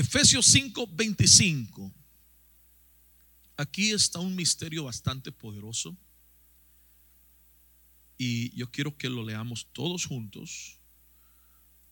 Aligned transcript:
Efesios 0.00 0.46
5, 0.46 0.88
25. 0.94 1.92
Aquí 3.58 3.90
está 3.90 4.18
un 4.18 4.34
misterio 4.34 4.84
bastante 4.84 5.30
poderoso. 5.30 5.94
Y 8.16 8.50
yo 8.56 8.70
quiero 8.70 8.96
que 8.96 9.10
lo 9.10 9.22
leamos 9.22 9.68
todos 9.74 10.06
juntos. 10.06 10.78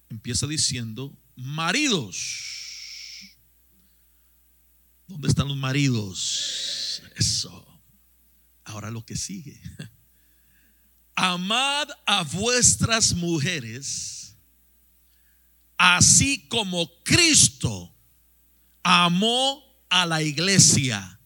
Empieza 0.09 0.47
diciendo, 0.47 1.15
maridos. 1.37 3.36
¿Dónde 5.06 5.29
están 5.29 5.48
los 5.48 5.59
maridos? 5.59 7.02
Eso. 7.14 7.82
Ahora 8.64 8.90
lo 8.90 9.04
que 9.04 9.18
sigue. 9.18 9.61
Amad 11.14 11.88
a 12.06 12.22
vuestras 12.22 13.12
mujeres, 13.12 14.34
así 15.77 16.48
como 16.48 16.88
Cristo 17.04 17.95
amó 18.91 19.63
a 19.91 20.07
la 20.07 20.23
iglesia 20.23 21.21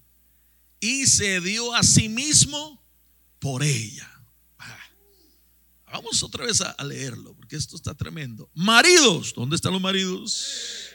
y 0.80 1.06
se 1.06 1.40
dio 1.40 1.72
a 1.76 1.84
sí 1.84 2.08
mismo 2.08 2.82
por 3.38 3.62
ella. 3.62 4.10
Ah, 4.58 4.80
vamos 5.92 6.20
otra 6.24 6.44
vez 6.44 6.60
a, 6.60 6.74
leerlo, 6.82 7.36
porque 7.36 7.54
esto 7.54 7.76
está 7.76 7.94
tremendo. 7.94 8.50
Maridos, 8.52 9.32
¿dónde 9.32 9.54
están 9.54 9.72
los 9.72 9.80
maridos? 9.80 10.90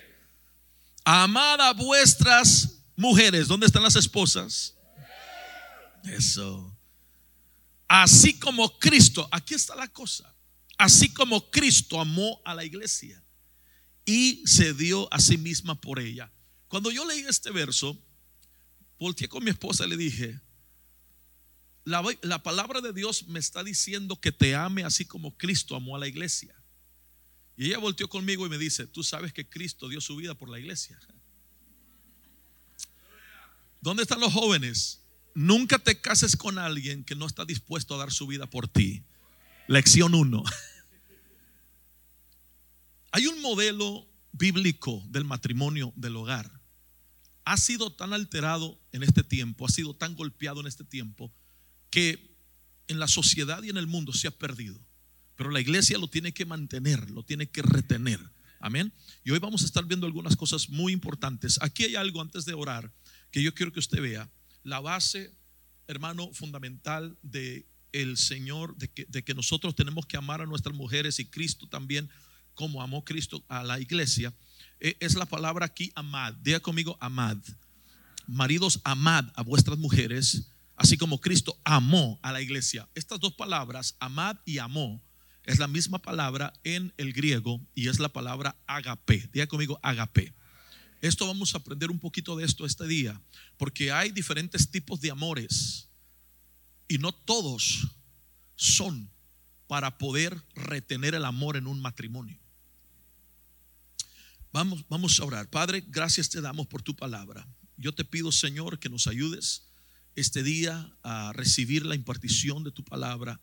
Amad 1.05 1.61
a 1.61 1.71
vuestras 1.71 2.81
mujeres, 2.97 3.47
¿dónde 3.47 3.65
están 3.65 3.83
las 3.83 3.95
esposas? 3.95 4.75
Eso. 6.03 6.77
Así 7.87 8.37
como 8.37 8.77
Cristo, 8.77 9.25
aquí 9.31 9.53
está 9.53 9.73
la 9.73 9.87
cosa, 9.87 10.35
así 10.77 11.13
como 11.13 11.49
Cristo 11.49 12.01
amó 12.01 12.41
a 12.43 12.53
la 12.53 12.65
iglesia 12.65 13.23
y 14.05 14.45
se 14.45 14.73
dio 14.73 15.07
a 15.13 15.21
sí 15.21 15.37
misma 15.37 15.79
por 15.79 15.99
ella. 15.99 16.29
Cuando 16.67 16.91
yo 16.91 17.05
leí 17.05 17.21
este 17.21 17.51
verso, 17.51 17.97
volteé 18.99 19.27
con 19.27 19.43
mi 19.43 19.49
esposa 19.49 19.85
y 19.85 19.89
le 19.89 19.97
dije, 19.97 20.39
la, 21.85 22.03
la, 22.21 22.43
palabra 22.43 22.81
de 22.81 22.91
Dios 22.91 23.27
me 23.27 23.39
está 23.39 23.63
diciendo 23.63 24.19
que 24.19 24.31
te 24.31 24.55
ame 24.55 24.83
así 24.83 25.05
como 25.05 25.37
Cristo 25.37 25.75
amó 25.75 25.95
a 25.95 25.99
la 25.99 26.07
iglesia. 26.07 26.53
Y 27.55 27.67
ella 27.67 27.79
volteó 27.79 28.09
conmigo 28.09 28.45
y 28.45 28.49
me 28.49 28.57
dice, 28.57 28.85
tú 28.85 29.03
sabes 29.03 29.33
que 29.33 29.47
Cristo 29.47 29.87
dio 29.87 30.01
su 30.01 30.15
vida 30.15 30.35
por 30.35 30.49
la 30.49 30.59
iglesia. 30.59 30.99
¿Dónde 33.81 34.03
están 34.03 34.19
los 34.19 34.33
jóvenes? 34.33 35.01
Nunca 35.33 35.79
te 35.79 36.01
cases 36.01 36.35
con 36.35 36.57
alguien 36.57 37.03
que 37.03 37.15
no 37.15 37.25
está 37.25 37.45
dispuesto 37.45 37.95
a 37.95 37.99
dar 37.99 38.11
su 38.11 38.27
vida 38.27 38.47
por 38.47 38.67
ti. 38.67 39.03
Lección 39.67 40.13
1. 40.13 40.43
Hay 43.11 43.27
un 43.27 43.41
modelo 43.41 44.07
bíblico 44.33 45.03
del 45.07 45.23
matrimonio, 45.23 45.93
del 45.95 46.15
hogar. 46.15 46.56
Ha 47.47 47.55
sido 47.55 47.93
tan 47.93 48.11
alterado 48.11 48.77
en 48.91 49.03
este 49.03 49.23
tiempo, 49.23 49.65
ha 49.65 49.69
sido 49.69 49.93
tan 49.93 50.15
golpeado 50.15 50.59
en 50.59 50.67
este 50.67 50.83
tiempo, 50.83 51.31
que 51.89 52.35
en 52.89 52.99
la 52.99 53.07
sociedad 53.07 53.63
y 53.63 53.69
en 53.69 53.77
el 53.77 53.87
mundo 53.87 54.11
se 54.11 54.27
ha 54.27 54.31
perdido. 54.31 54.77
Pero 55.37 55.51
la 55.51 55.61
iglesia 55.61 55.97
lo 55.97 56.09
tiene 56.09 56.33
que 56.33 56.45
mantener, 56.45 57.09
lo 57.09 57.23
tiene 57.23 57.47
que 57.49 57.61
retener. 57.61 58.19
Amén. 58.59 58.91
Y 59.23 59.31
hoy 59.31 59.39
vamos 59.39 59.61
a 59.61 59.65
estar 59.65 59.85
viendo 59.85 60.05
algunas 60.05 60.35
cosas 60.35 60.67
muy 60.67 60.91
importantes. 60.91 61.57
Aquí 61.61 61.85
hay 61.85 61.95
algo 61.95 62.19
antes 62.19 62.43
de 62.43 62.53
orar 62.53 62.91
que 63.31 63.41
yo 63.41 63.53
quiero 63.53 63.71
que 63.71 63.79
usted 63.79 64.01
vea 64.01 64.29
la 64.63 64.81
base, 64.81 65.33
hermano, 65.87 66.29
fundamental 66.33 67.17
de 67.21 67.65
el 67.93 68.17
Señor, 68.17 68.75
de 68.75 68.89
que, 68.89 69.05
de 69.05 69.23
que 69.23 69.33
nosotros 69.33 69.73
tenemos 69.73 70.05
que 70.05 70.17
amar 70.17 70.41
a 70.41 70.45
nuestras 70.45 70.75
mujeres 70.75 71.17
y 71.19 71.25
Cristo 71.25 71.65
también, 71.69 72.09
como 72.55 72.81
amó 72.81 73.05
Cristo 73.05 73.45
a 73.47 73.63
la 73.63 73.79
iglesia, 73.79 74.33
es 74.79 75.15
la 75.15 75.25
palabra 75.25 75.65
aquí 75.65 75.91
amad. 75.95 76.33
Diga 76.35 76.59
conmigo 76.59 76.97
amad. 76.99 77.37
Maridos, 78.27 78.81
amad 78.83 79.25
a 79.35 79.41
vuestras 79.41 79.77
mujeres, 79.77 80.49
así 80.75 80.97
como 80.97 81.21
Cristo 81.21 81.57
amó 81.63 82.19
a 82.21 82.31
la 82.31 82.41
iglesia. 82.41 82.87
Estas 82.93 83.19
dos 83.19 83.33
palabras, 83.33 83.95
amad 83.99 84.35
y 84.45 84.57
amó, 84.57 85.01
es 85.43 85.59
la 85.59 85.67
misma 85.67 85.99
palabra 85.99 86.53
en 86.65 86.93
el 86.97 87.13
griego 87.13 87.61
y 87.73 87.87
es 87.87 87.99
la 87.99 88.09
palabra 88.09 88.57
agape. 88.67 89.29
Diga 89.31 89.47
conmigo 89.47 89.79
agape. 89.81 90.33
Esto 91.01 91.25
vamos 91.25 91.53
a 91.53 91.59
aprender 91.59 91.89
un 91.89 91.99
poquito 91.99 92.35
de 92.35 92.43
esto 92.43 92.65
este 92.65 92.85
día, 92.85 93.21
porque 93.55 93.91
hay 93.91 94.11
diferentes 94.11 94.69
tipos 94.69 94.99
de 94.99 95.11
amores 95.11 95.87
y 96.87 96.97
no 96.97 97.13
todos 97.13 97.87
son 98.55 99.09
para 99.67 99.97
poder 99.97 100.41
retener 100.55 101.15
el 101.15 101.25
amor 101.25 101.55
en 101.55 101.67
un 101.67 101.81
matrimonio. 101.81 102.39
Vamos, 104.57 104.83
vamos 104.89 105.19
a 105.19 105.23
orar. 105.23 105.47
Padre, 105.51 105.83
gracias 105.87 106.29
te 106.29 106.41
damos 106.41 106.65
por 106.65 106.81
tu 106.81 106.95
palabra. 106.95 107.47
Yo 107.77 107.93
te 107.93 108.03
pido, 108.03 108.31
Señor, 108.31 108.79
que 108.79 108.89
nos 108.89 109.05
ayudes 109.05 109.67
este 110.15 110.41
día 110.41 110.91
a 111.03 111.31
recibir 111.31 111.85
la 111.85 111.93
impartición 111.93 112.63
de 112.63 112.71
tu 112.71 112.83
palabra. 112.83 113.39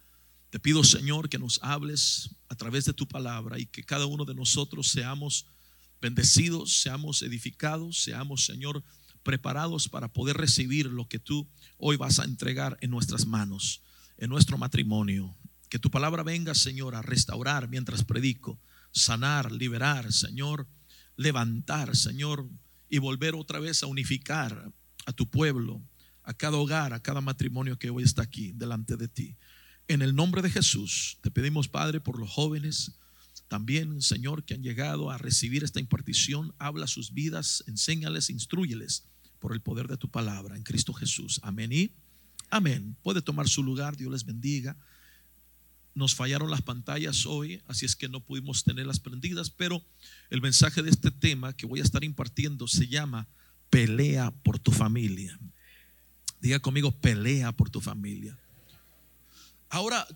Te 0.50 0.58
pido, 0.58 0.82
Señor, 0.82 1.28
que 1.28 1.38
nos 1.38 1.60
hables 1.62 2.30
a 2.48 2.56
través 2.56 2.84
de 2.84 2.94
tu 2.94 3.06
palabra 3.06 3.60
y 3.60 3.66
que 3.66 3.84
cada 3.84 4.06
uno 4.06 4.24
de 4.24 4.34
nosotros 4.34 4.88
seamos 4.88 5.46
bendecidos, 6.02 6.80
seamos 6.80 7.22
edificados, 7.22 8.02
seamos, 8.02 8.44
Señor, 8.44 8.82
preparados 9.22 9.88
para 9.88 10.12
poder 10.12 10.36
recibir 10.36 10.86
lo 10.86 11.06
que 11.06 11.20
tú 11.20 11.46
hoy 11.78 11.96
vas 11.96 12.18
a 12.18 12.24
entregar 12.24 12.76
en 12.80 12.90
nuestras 12.90 13.24
manos, 13.24 13.82
en 14.18 14.30
nuestro 14.30 14.58
matrimonio. 14.58 15.32
Que 15.68 15.78
tu 15.78 15.92
palabra 15.92 16.24
venga, 16.24 16.56
Señor, 16.56 16.96
a 16.96 17.02
restaurar 17.02 17.68
mientras 17.68 18.02
predico, 18.02 18.58
sanar, 18.90 19.52
liberar, 19.52 20.12
Señor, 20.12 20.66
levantar, 21.16 21.96
Señor, 21.96 22.48
y 22.88 22.98
volver 22.98 23.34
otra 23.34 23.60
vez 23.60 23.82
a 23.82 23.86
unificar 23.86 24.72
a 25.06 25.12
tu 25.12 25.28
pueblo, 25.28 25.82
a 26.22 26.34
cada 26.34 26.56
hogar, 26.56 26.92
a 26.92 27.02
cada 27.02 27.20
matrimonio 27.20 27.78
que 27.78 27.90
hoy 27.90 28.02
está 28.02 28.22
aquí 28.22 28.52
delante 28.52 28.96
de 28.96 29.08
ti. 29.08 29.36
En 29.88 30.00
el 30.00 30.14
nombre 30.14 30.42
de 30.42 30.50
Jesús, 30.50 31.18
te 31.20 31.30
pedimos, 31.30 31.68
Padre, 31.68 32.00
por 32.00 32.18
los 32.18 32.30
jóvenes, 32.30 32.92
también, 33.48 34.00
Señor, 34.00 34.44
que 34.44 34.54
han 34.54 34.62
llegado 34.62 35.10
a 35.10 35.18
recibir 35.18 35.64
esta 35.64 35.80
impartición, 35.80 36.54
habla 36.58 36.86
sus 36.86 37.12
vidas, 37.12 37.62
enséñales, 37.66 38.30
instruyeles 38.30 39.04
por 39.38 39.52
el 39.52 39.60
poder 39.60 39.88
de 39.88 39.98
tu 39.98 40.10
palabra 40.10 40.56
en 40.56 40.62
Cristo 40.62 40.94
Jesús. 40.94 41.40
Amén 41.42 41.72
y 41.72 41.90
amén. 42.50 42.96
Puede 43.02 43.20
tomar 43.20 43.48
su 43.48 43.62
lugar, 43.62 43.96
Dios 43.96 44.10
les 44.10 44.24
bendiga. 44.24 44.76
Nos 45.94 46.14
fallaron 46.14 46.50
las 46.50 46.62
pantallas 46.62 47.24
hoy, 47.24 47.62
así 47.66 47.86
es 47.86 47.94
que 47.94 48.08
no 48.08 48.20
pudimos 48.20 48.64
tenerlas 48.64 48.98
prendidas, 48.98 49.50
pero 49.50 49.84
el 50.30 50.42
mensaje 50.42 50.82
de 50.82 50.90
este 50.90 51.10
tema 51.10 51.52
que 51.52 51.66
voy 51.66 51.80
a 51.80 51.84
estar 51.84 52.02
impartiendo 52.02 52.66
se 52.66 52.88
llama 52.88 53.28
pelea 53.70 54.30
por 54.30 54.58
tu 54.58 54.72
familia. 54.72 55.38
Diga 56.40 56.58
conmigo, 56.58 56.90
pelea 56.92 57.52
por 57.52 57.70
tu 57.70 57.80
familia. 57.80 58.36
Ahora, 59.70 60.06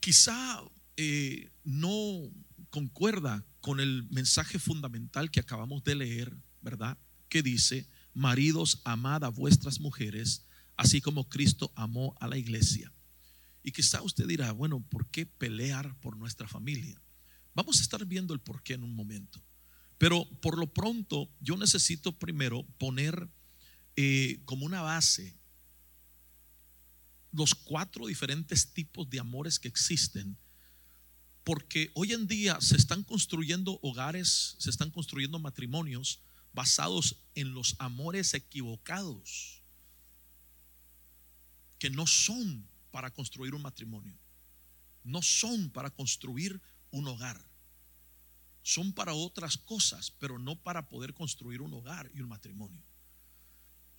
quizá 0.00 0.62
eh, 0.96 1.50
no 1.64 2.30
concuerda 2.70 3.44
con 3.60 3.80
el 3.80 4.06
mensaje 4.10 4.58
fundamental 4.58 5.30
que 5.30 5.40
acabamos 5.40 5.84
de 5.84 5.94
leer, 5.94 6.32
¿verdad? 6.62 6.98
Que 7.28 7.42
dice, 7.42 7.86
maridos, 8.14 8.80
amad 8.84 9.24
a 9.24 9.28
vuestras 9.28 9.80
mujeres, 9.80 10.46
así 10.76 11.00
como 11.00 11.28
Cristo 11.28 11.72
amó 11.74 12.16
a 12.20 12.28
la 12.28 12.38
iglesia. 12.38 12.92
Y 13.62 13.72
quizá 13.72 14.02
usted 14.02 14.26
dirá, 14.26 14.52
bueno, 14.52 14.80
¿por 14.88 15.10
qué 15.10 15.26
pelear 15.26 15.98
por 16.00 16.16
nuestra 16.16 16.48
familia? 16.48 17.00
Vamos 17.54 17.78
a 17.78 17.82
estar 17.82 18.04
viendo 18.06 18.32
el 18.32 18.40
por 18.40 18.62
qué 18.62 18.74
en 18.74 18.84
un 18.84 18.94
momento. 18.94 19.42
Pero 19.98 20.24
por 20.40 20.56
lo 20.58 20.66
pronto, 20.72 21.30
yo 21.40 21.56
necesito 21.56 22.18
primero 22.18 22.64
poner 22.78 23.28
eh, 23.96 24.40
como 24.46 24.64
una 24.64 24.80
base 24.80 25.36
los 27.32 27.54
cuatro 27.54 28.06
diferentes 28.06 28.72
tipos 28.72 29.08
de 29.08 29.20
amores 29.20 29.58
que 29.58 29.68
existen 29.68 30.38
porque 31.44 31.90
hoy 31.94 32.12
en 32.12 32.26
día 32.26 32.60
se 32.60 32.76
están 32.76 33.02
construyendo 33.02 33.78
hogares, 33.82 34.56
se 34.58 34.70
están 34.70 34.90
construyendo 34.90 35.38
matrimonios 35.38 36.22
basados 36.52 37.16
en 37.34 37.54
los 37.54 37.76
amores 37.78 38.34
equivocados, 38.34 39.62
que 41.78 41.90
no 41.90 42.06
son 42.06 42.68
para 42.90 43.10
construir 43.10 43.54
un 43.54 43.62
matrimonio, 43.62 44.18
no 45.04 45.22
son 45.22 45.70
para 45.70 45.90
construir 45.90 46.60
un 46.90 47.06
hogar, 47.08 47.40
son 48.62 48.92
para 48.92 49.14
otras 49.14 49.56
cosas, 49.56 50.10
pero 50.10 50.38
no 50.38 50.56
para 50.56 50.88
poder 50.88 51.14
construir 51.14 51.62
un 51.62 51.72
hogar 51.72 52.10
y 52.14 52.20
un 52.20 52.28
matrimonio. 52.28 52.82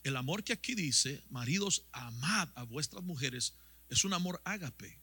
El 0.04 0.16
amor 0.16 0.44
que 0.44 0.54
aquí 0.54 0.76
dice, 0.76 1.24
maridos, 1.30 1.84
amad 1.92 2.50
a 2.56 2.64
vuestras 2.64 3.04
mujeres, 3.04 3.54
es 3.90 4.04
un 4.04 4.14
amor 4.14 4.42
ágape, 4.46 5.00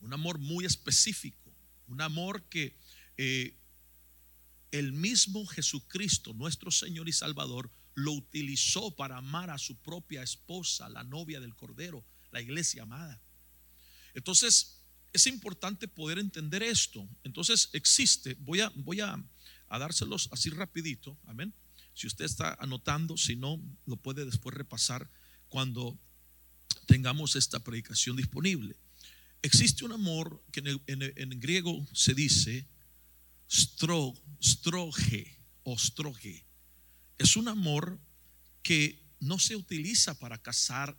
un 0.00 0.12
amor 0.12 0.38
muy 0.38 0.64
específico 0.64 1.50
un 1.90 2.00
amor 2.00 2.44
que 2.44 2.76
eh, 3.16 3.56
el 4.70 4.92
mismo 4.92 5.44
Jesucristo, 5.46 6.32
nuestro 6.32 6.70
Señor 6.70 7.08
y 7.08 7.12
Salvador, 7.12 7.70
lo 7.94 8.12
utilizó 8.12 8.94
para 8.94 9.16
amar 9.16 9.50
a 9.50 9.58
su 9.58 9.76
propia 9.76 10.22
esposa, 10.22 10.88
la 10.88 11.02
novia 11.02 11.40
del 11.40 11.56
Cordero, 11.56 12.04
la 12.30 12.40
iglesia 12.40 12.84
amada. 12.84 13.20
Entonces, 14.14 14.80
es 15.12 15.26
importante 15.26 15.88
poder 15.88 16.18
entender 16.18 16.62
esto. 16.62 17.08
Entonces, 17.24 17.68
existe, 17.72 18.36
voy 18.40 18.60
a, 18.60 18.72
voy 18.76 19.00
a, 19.00 19.22
dárselos 19.68 20.28
así 20.32 20.50
rapidito, 20.50 21.16
amén. 21.26 21.54
Si 21.94 22.06
usted 22.06 22.24
está 22.24 22.54
anotando, 22.60 23.16
si 23.16 23.36
no, 23.36 23.60
lo 23.86 23.96
puede 23.96 24.24
después 24.24 24.54
repasar 24.54 25.10
cuando 25.48 25.98
tengamos 26.86 27.36
esta 27.36 27.60
predicación 27.60 28.16
disponible. 28.16 28.76
Existe 29.42 29.84
un 29.84 29.92
amor 29.92 30.42
que 30.52 30.60
en, 30.86 31.40
griego 31.40 31.86
se 31.92 32.14
dice 32.14 32.66
stro, 33.48 34.14
stroge 34.42 35.36
o 35.62 35.78
stroge. 35.78 36.44
Es 37.18 37.36
un 37.36 37.48
amor 37.48 37.98
que 38.62 39.02
no 39.18 39.38
se 39.38 39.56
utiliza 39.56 40.18
para 40.18 40.38
casar, 40.38 40.96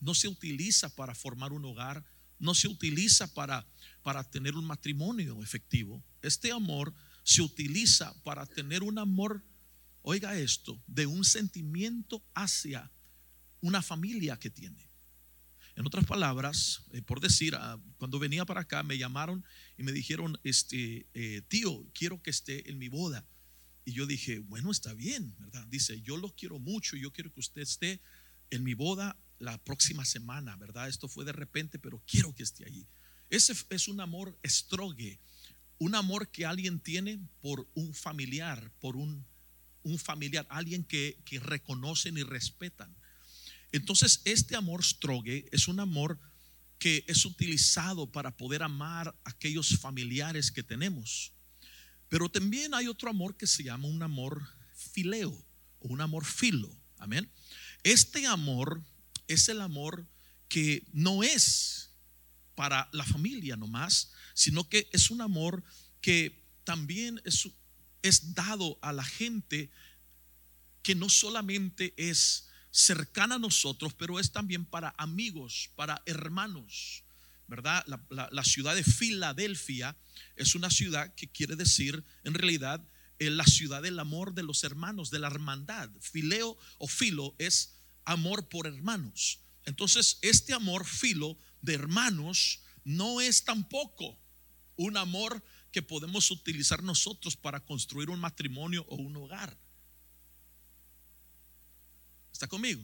no 0.00 0.14
se 0.14 0.28
utiliza 0.28 0.94
para 0.94 1.14
formar 1.14 1.52
un 1.52 1.64
hogar, 1.64 2.04
no 2.44 2.54
se 2.54 2.68
utiliza 2.68 3.26
para, 3.34 3.66
para 4.02 4.22
tener 4.22 4.54
un 4.54 4.64
matrimonio 4.64 5.42
efectivo. 5.42 6.04
Este 6.22 6.52
amor 6.52 6.94
se 7.24 7.42
utiliza 7.42 8.14
para 8.22 8.46
tener 8.46 8.82
un 8.82 8.98
amor, 8.98 9.42
oiga 10.02 10.36
esto, 10.36 10.80
de 10.86 11.06
un 11.06 11.24
sentimiento 11.24 12.22
hacia 12.34 12.90
una 13.62 13.82
familia 13.82 14.38
que 14.38 14.50
tiene. 14.50 14.88
En 15.74 15.86
otras 15.86 16.04
palabras, 16.04 16.82
eh, 16.92 17.02
por 17.02 17.20
decir, 17.20 17.56
ah, 17.56 17.80
cuando 17.96 18.18
venía 18.18 18.44
para 18.44 18.60
acá 18.60 18.82
me 18.82 18.98
llamaron 18.98 19.44
y 19.76 19.82
me 19.82 19.90
dijeron, 19.90 20.38
este, 20.44 21.06
eh, 21.14 21.42
tío, 21.48 21.84
quiero 21.94 22.22
que 22.22 22.30
esté 22.30 22.70
en 22.70 22.78
mi 22.78 22.88
boda. 22.88 23.26
Y 23.86 23.92
yo 23.92 24.06
dije, 24.06 24.38
bueno, 24.38 24.70
está 24.70 24.94
bien, 24.94 25.34
¿verdad? 25.38 25.66
Dice, 25.68 26.00
yo 26.02 26.16
lo 26.16 26.28
quiero 26.34 26.58
mucho, 26.58 26.96
yo 26.96 27.10
quiero 27.12 27.32
que 27.32 27.40
usted 27.40 27.62
esté 27.62 28.00
en 28.50 28.62
mi 28.62 28.74
boda 28.74 29.16
la 29.38 29.58
próxima 29.58 30.04
semana, 30.04 30.56
¿verdad? 30.56 30.88
Esto 30.88 31.08
fue 31.08 31.24
de 31.24 31.32
repente, 31.32 31.78
pero 31.78 32.02
quiero 32.06 32.34
que 32.34 32.42
esté 32.42 32.64
allí. 32.64 32.86
Ese 33.30 33.54
es 33.70 33.88
un 33.88 34.00
amor 34.00 34.38
estrogue, 34.42 35.18
un 35.78 35.94
amor 35.94 36.28
que 36.28 36.46
alguien 36.46 36.80
tiene 36.80 37.18
por 37.40 37.68
un 37.74 37.94
familiar, 37.94 38.70
por 38.80 38.96
un, 38.96 39.26
un 39.82 39.98
familiar, 39.98 40.46
alguien 40.50 40.84
que, 40.84 41.18
que 41.24 41.40
reconocen 41.40 42.16
y 42.16 42.22
respetan. 42.22 42.94
Entonces, 43.72 44.20
este 44.24 44.56
amor 44.56 44.84
strogue 44.84 45.48
es 45.50 45.66
un 45.66 45.80
amor 45.80 46.18
que 46.78 47.04
es 47.08 47.24
utilizado 47.24 48.10
para 48.10 48.36
poder 48.36 48.62
amar 48.62 49.08
a 49.24 49.30
aquellos 49.30 49.78
familiares 49.78 50.52
que 50.52 50.62
tenemos. 50.62 51.32
Pero 52.08 52.28
también 52.28 52.74
hay 52.74 52.86
otro 52.86 53.10
amor 53.10 53.36
que 53.36 53.46
se 53.46 53.64
llama 53.64 53.88
un 53.88 54.02
amor 54.02 54.46
fileo 54.74 55.32
o 55.80 55.88
un 55.88 56.00
amor 56.00 56.24
filo. 56.24 56.70
Amén. 56.98 57.28
Este 57.82 58.26
amor 58.26 58.82
es 59.28 59.48
el 59.48 59.60
amor 59.60 60.06
que 60.48 60.84
no 60.92 61.22
es 61.22 61.90
para 62.54 62.88
la 62.92 63.04
familia 63.04 63.56
nomás, 63.56 64.12
sino 64.34 64.68
que 64.68 64.88
es 64.92 65.10
un 65.10 65.20
amor 65.20 65.64
que 66.00 66.44
también 66.64 67.20
es, 67.24 67.48
es 68.02 68.34
dado 68.34 68.78
a 68.82 68.92
la 68.92 69.04
gente 69.04 69.70
que 70.82 70.94
no 70.94 71.08
solamente 71.08 71.94
es 71.96 72.48
cercana 72.70 73.36
a 73.36 73.38
nosotros, 73.38 73.94
pero 73.94 74.18
es 74.18 74.32
también 74.32 74.64
para 74.64 74.94
amigos, 74.98 75.70
para 75.76 76.02
hermanos, 76.06 77.04
¿verdad? 77.46 77.84
La, 78.08 78.44
ciudad 78.44 78.74
de 78.74 78.84
Filadelfia 78.84 79.96
es 80.36 80.54
una 80.54 80.70
ciudad 80.70 81.14
que 81.14 81.28
quiere 81.28 81.56
decir, 81.56 82.04
en 82.24 82.34
realidad, 82.34 82.86
es 83.18 83.30
la 83.30 83.44
ciudad 83.44 83.82
del 83.82 83.98
amor 83.98 84.34
de 84.34 84.42
los 84.42 84.64
hermanos, 84.64 85.10
de 85.10 85.20
la 85.20 85.28
hermandad. 85.28 85.88
Fileo 86.00 86.58
o 86.78 86.88
filo 86.88 87.34
es 87.38 87.73
amor 88.04 88.48
por 88.48 88.66
hermanos. 88.66 89.40
Entonces, 89.64 90.18
este 90.22 90.52
amor 90.52 90.86
filo 90.86 91.38
de 91.62 91.74
hermanos 91.74 92.60
no 92.84 93.20
es 93.20 93.44
tampoco 93.44 94.18
un 94.76 94.96
amor 94.96 95.42
que 95.72 95.82
podemos 95.82 96.30
utilizar 96.30 96.82
nosotros 96.82 97.36
para 97.36 97.60
construir 97.60 98.10
un 98.10 98.20
matrimonio 98.20 98.84
o 98.88 98.96
un 98.96 99.16
hogar. 99.16 99.58
¿Está 102.32 102.46
conmigo? 102.46 102.82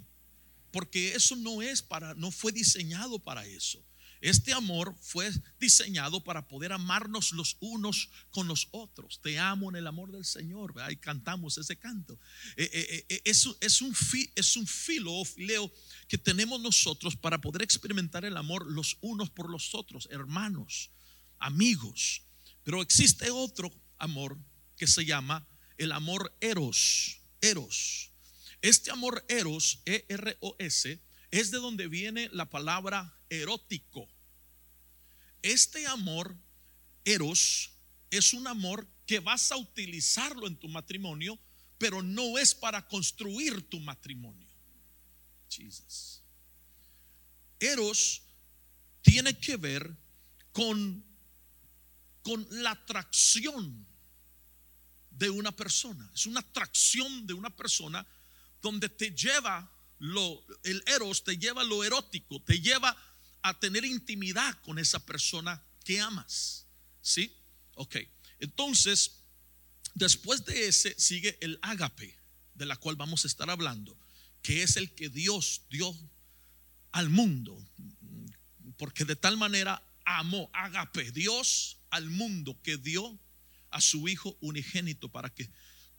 Porque 0.71 1.15
eso 1.15 1.37
no 1.37 1.63
es 1.63 1.83
para, 1.83 2.15
no 2.15 2.31
fue 2.31 2.53
diseñado 2.53 3.19
para 3.19 3.45
eso. 3.47 3.85
Este 4.21 4.53
amor 4.53 4.95
fue 5.01 5.31
diseñado 5.59 6.23
para 6.23 6.47
poder 6.47 6.73
amarnos 6.73 7.33
los 7.33 7.57
unos 7.61 8.11
con 8.31 8.47
los 8.49 8.69
otros. 8.71 9.21
Te 9.23 9.39
amo 9.39 9.71
en 9.71 9.77
el 9.77 9.87
amor 9.87 10.13
del 10.13 10.27
Señor. 10.27 10.75
Ahí 10.81 10.97
cantamos 10.97 11.57
ese 11.57 11.77
canto. 11.77 12.19
Eh, 12.57 12.71
eh, 12.73 13.07
eh, 13.09 13.23
es, 13.25 13.49
es, 13.61 13.81
un 13.81 13.97
es 14.35 14.57
un 14.57 14.67
filo 14.67 15.15
o 15.15 15.25
fileo 15.25 15.73
que 16.07 16.19
tenemos 16.19 16.61
nosotros 16.61 17.17
para 17.17 17.41
poder 17.41 17.63
experimentar 17.63 18.25
el 18.25 18.37
amor 18.37 18.71
los 18.71 18.99
unos 19.01 19.31
por 19.31 19.49
los 19.49 19.75
otros, 19.75 20.07
hermanos, 20.11 20.91
amigos. 21.39 22.23
Pero 22.63 22.83
existe 22.83 23.31
otro 23.31 23.73
amor 23.97 24.37
que 24.77 24.87
se 24.87 25.05
llama 25.05 25.47
el 25.79 25.93
amor 25.93 26.37
eros. 26.41 27.21
Eros. 27.41 28.11
Este 28.61 28.91
amor 28.91 29.25
eros, 29.29 29.81
E-R-O-S, 29.87 31.01
es 31.31 31.51
de 31.51 31.59
donde 31.59 31.89
viene 31.89 32.29
la 32.33 32.49
palabra 32.49 33.15
erótico. 33.29 34.09
Este 35.43 35.87
amor 35.87 36.37
eros 37.05 37.73
es 38.11 38.35
un 38.35 38.47
amor 38.47 38.87
que 39.07 39.21
vas 39.21 39.53
a 39.53 39.57
utilizarlo 39.57 40.47
en 40.47 40.57
tu 40.57 40.69
matrimonio, 40.69 41.39
pero 41.79 42.03
no 42.03 42.39
es 42.39 42.55
para 42.55 42.87
construir 42.87 43.69
tu 43.69 43.81
matrimonio. 43.81 44.49
Jesus. 45.49 46.23
Eros 47.59 48.23
tiene 49.03 49.39
que 49.39 49.57
ver 49.57 49.97
con, 50.53 51.05
con 52.23 52.47
la 52.63 52.73
atracción 52.73 53.87
de 55.11 55.31
una 55.31 55.53
persona. 55.53 56.11
Es 56.15 56.27
una 56.27 56.41
atracción 56.41 57.27
de 57.27 57.35
una 57.35 57.51
persona 57.51 58.07
donde 58.63 58.89
te 58.89 59.11
lleva 59.11 59.71
lo, 60.01 60.43
el 60.65 60.83
eros, 60.87 61.23
te 61.23 61.37
lleva 61.37 61.63
lo 61.63 61.85
erótico, 61.85 62.43
te 62.43 62.59
lleva 62.59 62.97
a 63.43 63.59
tener 63.61 63.85
intimidad 63.85 64.59
con 64.63 64.79
esa 64.79 65.05
persona 65.05 65.63
que 65.85 66.01
amas. 66.01 66.67
¿Sí? 67.03 67.37
Ok. 67.75 67.97
Entonces, 68.41 69.23
después 69.95 70.45
de 70.47 70.69
ese 70.69 70.99
sigue 70.99 71.39
el 71.41 71.59
ágape, 71.63 72.17
de 72.55 72.67
la 72.67 72.77
cual 72.77 72.97
vamos 72.97 73.25
a 73.25 73.29
estar 73.29 73.49
hablando, 73.51 73.97
que 74.43 74.63
es 74.63 74.77
el 74.77 74.91
que 74.95 75.09
Dios 75.09 75.63
dio 75.71 75.95
al 76.93 77.11
mundo. 77.11 77.57
Porque 78.79 79.05
de 79.05 79.17
tal 79.17 79.37
manera 79.37 79.83
amó, 80.05 80.51
ágape, 80.55 81.13
Dios 81.13 81.77
al 81.91 82.09
mundo 82.09 82.59
que 82.63 82.79
dio 82.79 83.19
a 83.71 83.81
su 83.81 84.09
Hijo 84.09 84.37
unigénito 84.41 85.11
para 85.11 85.29
que 85.29 85.51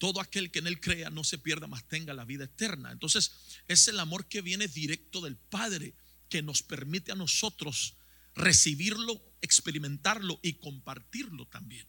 todo 0.02 0.20
aquel 0.20 0.50
que 0.50 0.58
en 0.58 0.66
él 0.66 0.80
crea 0.80 1.12
no 1.12 1.24
se 1.24 1.38
pierda, 1.38 1.68
más 1.68 1.88
tenga 1.88 2.16
la 2.16 2.26
vida 2.26 2.46
eterna. 2.46 2.92
Entonces, 2.92 3.34
es 3.68 3.88
el 3.88 4.00
amor 4.00 4.28
que 4.28 4.42
viene 4.42 4.68
directo 4.68 5.22
del 5.22 5.38
Padre 5.38 5.94
que 6.28 6.42
nos 6.42 6.64
permite 6.64 7.12
a 7.12 7.16
nosotros 7.16 7.98
recibirlo, 8.34 9.24
experimentarlo 9.44 10.40
y 10.42 10.54
compartirlo 10.54 11.46
también. 11.46 11.86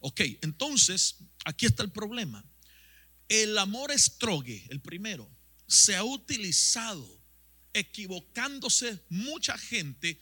Ok, 0.00 0.20
entonces, 0.42 1.16
aquí 1.44 1.66
está 1.66 1.82
el 1.82 1.90
problema. 1.90 2.44
El 3.28 3.58
amor 3.58 3.90
estrogue, 3.90 4.64
el 4.70 4.80
primero, 4.80 5.28
se 5.66 5.96
ha 5.96 6.04
utilizado 6.04 7.20
equivocándose 7.72 9.02
mucha 9.08 9.58
gente 9.58 10.20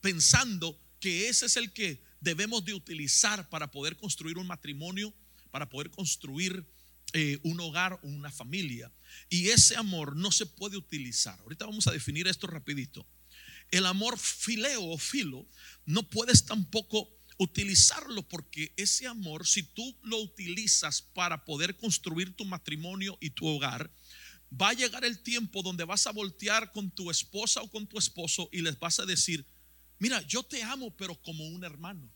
pensando 0.00 0.76
que 0.98 1.28
ese 1.28 1.46
es 1.46 1.56
el 1.56 1.72
que 1.72 2.02
debemos 2.18 2.64
de 2.64 2.74
utilizar 2.74 3.48
para 3.48 3.70
poder 3.70 3.96
construir 3.96 4.38
un 4.38 4.48
matrimonio 4.48 5.14
para 5.54 5.68
poder 5.68 5.88
construir 5.92 6.66
eh, 7.12 7.38
un 7.44 7.60
hogar 7.60 8.00
o 8.02 8.08
una 8.08 8.32
familia. 8.32 8.90
Y 9.30 9.50
ese 9.50 9.76
amor 9.76 10.16
no 10.16 10.32
se 10.32 10.46
puede 10.46 10.76
utilizar. 10.76 11.38
Ahorita 11.42 11.64
vamos 11.64 11.86
a 11.86 11.92
definir 11.92 12.26
esto 12.26 12.48
rapidito. 12.48 13.06
El 13.70 13.86
amor 13.86 14.18
fileo 14.18 14.82
o 14.82 14.98
filo 14.98 15.46
no 15.86 16.10
puedes 16.10 16.44
tampoco 16.44 17.08
utilizarlo 17.38 18.28
porque 18.28 18.72
ese 18.76 19.06
amor, 19.06 19.46
si 19.46 19.62
tú 19.62 19.96
lo 20.02 20.18
utilizas 20.18 21.02
para 21.02 21.44
poder 21.44 21.76
construir 21.76 22.34
tu 22.34 22.44
matrimonio 22.44 23.16
y 23.20 23.30
tu 23.30 23.46
hogar, 23.46 23.92
va 24.60 24.70
a 24.70 24.74
llegar 24.74 25.04
el 25.04 25.20
tiempo 25.20 25.62
donde 25.62 25.84
vas 25.84 26.08
a 26.08 26.12
voltear 26.12 26.72
con 26.72 26.90
tu 26.90 27.12
esposa 27.12 27.62
o 27.62 27.70
con 27.70 27.86
tu 27.86 27.96
esposo 27.96 28.48
y 28.50 28.60
les 28.60 28.76
vas 28.80 28.98
a 28.98 29.06
decir, 29.06 29.46
mira, 30.00 30.20
yo 30.22 30.42
te 30.42 30.64
amo, 30.64 30.90
pero 30.96 31.14
como 31.22 31.46
un 31.46 31.62
hermano. 31.62 32.10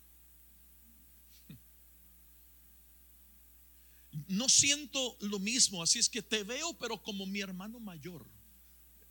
No 4.27 4.49
siento 4.49 5.17
lo 5.21 5.39
mismo, 5.39 5.83
así 5.83 5.99
es 5.99 6.09
que 6.09 6.23
te 6.23 6.43
veo, 6.43 6.77
pero 6.79 7.03
como 7.03 7.27
mi 7.27 7.41
hermano 7.41 7.81
mayor. 7.81 8.27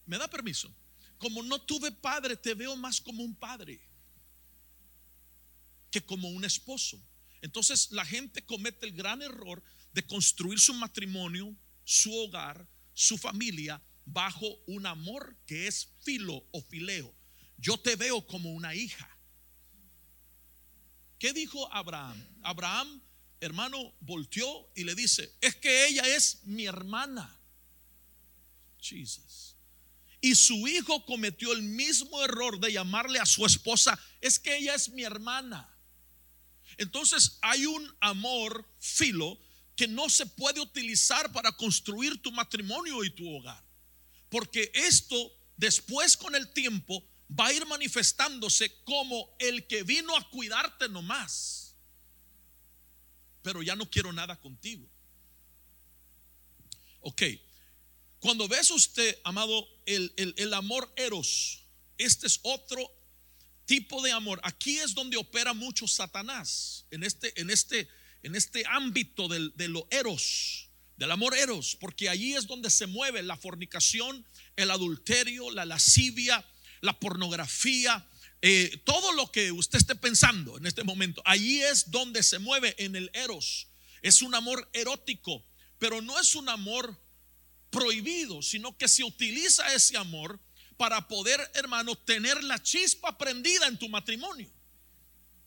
¿Me 0.06 0.18
da 0.18 0.28
permiso? 0.28 0.74
Como 1.18 1.44
no 1.44 1.60
tuve 1.62 1.92
padre, 1.92 2.36
te 2.36 2.54
veo 2.54 2.76
más 2.76 3.02
como 3.02 3.24
un 3.24 3.36
padre 3.36 3.82
que 5.92 6.02
como 6.02 6.30
un 6.30 6.46
esposo. 6.46 7.02
Entonces 7.42 7.92
la 7.92 8.06
gente 8.06 8.46
comete 8.46 8.86
el 8.86 8.94
gran 8.94 9.22
error 9.22 9.64
de 9.94 10.06
construir 10.06 10.60
su 10.60 10.74
matrimonio, 10.74 11.56
su 11.84 12.14
hogar, 12.14 12.68
su 12.94 13.18
familia 13.18 13.82
bajo 14.06 14.48
un 14.68 14.86
amor 14.86 15.38
que 15.46 15.68
es 15.68 15.90
filo 16.04 16.46
o 16.52 16.62
fileo. 16.62 17.14
Yo 17.58 17.78
te 17.78 17.96
veo 17.96 18.26
como 18.26 18.52
una 18.52 18.76
hija. 18.76 19.10
¿Qué 21.20 21.34
dijo 21.34 21.72
Abraham? 21.74 22.24
Abraham 22.44 23.02
hermano 23.40 23.94
volteó 24.02 24.70
y 24.76 24.84
le 24.84 24.96
dice, 24.96 25.32
es 25.42 25.56
que 25.56 25.88
ella 25.88 26.04
es 26.16 26.44
mi 26.44 26.66
hermana. 26.66 27.34
Jesus. 28.80 29.56
Y 30.22 30.36
su 30.36 30.68
hijo 30.68 31.06
cometió 31.06 31.54
el 31.54 31.62
mismo 31.62 32.24
error 32.24 32.60
de 32.60 32.72
llamarle 32.72 33.20
a 33.20 33.26
su 33.26 33.46
esposa, 33.46 34.00
es 34.22 34.40
que 34.40 34.58
ella 34.58 34.76
es 34.76 34.90
mi 34.90 35.04
hermana. 35.04 35.74
Entonces 36.78 37.38
hay 37.42 37.66
un 37.66 37.96
amor 38.00 38.68
filo 38.80 39.40
que 39.76 39.88
no 39.88 40.10
se 40.10 40.26
puede 40.26 40.60
utilizar 40.60 41.32
para 41.32 41.52
construir 41.52 42.22
tu 42.22 42.32
matrimonio 42.32 43.04
y 43.04 43.12
tu 43.12 43.30
hogar. 43.36 43.64
Porque 44.30 44.72
esto 44.74 45.32
después 45.56 46.18
con 46.18 46.36
el 46.36 46.52
tiempo 46.54 47.04
va 47.30 47.48
a 47.48 47.54
ir 47.54 47.66
manifestándose 47.66 48.72
como 48.84 49.36
el 49.40 49.68
que 49.68 49.84
vino 49.84 50.16
a 50.16 50.30
cuidarte 50.30 50.90
nomás. 50.90 51.67
Pero 53.48 53.64
ya 53.64 53.78
no 53.78 53.90
quiero 53.90 54.12
nada 54.12 54.36
contigo. 54.36 54.86
Ok, 57.00 57.22
cuando 58.20 58.46
ves 58.50 58.72
usted, 58.72 59.18
amado, 59.24 59.66
el, 59.86 60.14
el, 60.18 60.54
amor 60.54 60.92
eros, 60.98 61.64
este 61.98 62.28
es 62.28 62.42
otro 62.44 62.92
tipo 63.64 64.02
de 64.02 64.12
amor. 64.12 64.42
Aquí 64.44 64.80
es 64.80 64.94
donde 64.94 65.16
opera 65.16 65.54
mucho 65.54 65.88
Satanás, 65.88 66.88
en 66.92 67.06
este, 67.06 67.40
en 67.40 67.50
este, 67.50 67.88
en 68.22 68.36
este 68.36 68.66
ámbito 68.68 69.30
del, 69.30 69.54
de 69.56 69.70
lo 69.70 69.88
eros, 69.92 70.68
del 70.98 71.10
amor 71.10 71.34
eros, 71.34 71.78
porque 71.80 72.10
allí 72.10 72.34
es 72.34 72.48
donde 72.48 72.70
se 72.70 72.86
mueve 72.86 73.24
la 73.24 73.38
fornicación, 73.38 74.26
el 74.58 74.72
adulterio, 74.72 75.52
la 75.52 75.64
lascivia, 75.64 76.46
la 76.82 77.00
pornografía, 77.00 78.06
eh, 78.42 78.82
todo 78.86 79.12
lo 79.14 79.32
que 79.32 79.52
usted 79.52 79.80
esté 79.80 79.96
pensando 79.96 80.58
en 80.58 80.66
este 80.66 80.84
momento. 80.84 81.22
Allí 81.26 81.62
es 81.62 81.90
donde 81.90 82.22
se 82.24 82.40
mueve 82.40 82.76
en 82.78 82.96
el 82.96 83.10
eros. 83.14 83.68
Es 84.02 84.22
un 84.22 84.36
amor 84.36 84.70
erótico, 84.74 85.44
pero 85.80 86.02
no 86.02 86.20
es 86.20 86.36
un 86.36 86.50
amor 86.50 87.00
prohibido, 87.70 88.42
sino 88.42 88.78
que 88.78 88.88
se 88.88 89.04
utiliza 89.04 89.74
ese 89.74 89.98
amor 89.98 90.40
para 90.78 91.08
poder, 91.08 91.40
hermano, 91.56 91.96
tener 91.96 92.44
la 92.44 92.62
chispa 92.62 93.18
prendida 93.18 93.68
en 93.68 93.78
tu 93.78 93.90
matrimonio. 93.90 94.52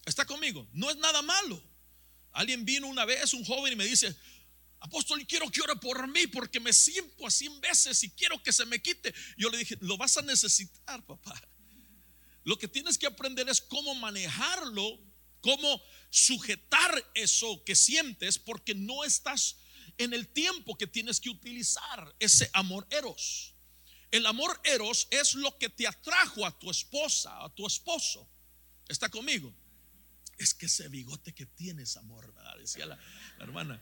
¿Está 0.05 0.25
conmigo? 0.25 0.69
No 0.73 0.91
es 0.91 0.97
nada 0.97 1.23
malo. 1.23 1.63
Alguien 2.33 2.65
vino 2.65 2.89
una 2.89 3.05
vez, 3.05 3.33
un 3.33 3.45
joven, 3.45 3.73
y 3.73 3.77
me 3.77 3.85
dice, 3.85 4.15
apóstol, 4.81 5.25
quiero 5.27 5.49
que 5.51 5.61
ore 5.61 5.77
por 5.77 6.09
mí 6.09 6.27
porque 6.27 6.59
me 6.59 6.73
siento 6.73 7.27
a 7.27 7.31
cien 7.31 7.61
veces 7.61 8.03
y 8.03 8.11
quiero 8.11 8.43
que 8.43 8.53
se 8.53 8.67
me 8.67 8.83
quite. 8.83 9.15
Yo 9.37 9.49
le 9.51 9.59
dije, 9.59 9.77
lo 9.81 9.97
vas 9.97 10.17
a 10.17 10.23
necesitar, 10.23 11.05
papá. 11.07 11.41
Lo 12.45 12.59
que 12.59 12.69
tienes 12.69 12.97
que 12.97 13.07
aprender 13.07 13.49
es 13.49 13.61
cómo 13.61 13.95
manejarlo, 13.95 14.99
cómo 15.41 15.83
sujetar 16.11 17.11
eso 17.15 17.63
que 17.65 17.77
sientes, 17.77 18.39
porque 18.39 18.75
no 18.75 19.05
estás 19.05 19.57
en 19.99 20.15
el 20.15 20.29
tiempo 20.29 20.77
que 20.77 20.87
tienes 20.87 21.21
que 21.21 21.31
utilizar 21.31 22.15
ese 22.19 22.49
amor 22.53 22.87
eros. 22.91 23.55
El 24.11 24.27
amor 24.27 24.61
eros 24.65 25.07
es 25.11 25.35
lo 25.35 25.57
que 25.59 25.69
te 25.69 25.87
atrajo 25.87 26.45
a 26.47 26.59
tu 26.59 26.71
esposa, 26.71 27.45
a 27.45 27.49
tu 27.55 27.67
esposo. 27.67 28.29
¿Está 28.89 29.09
conmigo? 29.09 29.55
Es 30.39 30.55
que 30.55 30.67
ese 30.67 30.89
bigote 30.89 31.33
que 31.33 31.47
tienes, 31.47 31.97
amor, 31.97 32.35
decía 32.59 32.87
la, 32.87 32.99
hermana. 33.39 33.81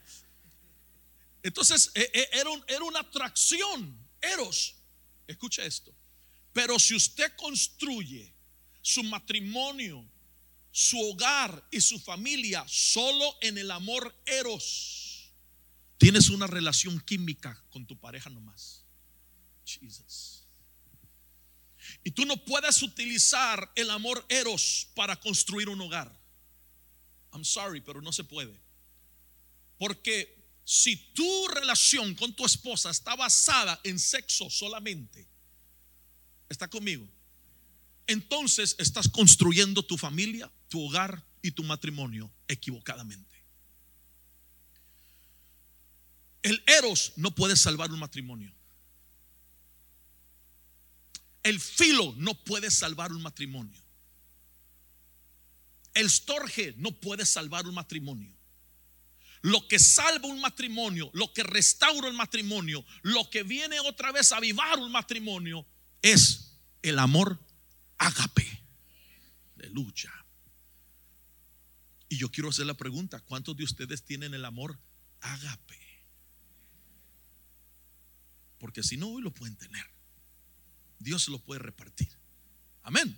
Entonces, 1.43 1.93
e, 1.95 2.11
e, 2.13 2.29
era, 2.33 2.51
era 2.67 2.85
una 2.85 3.01
atracción, 3.01 3.97
eros. 4.21 4.75
Escucha 5.27 5.65
esto. 5.65 5.95
Pero 6.53 6.79
si 6.79 6.97
usted 6.97 7.35
construye 7.37 8.35
su 8.83 9.03
matrimonio, 9.05 10.05
su 10.71 11.01
hogar 11.01 11.67
y 11.71 11.81
su 11.81 11.99
familia 11.99 12.65
solo 12.69 13.37
en 13.41 13.59
el 13.59 13.71
amor 13.71 14.15
eros, 14.27 15.09
Tienes 15.99 16.31
una 16.31 16.47
relación 16.47 17.01
química 17.01 17.61
con 17.71 17.85
tu 17.85 17.99
pareja 17.99 18.31
nomás. 18.31 18.85
Jesus. 19.67 20.45
Y 22.05 22.13
tú 22.13 22.25
no 22.25 22.37
puedes 22.45 22.81
utilizar 22.83 23.71
el 23.75 23.91
amor 23.91 24.25
eros 24.29 24.89
para 24.95 25.17
construir 25.17 25.69
un 25.69 25.81
hogar. 25.81 26.17
I'm 27.33 27.45
sorry, 27.45 27.81
pero 27.81 28.01
no 28.01 28.13
se 28.13 28.23
puede. 28.23 28.59
Porque 29.77 30.37
si 30.65 30.97
tu 30.97 31.49
relación 31.49 32.15
con 32.15 32.33
tu 32.33 32.47
esposa 32.47 32.91
está 32.91 33.17
basada 33.17 33.81
en 33.83 33.99
sexo 33.99 34.49
solamente, 34.49 35.29
está 36.49 36.69
conmigo. 36.69 37.09
Entonces 38.09 38.75
estás 38.79 39.07
construyendo 39.07 39.85
tu 39.85 39.97
familia, 39.99 40.51
tu 40.69 40.83
hogar 40.85 41.23
y 41.43 41.51
tu 41.51 41.63
matrimonio 41.63 42.31
equivocadamente. 42.49 43.37
El 46.43 46.63
eros 46.67 47.13
no 47.17 47.35
puede 47.35 47.55
salvar 47.55 47.93
un 47.93 47.99
matrimonio. 47.99 48.53
El 51.43 51.61
filo 51.61 52.15
no 52.17 52.35
puede 52.35 52.71
salvar 52.71 53.13
un 53.13 53.23
matrimonio. 53.23 53.81
El 55.93 56.09
storge 56.09 56.75
no 56.79 56.93
puede 56.93 57.27
salvar 57.27 57.67
un 57.67 57.75
matrimonio. 57.75 58.35
Lo 59.43 59.69
que 59.69 59.79
salva 59.79 60.29
un 60.29 60.41
matrimonio, 60.41 61.11
lo 61.13 61.33
que 61.33 61.43
restaura 61.43 62.09
un 62.09 62.17
matrimonio, 62.17 62.85
lo 63.03 63.29
que 63.29 63.43
viene 63.43 63.79
otra 63.81 64.13
vez 64.13 64.33
a 64.33 64.39
avivar 64.39 64.79
un 64.79 64.91
matrimonio 64.91 65.67
es 66.01 66.55
el 66.83 66.99
amor 66.99 67.39
agape. 67.99 68.63
Aleluya. 69.57 70.13
Y 72.09 72.17
yo 72.17 72.31
quiero 72.31 72.49
hacer 72.49 72.67
la 72.67 72.75
pregunta, 72.75 73.21
¿cuántos 73.21 73.57
de 73.57 73.65
ustedes 73.65 74.03
tienen 74.03 74.33
el 74.35 74.45
amor 74.45 74.79
agape? 75.21 75.79
Porque 78.59 78.83
si 78.83 78.97
no, 78.97 79.09
hoy 79.09 79.23
lo 79.23 79.33
pueden 79.33 79.57
tener. 79.57 79.85
Dios 80.99 81.29
lo 81.29 81.39
puede 81.39 81.61
repartir. 81.61 82.09
Amén. 82.83 83.17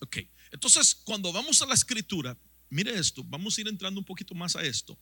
Ok. 0.00 0.18
Entonces, 0.50 0.94
cuando 0.94 1.32
vamos 1.32 1.60
a 1.62 1.66
la 1.66 1.74
escritura, 1.74 2.36
mire 2.70 2.98
esto, 2.98 3.22
vamos 3.24 3.56
a 3.56 3.60
ir 3.60 3.68
entrando 3.68 4.00
un 4.00 4.06
poquito 4.06 4.34
más 4.34 4.56
a 4.56 4.62
esto. 4.62 4.98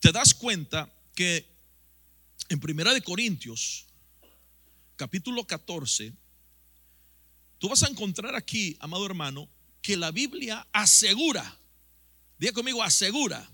Te 0.00 0.12
das 0.12 0.34
cuenta 0.34 0.92
que 1.14 1.46
en 2.48 2.60
Primera 2.60 2.92
de 2.94 3.02
Corintios, 3.02 3.86
capítulo 4.96 5.46
14, 5.46 6.12
tú 7.64 7.70
vas 7.70 7.82
a 7.82 7.88
encontrar 7.88 8.36
aquí, 8.36 8.76
amado 8.78 9.06
hermano, 9.06 9.48
que 9.80 9.96
la 9.96 10.10
Biblia 10.10 10.68
asegura, 10.70 11.58
diga 12.36 12.52
conmigo, 12.52 12.82
asegura 12.82 13.50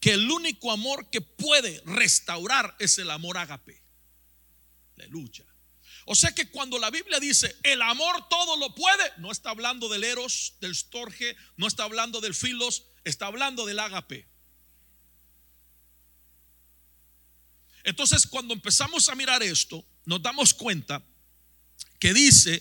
que 0.00 0.14
el 0.14 0.30
único 0.30 0.72
amor 0.72 1.10
que 1.10 1.20
puede 1.20 1.82
restaurar 1.84 2.74
es 2.78 2.96
el 2.96 3.10
amor 3.10 3.36
agape 3.36 3.84
lucha 5.10 5.44
O 6.06 6.14
sea 6.14 6.34
que 6.34 6.48
cuando 6.48 6.78
la 6.78 6.88
Biblia 6.88 7.20
dice 7.20 7.54
el 7.62 7.82
amor 7.82 8.26
todo 8.30 8.56
lo 8.56 8.74
puede, 8.74 9.04
no 9.18 9.30
está 9.30 9.50
hablando 9.50 9.90
del 9.90 10.02
eros, 10.02 10.54
del 10.62 10.74
storge, 10.74 11.36
no 11.58 11.66
está 11.66 11.84
hablando 11.84 12.22
del 12.22 12.34
filos, 12.34 12.84
está 13.04 13.26
hablando 13.26 13.66
del 13.66 13.80
ágape. 13.80 14.26
Entonces, 17.84 18.26
cuando 18.26 18.54
empezamos 18.54 19.10
a 19.10 19.14
mirar 19.14 19.42
esto, 19.42 19.84
nos 20.06 20.22
damos 20.22 20.54
cuenta 20.54 21.04
que 22.02 22.12
dice 22.12 22.60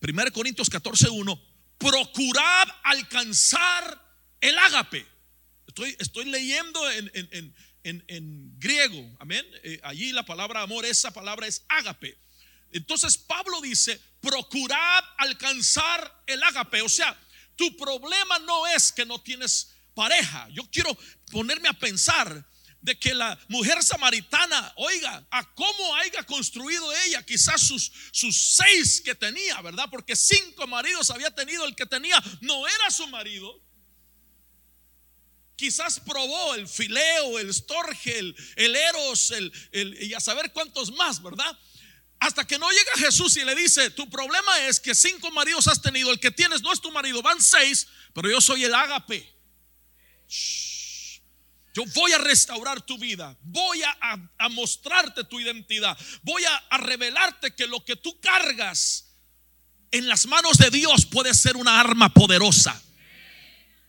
1 0.00 0.32
Corintios 0.32 0.70
14:1, 0.70 1.38
procurad 1.76 2.66
alcanzar 2.82 4.02
el 4.40 4.56
ágape. 4.56 5.06
Estoy, 5.66 5.94
estoy 5.98 6.24
leyendo 6.24 6.90
en, 6.92 7.10
en, 7.82 8.04
en, 8.08 8.58
griego, 8.58 9.06
amén. 9.20 9.44
Eh, 9.62 9.80
allí 9.82 10.12
la 10.12 10.24
palabra 10.24 10.62
amor, 10.62 10.86
esa 10.86 11.10
palabra 11.10 11.46
es 11.46 11.66
ágape. 11.68 12.16
Entonces 12.72 13.18
Pablo 13.18 13.60
dice, 13.60 14.00
procurad 14.22 15.04
alcanzar 15.18 16.22
el 16.26 16.42
ágape. 16.42 16.80
O 16.80 16.88
sea, 16.88 17.14
tu 17.54 17.76
problema 17.76 18.38
no 18.38 18.66
es 18.68 18.92
que 18.92 19.04
no 19.04 19.20
tienes 19.20 19.74
pareja. 19.92 20.48
Yo 20.54 20.62
quiero 20.70 20.96
ponerme 21.30 21.68
a 21.68 21.74
pensar 21.74 22.48
de 22.86 22.96
que 22.96 23.12
la 23.12 23.36
mujer 23.48 23.82
samaritana, 23.82 24.72
oiga, 24.76 25.26
a 25.32 25.54
cómo 25.54 25.96
haya 25.96 26.22
construido 26.22 26.90
ella 27.04 27.20
quizás 27.26 27.60
sus, 27.60 27.90
sus 28.12 28.54
seis 28.54 29.02
que 29.04 29.12
tenía, 29.16 29.60
¿verdad? 29.60 29.88
Porque 29.90 30.14
cinco 30.14 30.68
maridos 30.68 31.10
había 31.10 31.32
tenido, 31.32 31.64
el 31.64 31.74
que 31.74 31.84
tenía 31.84 32.22
no 32.40 32.66
era 32.68 32.90
su 32.92 33.08
marido. 33.08 33.60
Quizás 35.56 35.98
probó 35.98 36.54
el 36.54 36.68
fileo, 36.68 37.40
el 37.40 37.52
storge, 37.52 38.20
el, 38.20 38.76
eros, 38.76 39.32
el, 39.32 39.52
y 40.00 40.14
a 40.14 40.20
saber 40.20 40.52
cuántos 40.52 40.92
más, 40.92 41.20
¿verdad? 41.20 41.58
Hasta 42.20 42.46
que 42.46 42.56
no 42.56 42.70
llega 42.70 42.92
Jesús 42.98 43.36
y 43.36 43.44
le 43.44 43.56
dice, 43.56 43.90
tu 43.90 44.08
problema 44.08 44.68
es 44.68 44.78
que 44.78 44.94
cinco 44.94 45.32
maridos 45.32 45.66
has 45.66 45.82
tenido, 45.82 46.12
el 46.12 46.20
que 46.20 46.30
tienes 46.30 46.62
no 46.62 46.72
es 46.72 46.80
tu 46.80 46.92
marido, 46.92 47.20
van 47.20 47.42
seis, 47.42 47.88
pero 48.14 48.30
yo 48.30 48.40
soy 48.40 48.62
el 48.62 48.74
ágape. 48.74 49.28
Yo 51.76 51.84
voy 51.92 52.10
a 52.12 52.18
restaurar 52.18 52.80
tu 52.80 52.96
vida, 52.96 53.36
voy 53.42 53.82
a, 53.82 54.48
mostrarte 54.48 55.24
tu 55.24 55.38
identidad, 55.38 55.94
voy 56.22 56.42
a 56.70 56.78
revelarte 56.78 57.54
que 57.54 57.66
lo 57.66 57.84
que 57.84 57.96
tú 57.96 58.18
cargas 58.18 59.12
en 59.90 60.08
las 60.08 60.24
manos 60.24 60.56
de 60.56 60.70
Dios 60.70 61.04
puede 61.04 61.34
ser 61.34 61.54
una 61.54 61.78
arma 61.78 62.08
poderosa. 62.14 62.82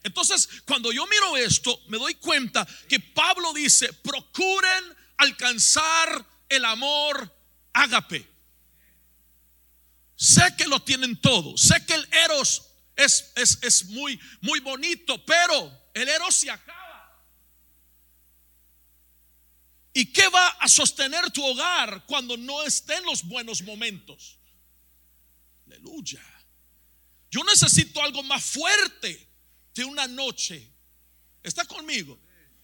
Entonces, 0.04 0.50
cuando 0.66 0.92
yo 0.92 1.08
miro 1.08 1.38
esto, 1.38 1.82
me 1.88 1.98
doy 1.98 2.16
cuenta 2.16 2.68
que 2.90 3.00
Pablo 3.00 3.54
dice, 3.54 3.94
procuren 3.94 4.84
alcanzar 5.16 6.26
el 6.50 6.66
amor 6.66 7.34
ágape. 7.72 8.30
Sé 10.18 10.44
que 10.58 10.66
lo 10.66 10.82
tienen 10.82 11.16
todo, 11.22 11.56
sé 11.56 11.86
que 11.86 11.94
el 11.94 12.06
eros 12.26 12.64
es, 12.98 13.32
es, 13.38 13.60
es 13.62 13.86
muy, 13.86 14.20
muy 14.42 14.60
bonito, 14.60 15.26
pero 15.26 15.90
el 15.94 16.10
eros 16.10 16.36
se 16.36 16.52
acaba. 16.52 16.77
¿Y 19.98 20.06
qué 20.14 20.28
va 20.28 20.50
a 20.60 20.68
sostener 20.68 21.32
tu 21.32 21.44
hogar 21.44 22.06
cuando 22.06 22.38
no 22.38 22.62
estén 22.62 23.04
los 23.04 23.24
buenos 23.24 23.64
momentos? 23.64 24.38
Aleluya. 25.66 26.22
Yo 27.32 27.44
necesito 27.44 28.00
algo 28.04 28.22
más 28.22 28.44
fuerte 28.44 29.28
de 29.74 29.86
una 29.86 30.06
noche. 30.06 30.72
¿Está 31.42 31.66
conmigo? 31.66 32.20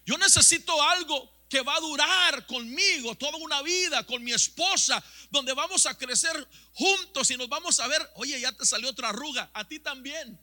Yo 0.06 0.16
necesito 0.20 0.80
algo 0.80 1.48
que 1.50 1.62
va 1.62 1.76
a 1.76 1.80
durar 1.80 2.46
conmigo 2.46 3.16
toda 3.16 3.38
una 3.38 3.64
vida, 3.64 4.06
con 4.06 4.24
mi 4.24 4.32
esposa, 4.32 5.04
donde 5.32 5.54
vamos 5.54 5.88
a 5.88 5.98
crecer 5.98 6.48
juntos 6.74 7.32
y 7.32 7.38
nos 7.38 7.50
vamos 7.50 7.80
a 7.80 7.88
ver, 7.88 8.12
oye, 8.14 8.40
ya 8.40 8.52
te 8.52 8.64
salió 8.64 8.92
otra 8.92 9.10
arruga, 9.10 9.50
a 9.56 9.68
ti 9.68 9.80
también 9.80 10.40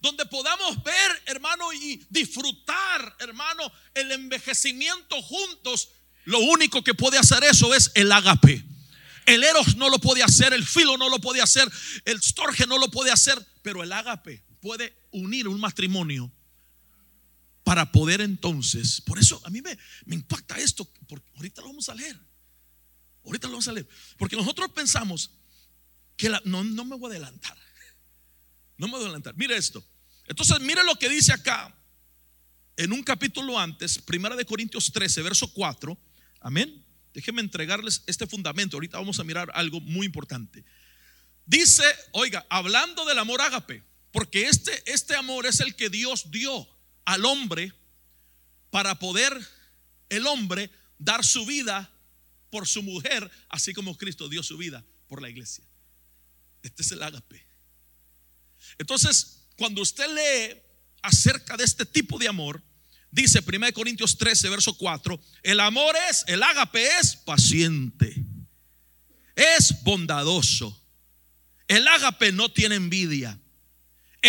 donde 0.00 0.26
podamos 0.26 0.82
ver, 0.82 1.22
hermano, 1.26 1.72
y 1.72 2.04
disfrutar, 2.08 3.16
hermano, 3.18 3.70
el 3.94 4.12
envejecimiento 4.12 5.20
juntos. 5.22 5.90
Lo 6.24 6.38
único 6.40 6.84
que 6.84 6.94
puede 6.94 7.18
hacer 7.18 7.42
eso 7.44 7.74
es 7.74 7.90
el 7.94 8.12
agape. 8.12 8.64
El 9.26 9.44
eros 9.44 9.76
no 9.76 9.90
lo 9.90 9.98
puede 9.98 10.22
hacer, 10.22 10.52
el 10.52 10.64
filo 10.64 10.96
no 10.96 11.10
lo 11.10 11.18
puede 11.18 11.42
hacer, 11.42 11.70
el 12.04 12.22
storge 12.22 12.66
no 12.66 12.78
lo 12.78 12.90
puede 12.90 13.10
hacer, 13.10 13.44
pero 13.62 13.82
el 13.82 13.92
agape 13.92 14.42
puede 14.60 14.96
unir 15.10 15.48
un 15.48 15.60
matrimonio 15.60 16.32
para 17.62 17.92
poder 17.92 18.22
entonces, 18.22 19.02
por 19.02 19.18
eso 19.18 19.42
a 19.44 19.50
mí 19.50 19.60
me, 19.60 19.76
me 20.06 20.14
impacta 20.14 20.58
esto, 20.58 20.90
porque 21.06 21.30
ahorita 21.36 21.60
lo 21.60 21.68
vamos 21.68 21.90
a 21.90 21.94
leer, 21.94 22.18
ahorita 23.26 23.46
lo 23.46 23.52
vamos 23.52 23.68
a 23.68 23.72
leer, 23.72 23.86
porque 24.16 24.36
nosotros 24.36 24.70
pensamos 24.72 25.30
que 26.16 26.30
no, 26.46 26.64
no 26.64 26.84
me 26.86 26.96
voy 26.96 27.10
a 27.10 27.16
adelantar, 27.16 27.58
no 28.78 28.86
me 28.86 28.92
voy 28.92 29.02
a 29.02 29.04
adelantar. 29.04 29.36
Mire 29.36 29.56
esto. 29.56 29.84
Entonces, 30.26 30.60
mire 30.60 30.84
lo 30.84 30.94
que 30.94 31.08
dice 31.08 31.32
acá 31.32 31.74
en 32.76 32.92
un 32.92 33.02
capítulo 33.02 33.58
antes, 33.58 33.98
Primera 33.98 34.36
de 34.36 34.44
Corintios 34.44 34.92
13, 34.92 35.22
verso 35.22 35.52
4. 35.52 35.98
Amén. 36.40 36.84
Déjenme 37.12 37.40
entregarles 37.40 38.04
este 38.06 38.26
fundamento. 38.26 38.76
Ahorita 38.76 38.98
vamos 38.98 39.18
a 39.18 39.24
mirar 39.24 39.50
algo 39.54 39.80
muy 39.80 40.06
importante. 40.06 40.64
Dice, 41.44 41.82
oiga, 42.12 42.46
hablando 42.48 43.04
del 43.04 43.18
amor 43.18 43.40
ágape, 43.40 43.82
porque 44.12 44.46
este, 44.46 44.70
este 44.86 45.16
amor 45.16 45.46
es 45.46 45.58
el 45.58 45.74
que 45.74 45.90
Dios 45.90 46.30
dio 46.30 46.68
al 47.04 47.24
hombre 47.24 47.72
para 48.70 48.98
poder 48.98 49.36
el 50.08 50.26
hombre 50.26 50.70
dar 50.98 51.24
su 51.24 51.44
vida 51.46 51.90
por 52.50 52.68
su 52.68 52.82
mujer, 52.82 53.28
así 53.48 53.74
como 53.74 53.96
Cristo 53.96 54.28
dio 54.28 54.42
su 54.42 54.56
vida 54.56 54.84
por 55.08 55.20
la 55.20 55.28
iglesia. 55.28 55.64
Este 56.62 56.82
es 56.82 56.92
el 56.92 57.02
ágape. 57.02 57.47
Entonces, 58.76 59.46
cuando 59.56 59.82
usted 59.82 60.06
lee 60.14 60.60
acerca 61.02 61.56
de 61.56 61.64
este 61.64 61.86
tipo 61.86 62.18
de 62.18 62.28
amor, 62.28 62.62
dice 63.10 63.40
1 63.46 63.72
Corintios 63.72 64.18
13, 64.18 64.48
verso 64.50 64.76
4, 64.76 65.18
el 65.42 65.60
amor 65.60 65.94
es, 66.10 66.24
el 66.26 66.42
ágape 66.42 66.86
es 67.00 67.16
paciente, 67.16 68.24
es 69.34 69.82
bondadoso. 69.82 70.84
El 71.68 71.86
ágape 71.86 72.32
no 72.32 72.50
tiene 72.50 72.76
envidia. 72.76 73.38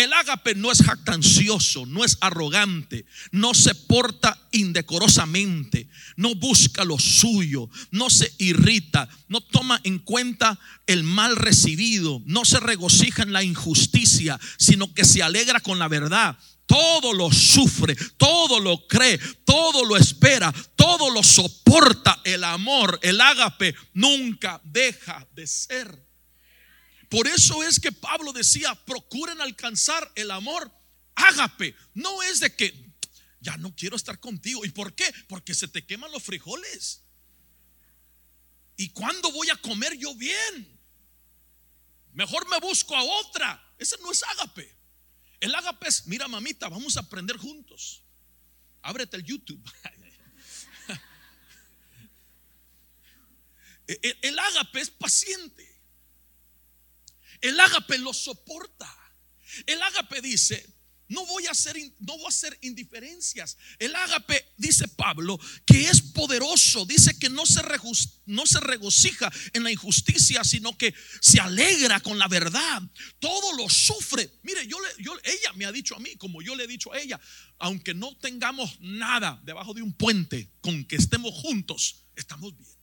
El 0.00 0.14
ágape 0.14 0.54
no 0.54 0.72
es 0.72 0.82
jactancioso, 0.82 1.84
no 1.84 2.06
es 2.06 2.16
arrogante, 2.22 3.04
no 3.32 3.52
se 3.52 3.74
porta 3.74 4.40
indecorosamente, 4.50 5.90
no 6.16 6.34
busca 6.34 6.86
lo 6.86 6.98
suyo, 6.98 7.68
no 7.90 8.08
se 8.08 8.32
irrita, 8.38 9.10
no 9.28 9.42
toma 9.42 9.78
en 9.84 9.98
cuenta 9.98 10.58
el 10.86 11.04
mal 11.04 11.36
recibido, 11.36 12.22
no 12.24 12.46
se 12.46 12.60
regocija 12.60 13.24
en 13.24 13.34
la 13.34 13.44
injusticia, 13.44 14.40
sino 14.56 14.90
que 14.94 15.04
se 15.04 15.22
alegra 15.22 15.60
con 15.60 15.78
la 15.78 15.88
verdad. 15.88 16.38
Todo 16.64 17.12
lo 17.12 17.30
sufre, 17.30 17.94
todo 18.16 18.58
lo 18.58 18.86
cree, 18.86 19.18
todo 19.44 19.84
lo 19.84 19.98
espera, 19.98 20.50
todo 20.76 21.10
lo 21.10 21.22
soporta. 21.22 22.22
El 22.24 22.44
amor, 22.44 22.98
el 23.02 23.20
ágape, 23.20 23.74
nunca 23.92 24.62
deja 24.64 25.28
de 25.34 25.46
ser. 25.46 26.09
Por 27.10 27.26
eso 27.26 27.62
es 27.64 27.80
que 27.80 27.90
Pablo 27.90 28.32
decía, 28.32 28.72
procuren 28.86 29.40
alcanzar 29.40 30.10
el 30.14 30.30
amor 30.30 30.72
ágape. 31.16 31.74
No 31.92 32.22
es 32.22 32.38
de 32.38 32.54
que 32.54 32.94
ya 33.40 33.56
no 33.56 33.74
quiero 33.74 33.96
estar 33.96 34.20
contigo. 34.20 34.64
¿Y 34.64 34.70
por 34.70 34.94
qué? 34.94 35.12
Porque 35.28 35.52
se 35.52 35.66
te 35.66 35.84
queman 35.84 36.12
los 36.12 36.22
frijoles. 36.22 37.02
¿Y 38.76 38.90
cuándo 38.90 39.32
voy 39.32 39.50
a 39.50 39.56
comer 39.56 39.98
yo 39.98 40.14
bien? 40.14 40.80
Mejor 42.12 42.48
me 42.48 42.60
busco 42.60 42.96
a 42.96 43.02
otra. 43.02 43.74
Ese 43.76 43.96
no 44.02 44.12
es 44.12 44.22
ágape. 44.22 44.72
El 45.40 45.52
ágape 45.52 45.88
es, 45.88 46.06
mira 46.06 46.28
mamita, 46.28 46.68
vamos 46.68 46.96
a 46.96 47.00
aprender 47.00 47.36
juntos. 47.38 48.04
Ábrete 48.82 49.16
el 49.16 49.24
YouTube. 49.24 49.68
el 54.22 54.38
ágape 54.38 54.80
es 54.80 54.90
paciente. 54.90 55.69
El 57.40 57.58
ágape 57.58 57.98
lo 57.98 58.12
soporta. 58.12 58.88
El 59.66 59.82
ágape 59.82 60.20
dice, 60.20 60.80
no 61.10 61.26
voy 61.26 61.46
a 61.48 61.50
hacer 61.50 61.76
no 61.98 62.16
voy 62.16 62.26
a 62.26 62.28
hacer 62.28 62.56
indiferencias. 62.62 63.58
El 63.78 63.94
ágape 63.96 64.52
dice 64.56 64.86
Pablo 64.86 65.38
que 65.66 65.88
es 65.88 66.00
poderoso, 66.00 66.86
dice 66.86 67.18
que 67.18 67.28
no 67.28 67.44
se, 67.46 67.60
no 68.26 68.46
se 68.46 68.60
regocija 68.60 69.30
en 69.52 69.64
la 69.64 69.72
injusticia, 69.72 70.44
sino 70.44 70.78
que 70.78 70.94
se 71.20 71.40
alegra 71.40 71.98
con 72.00 72.16
la 72.16 72.28
verdad. 72.28 72.80
Todo 73.18 73.56
lo 73.56 73.68
sufre. 73.68 74.30
Mire, 74.42 74.66
yo, 74.68 74.76
yo 75.00 75.12
ella 75.24 75.52
me 75.56 75.66
ha 75.66 75.72
dicho 75.72 75.96
a 75.96 75.98
mí, 75.98 76.14
como 76.16 76.42
yo 76.42 76.54
le 76.54 76.64
he 76.64 76.68
dicho 76.68 76.92
a 76.92 76.98
ella, 77.00 77.20
aunque 77.58 77.92
no 77.92 78.16
tengamos 78.16 78.78
nada 78.80 79.40
debajo 79.42 79.74
de 79.74 79.82
un 79.82 79.92
puente, 79.92 80.52
con 80.60 80.84
que 80.84 80.94
estemos 80.94 81.34
juntos, 81.34 82.06
estamos 82.14 82.56
bien. 82.56 82.79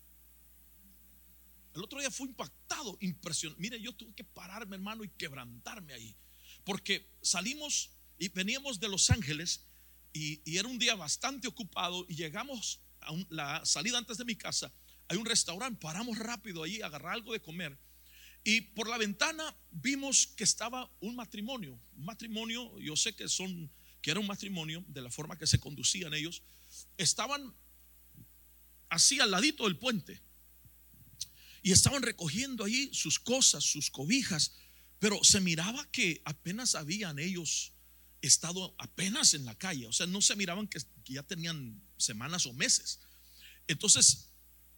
El 1.77 1.83
otro 1.83 1.99
día 1.99 2.09
fue 2.09 2.27
impactado, 2.27 2.97
impresionante. 3.01 3.61
Mire, 3.61 3.79
yo 3.79 3.93
tuve 3.93 4.11
que 4.15 4.23
pararme, 4.23 4.77
hermano, 4.77 5.03
y 5.03 5.09
quebrantarme 5.09 5.93
ahí. 5.93 6.15
Porque 6.63 7.07
salimos 7.21 7.91
y 8.17 8.29
veníamos 8.29 8.79
de 8.79 8.89
Los 8.89 9.11
Ángeles 9.11 9.63
y, 10.11 10.41
era 10.57 10.67
un 10.67 10.79
día 10.79 10.95
bastante 10.95 11.47
ocupado 11.47 12.03
y 12.09 12.15
llegamos 12.15 12.81
a 13.01 13.11
la 13.29 13.63
salida 13.63 13.99
antes 13.99 14.17
de 14.17 14.25
mi 14.25 14.35
casa. 14.35 14.73
Hay 15.07 15.17
un 15.17 15.25
restaurante, 15.27 15.79
paramos 15.79 16.17
rápido 16.17 16.63
ahí 16.63 16.81
agarrar 16.81 17.13
algo 17.13 17.31
de 17.31 17.41
comer. 17.41 17.77
Y 18.43 18.61
por 18.61 18.89
la 18.89 18.97
ventana 18.97 19.55
vimos 19.69 20.25
que 20.25 20.45
estaba 20.45 20.91
un 20.99 21.15
matrimonio. 21.15 21.79
Un 21.95 22.05
matrimonio, 22.05 22.79
yo 22.79 22.95
sé 22.95 23.15
que 23.15 23.29
son, 23.29 23.71
que 24.01 24.09
era 24.09 24.19
un 24.19 24.25
matrimonio 24.25 24.83
de 24.87 25.03
la 25.03 25.11
forma 25.11 25.37
que 25.37 25.45
se 25.45 25.59
conducían 25.59 26.15
ellos. 26.15 26.41
Estaban 26.97 27.53
así 28.89 29.19
al 29.19 29.29
ladito 29.29 29.65
del 29.65 29.77
puente. 29.77 30.25
Y 31.61 31.71
estaban 31.71 32.01
recogiendo 32.01 32.63
ahí 32.63 32.89
sus 32.93 33.19
cosas, 33.19 33.63
sus 33.63 33.89
cobijas, 33.89 34.53
pero 34.99 35.23
se 35.23 35.41
miraba 35.41 35.85
que 35.91 36.21
apenas 36.25 36.75
habían 36.75 37.19
ellos 37.19 37.73
estado 38.21 38.75
apenas 38.77 39.33
en 39.33 39.45
la 39.45 39.55
calle, 39.55 39.85
o 39.85 39.93
sea, 39.93 40.07
no 40.07 40.21
se 40.21 40.35
miraban 40.35 40.67
que, 40.67 40.79
ya 41.05 41.23
tenían 41.23 41.81
semanas 41.97 42.45
o 42.45 42.53
meses. 42.53 42.99
Entonces, 43.67 44.29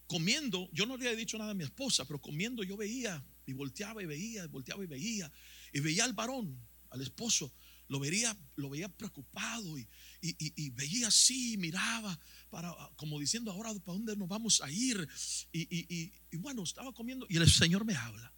comiendo, 0.07 0.69
yo 0.73 0.85
no 0.85 0.97
le 0.97 1.07
había 1.07 1.17
dicho 1.17 1.37
nada 1.37 1.51
a 1.51 1.55
mi 1.55 1.63
esposa, 1.63 2.05
pero 2.05 2.19
comiendo 2.19 2.63
yo 2.63 2.75
veía 2.75 3.23
y 3.45 3.53
volteaba 3.53 4.03
y 4.03 4.05
veía, 4.05 4.45
volteaba 4.47 4.83
y 4.83 4.87
veía, 4.87 5.31
y 5.73 5.79
veía 5.79 6.05
al 6.05 6.13
varón, 6.13 6.59
al 6.89 7.01
esposo, 7.01 7.53
lo 7.87 7.99
veía, 7.99 8.37
lo 8.55 8.69
veía 8.69 8.87
preocupado 8.87 9.77
y, 9.77 9.87
y, 10.21 10.69
veía 10.71 11.07
así, 11.07 11.57
miraba, 11.57 12.19
para, 12.49 12.73
como 12.95 13.19
diciendo, 13.19 13.51
ahora 13.51 13.73
para 13.73 13.97
dónde 13.97 14.15
nos 14.15 14.27
vamos 14.27 14.61
a 14.61 14.69
ir. 14.69 15.07
Y, 15.51 16.11
bueno, 16.37 16.63
estaba 16.63 16.93
comiendo 16.93 17.25
y 17.29 17.37
el 17.37 17.49
Señor 17.49 17.85
me 17.85 17.95
habla. 17.95 18.33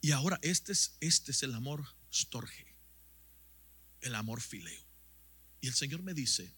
Y 0.00 0.10
ahora 0.10 0.38
este 0.42 0.72
es, 0.72 0.96
este 1.00 1.30
es 1.30 1.42
el 1.42 1.54
amor 1.54 1.84
storge, 2.12 2.66
el 4.00 4.14
amor 4.14 4.40
fileo. 4.40 4.84
Y 5.60 5.68
el 5.68 5.74
Señor 5.74 6.02
me 6.02 6.12
dice, 6.12 6.52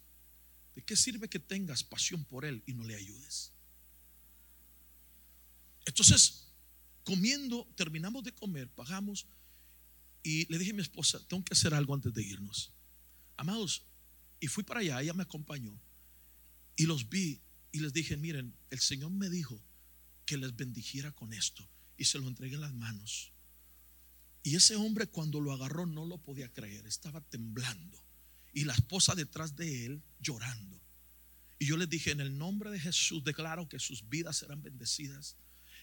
¿de 0.74 0.82
qué 0.82 0.96
sirve 0.96 1.28
que 1.28 1.38
tengas 1.38 1.84
pasión 1.84 2.24
por 2.24 2.44
Él 2.44 2.62
y 2.66 2.72
no 2.72 2.84
le 2.84 2.94
ayudes? 2.94 3.52
Entonces, 5.84 6.48
comiendo, 7.04 7.68
terminamos 7.76 8.24
de 8.24 8.32
comer, 8.32 8.70
pagamos 8.70 9.26
y 10.22 10.50
le 10.50 10.58
dije 10.58 10.70
a 10.70 10.74
mi 10.74 10.82
esposa, 10.82 11.20
tengo 11.28 11.44
que 11.44 11.52
hacer 11.52 11.74
algo 11.74 11.94
antes 11.94 12.14
de 12.14 12.22
irnos. 12.22 12.72
Amados, 13.36 13.84
y 14.40 14.46
fui 14.46 14.64
para 14.64 14.80
allá, 14.80 15.02
ella 15.02 15.12
me 15.12 15.22
acompañó. 15.22 15.78
Y 16.76 16.86
los 16.86 17.08
vi 17.08 17.40
y 17.72 17.80
les 17.80 17.92
dije, 17.92 18.16
miren, 18.16 18.54
el 18.70 18.80
Señor 18.80 19.10
me 19.10 19.28
dijo 19.28 19.60
que 20.26 20.36
les 20.36 20.54
bendijera 20.56 21.12
con 21.12 21.32
esto. 21.32 21.68
Y 21.96 22.04
se 22.04 22.18
lo 22.18 22.26
entregué 22.28 22.54
en 22.54 22.62
las 22.62 22.74
manos. 22.74 23.32
Y 24.42 24.56
ese 24.56 24.76
hombre 24.76 25.06
cuando 25.06 25.40
lo 25.40 25.52
agarró 25.52 25.86
no 25.86 26.04
lo 26.04 26.18
podía 26.18 26.52
creer, 26.52 26.86
estaba 26.86 27.20
temblando. 27.22 27.98
Y 28.52 28.64
la 28.64 28.74
esposa 28.74 29.14
detrás 29.14 29.56
de 29.56 29.86
él 29.86 30.02
llorando. 30.20 30.80
Y 31.58 31.66
yo 31.66 31.76
les 31.76 31.88
dije, 31.88 32.10
en 32.10 32.20
el 32.20 32.36
nombre 32.36 32.70
de 32.70 32.78
Jesús 32.78 33.24
declaro 33.24 33.68
que 33.68 33.78
sus 33.78 34.08
vidas 34.08 34.36
serán 34.36 34.62
bendecidas 34.62 35.36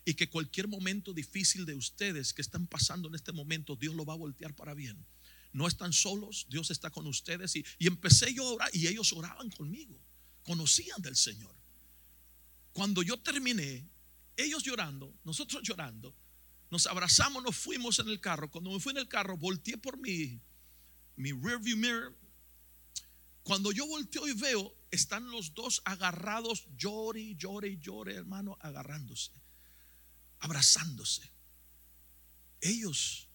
y 0.06 0.14
que 0.14 0.30
cualquier 0.30 0.68
momento 0.68 1.14
difícil 1.14 1.66
de 1.66 1.76
ustedes 1.76 2.34
que 2.34 2.42
están 2.42 2.68
pasando 2.68 3.08
en 3.08 3.16
este 3.16 3.32
momento, 3.32 3.76
Dios 3.76 3.96
lo 3.96 4.06
va 4.06 4.14
a 4.14 4.18
voltear 4.18 4.54
para 4.54 4.74
bien. 4.74 5.06
No 5.54 5.68
están 5.68 5.92
solos, 5.92 6.46
Dios 6.50 6.72
está 6.72 6.90
con 6.90 7.08
ustedes. 7.08 7.56
Y, 7.56 7.66
y 7.80 7.88
empecé 7.88 8.34
yo 8.34 8.48
a 8.48 8.54
orar 8.54 8.70
y 8.74 8.88
ellos 8.88 9.12
oraban 9.14 9.50
conmigo, 9.50 10.00
conocían 10.44 11.02
del 11.02 11.16
Señor. 11.16 11.56
Cuando 12.74 13.04
yo 13.04 13.20
terminé, 13.22 13.90
ellos 14.38 14.64
llorando, 14.64 15.14
nosotros 15.24 15.62
llorando, 15.64 16.16
nos 16.70 16.88
abrazamos, 16.88 17.44
nos 17.44 17.58
fuimos 17.58 18.00
en 18.00 18.08
el 18.08 18.22
carro. 18.22 18.50
Cuando 18.50 18.72
me 18.72 18.80
fui 18.80 18.92
en 18.92 19.00
el 19.00 19.08
carro, 19.10 19.38
volteé 19.38 19.78
por 19.78 19.98
mi, 19.98 20.42
mi 21.18 21.34
rearview 21.34 21.78
mirror. 21.78 22.18
Cuando 23.44 23.72
yo 23.72 23.86
volteo 23.88 24.28
y 24.28 24.34
veo, 24.34 24.74
están 24.90 25.30
los 25.30 25.54
dos 25.54 25.82
agarrados, 25.84 26.66
llore, 26.78 27.36
llore, 27.36 27.78
llore, 27.78 28.16
hermano, 28.16 28.58
agarrándose, 28.62 29.32
abrazándose. 30.40 31.30
Ellos, 32.62 33.28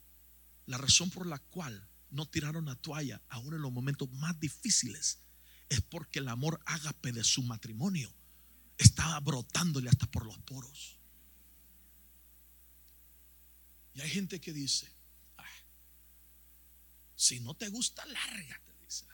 la 0.64 0.78
razón 0.78 1.10
por 1.10 1.26
la 1.26 1.38
cual 1.38 1.88
no 2.10 2.26
tiraron 2.26 2.66
la 2.66 2.76
toalla, 2.76 3.20
aún 3.28 3.54
en 3.54 3.62
los 3.62 3.72
momentos 3.72 4.10
más 4.12 4.38
difíciles, 4.40 5.18
es 5.68 5.80
porque 5.80 6.20
el 6.20 6.28
amor 6.28 6.60
ágape 6.66 7.12
de 7.12 7.24
su 7.24 7.42
matrimonio 7.42 8.12
estaba 8.78 9.18
brotándole 9.20 9.88
hasta 9.88 10.10
por 10.10 10.26
los 10.26 10.38
poros. 10.38 10.98
Y 13.94 14.00
hay 14.00 14.10
gente 14.10 14.40
que 14.40 14.52
dice, 14.52 14.96
si 17.16 17.40
no 17.40 17.54
te 17.54 17.68
gusta, 17.68 18.04
lárgate, 18.04 18.72
dice. 18.84 19.06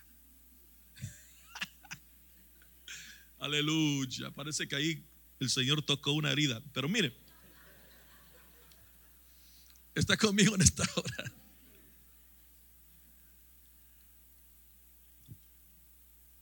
Aleluya. 3.38 4.32
Parece 4.32 4.66
que 4.66 4.74
ahí 4.74 5.06
el 5.38 5.48
Señor 5.48 5.82
tocó 5.82 6.12
una 6.12 6.32
herida. 6.32 6.60
Pero 6.72 6.88
mire, 6.88 7.16
está 9.94 10.16
conmigo 10.16 10.56
en 10.56 10.62
esta 10.62 10.82
hora. 10.96 11.32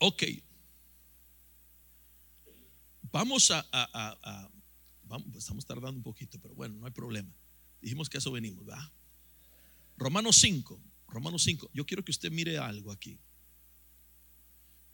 Ok. 0.02 0.22
Vamos 3.12 3.50
a, 3.50 4.48
vamos, 5.02 5.36
estamos 5.36 5.66
tardando 5.66 5.98
un 5.98 6.02
poquito, 6.02 6.38
pero 6.40 6.54
bueno, 6.54 6.76
no 6.76 6.86
hay 6.86 6.92
problema. 6.92 7.30
Dijimos 7.82 8.08
que 8.08 8.18
eso 8.18 8.32
venimos, 8.32 8.64
¿verdad? 8.64 8.90
Romanos 9.98 10.36
5, 10.36 10.80
Romanos 11.08 11.42
5. 11.42 11.70
Yo 11.74 11.84
quiero 11.84 12.02
que 12.02 12.12
usted 12.12 12.30
mire 12.30 12.56
algo 12.56 12.90
aquí. 12.90 13.18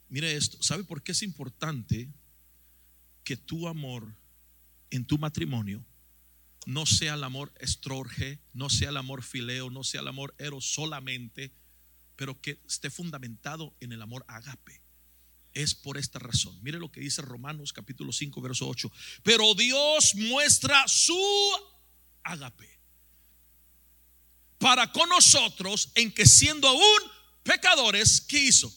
Mire 0.09 0.35
esto. 0.35 0.61
¿Sabe 0.61 0.83
por 0.83 1.01
qué 1.01 1.13
es 1.13 1.23
importante 1.23 2.09
que 3.23 3.37
tu 3.37 3.67
amor 3.69 4.13
en 4.89 5.05
tu 5.05 5.17
matrimonio 5.17 5.85
no 6.65 6.85
sea 6.85 7.13
el 7.13 7.23
amor 7.23 7.53
estrorge, 7.59 8.39
no 8.53 8.69
sea 8.69 8.89
el 8.89 8.97
amor 8.97 9.23
fileo, 9.23 9.69
no 9.69 9.85
sea 9.85 10.01
el 10.01 10.07
amor 10.09 10.35
eros 10.37 10.65
solamente, 10.65 11.53
pero 12.17 12.41
que 12.41 12.59
esté 12.67 12.89
fundamentado 12.89 13.73
en 13.79 13.93
el 13.93 14.01
amor 14.01 14.25
agape? 14.27 14.81
Es 15.57 15.73
por 15.73 15.97
esta 15.97 16.19
razón. 16.19 16.55
Mire 16.61 16.77
lo 16.77 16.91
que 16.91 16.99
dice 16.99 17.23
Romanos 17.23 17.73
capítulo 17.73 18.11
5, 18.11 18.41
verso 18.41 18.67
8. 18.67 18.91
Pero 19.23 19.55
Dios 19.55 20.13
muestra 20.13 20.87
su 20.87 21.19
agape 22.21 22.79
para 24.59 24.91
con 24.91 25.09
nosotros 25.09 25.89
en 25.95 26.11
que 26.11 26.27
siendo 26.27 26.67
aún 26.67 27.11
pecadores, 27.41 28.21
¿qué 28.21 28.37
hizo? 28.37 28.71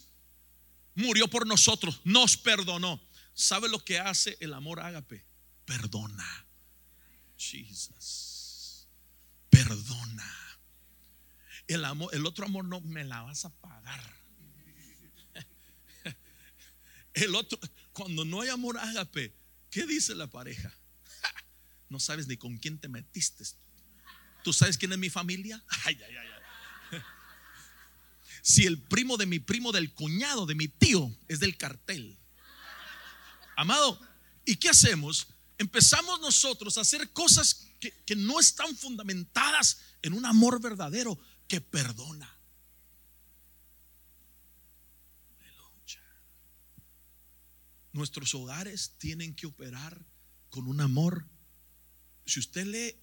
Murió 0.95 1.29
por 1.29 1.47
nosotros, 1.47 2.01
nos 2.05 2.38
perdonó. 2.38 2.99
¿Sabe 3.35 3.69
lo 3.69 3.85
que 3.85 3.99
hace 3.99 4.38
el 4.40 4.55
amor 4.55 4.81
ágape? 4.81 5.27
Perdona. 5.66 6.47
Jesus. 7.37 8.88
Perdona. 9.51 10.59
El 11.69 11.85
amor, 11.85 12.14
el 12.14 12.25
otro 12.25 12.47
amor 12.47 12.64
no 12.64 12.81
me 12.81 13.05
la 13.05 13.21
vas 13.21 13.45
a 13.45 13.51
pagar. 13.51 14.19
El 17.20 17.35
otro, 17.35 17.59
cuando 17.92 18.24
no 18.24 18.40
hay 18.40 18.48
amor 18.48 18.78
ágape, 18.78 19.35
¿qué 19.70 19.87
dice 19.87 20.14
la 20.14 20.26
pareja? 20.26 20.74
No 21.90 21.98
sabes 21.98 22.28
ni 22.28 22.37
con 22.37 22.56
quién 22.56 22.78
te 22.78 22.88
metiste. 22.88 23.44
¿Tú 24.44 24.52
sabes 24.52 24.78
quién 24.78 24.92
es 24.92 24.98
mi 24.98 25.11
familia? 25.11 25.62
Ay, 25.85 25.98
ay, 26.06 26.16
ay, 26.16 27.00
Si 28.42 28.64
el 28.64 28.78
primo 28.78 29.16
de 29.16 29.26
mi 29.26 29.40
primo 29.40 29.72
del 29.72 29.92
cuñado 29.92 30.46
de 30.46 30.54
mi 30.54 30.68
tío 30.68 31.12
es 31.26 31.40
del 31.40 31.56
cartel. 31.56 32.16
Amado, 33.56 34.00
¿y 34.44 34.54
qué 34.56 34.68
hacemos? 34.68 35.26
Empezamos 35.59 36.20
nosotros 36.20 36.78
a 36.78 36.83
hacer 36.83 37.11
cosas 37.11 37.66
que, 37.80 37.92
que 38.06 38.14
no 38.14 38.38
están 38.38 38.74
fundamentadas 38.76 39.80
en 40.00 40.12
un 40.12 40.24
amor 40.24 40.61
verdadero 40.62 41.18
que 41.48 41.61
perdona. 41.61 42.39
Nuestros 47.92 48.35
hogares 48.35 48.94
tienen 48.98 49.35
que 49.35 49.46
operar 49.46 50.05
con 50.48 50.66
un 50.66 50.81
amor. 50.81 51.26
Si 52.24 52.38
usted 52.38 52.66
lee 52.66 52.96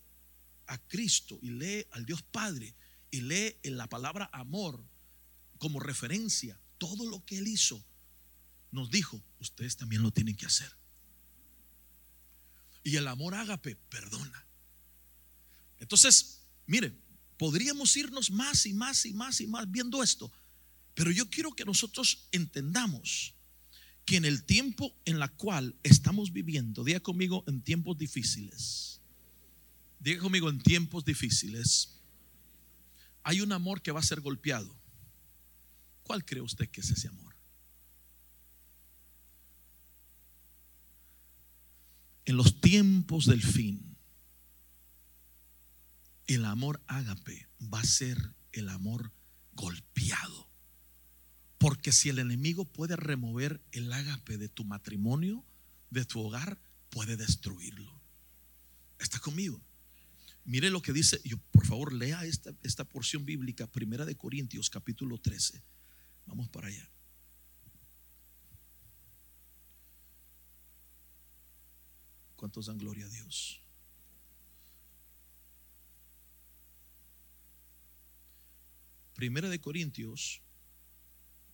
a 0.68 0.78
Cristo 0.78 1.40
y 1.42 1.50
lee 1.50 1.86
al 1.92 2.06
Dios 2.06 2.22
Padre 2.22 2.76
y 3.12 3.22
lee 3.22 3.58
en 3.64 3.78
la 3.78 3.88
palabra 3.88 4.30
amor 4.32 4.84
como 5.58 5.80
referencia 5.80 6.60
todo 6.78 7.10
lo 7.10 7.26
que 7.26 7.38
Él 7.38 7.48
hizo, 7.48 7.84
nos 8.72 8.90
dijo, 8.92 9.22
ustedes 9.40 9.78
también 9.78 10.02
lo 10.02 10.12
tienen 10.12 10.36
que 10.36 10.46
hacer. 10.46 10.72
Y 12.84 12.96
el 12.96 13.08
amor 13.08 13.36
ágape 13.36 13.76
perdona. 13.76 14.46
Entonces, 15.80 16.42
mire, 16.66 16.94
podríamos 17.38 17.96
irnos 17.98 18.32
más 18.32 18.66
y 18.66 18.74
más 18.74 19.06
y 19.06 19.14
más 19.14 19.42
y 19.42 19.48
más 19.48 19.70
viendo 19.70 20.02
esto, 20.04 20.32
pero 20.94 21.12
yo 21.12 21.30
quiero 21.30 21.54
que 21.54 21.66
nosotros 21.66 22.28
entendamos 22.32 23.34
que 24.08 24.16
en 24.16 24.26
el 24.26 24.44
tiempo 24.44 24.96
en 25.06 25.20
la 25.20 25.28
cual 25.28 25.76
estamos 25.84 26.34
viviendo, 26.34 26.84
diga 26.84 27.02
conmigo, 27.02 27.44
en 27.46 27.62
tiempos 27.62 27.98
difíciles, 27.98 28.98
Diga 30.00 30.22
conmigo, 30.22 30.50
en 30.50 30.60
tiempos 30.60 31.06
difíciles 31.06 31.90
hay 33.24 33.42
un 33.42 33.52
amor 33.52 33.82
que 33.82 33.92
va 33.92 34.00
a 34.00 34.04
ser 34.04 34.22
golpeado. 34.22 34.74
¿Cuál 36.04 36.24
cree 36.24 36.42
usted 36.42 36.70
que 36.70 36.80
es 36.80 36.90
ese 36.90 37.10
amor? 37.10 37.36
En 42.24 42.38
los 42.38 42.62
tiempos 42.62 43.26
del 43.26 43.44
fin, 43.44 43.98
el 46.28 46.46
amor 46.46 46.82
ágape 46.88 47.50
va 47.62 47.82
a 47.82 47.86
ser 47.86 48.18
el 48.54 48.70
amor 48.70 49.12
golpeado. 49.54 50.48
Porque 51.58 51.92
si 51.92 52.10
el 52.10 52.20
enemigo 52.20 52.66
puede 52.66 52.96
remover 52.96 53.62
el 53.72 53.92
ágape 53.92 54.38
de 54.38 54.48
tu 54.48 54.64
matrimonio, 54.64 55.44
de 55.90 56.06
tu 56.06 56.22
hogar, 56.22 56.60
puede 56.90 57.18
destruirlo. 57.18 57.92
¿Está 59.00 59.20
conmigo? 59.20 59.60
Mire 60.46 60.70
lo 60.70 60.82
que 60.82 60.94
dice, 60.94 61.20
yo, 61.24 61.38
por 61.52 61.66
favor 61.66 61.92
lea 61.92 62.24
esta, 62.24 62.54
esta 62.64 62.86
porción 62.86 63.26
bíblica, 63.26 63.68
Primera 63.68 64.06
de 64.06 64.16
Corintios 64.16 64.70
capítulo 64.70 65.18
13. 65.18 65.62
Vamos 66.26 66.48
para 66.50 66.68
allá. 66.68 66.90
¿Cuántos 72.38 72.68
dan 72.68 72.78
gloria 72.78 73.08
a 73.08 73.10
Dios? 73.10 73.62
Primera 79.16 79.50
de 79.50 79.60
Corintios, 79.60 80.42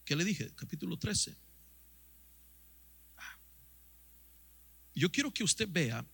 ¿qué 0.05 0.15
le 0.15 0.25
dije? 0.25 0.51
Capítulo 0.55 0.97
13. 0.97 1.35
Ah. 3.17 3.37
Yo 4.95 5.11
quiero 5.11 5.33
que 5.33 5.43
usted 5.43 5.67
vea 5.69 6.05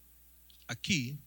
aquí 0.67 1.19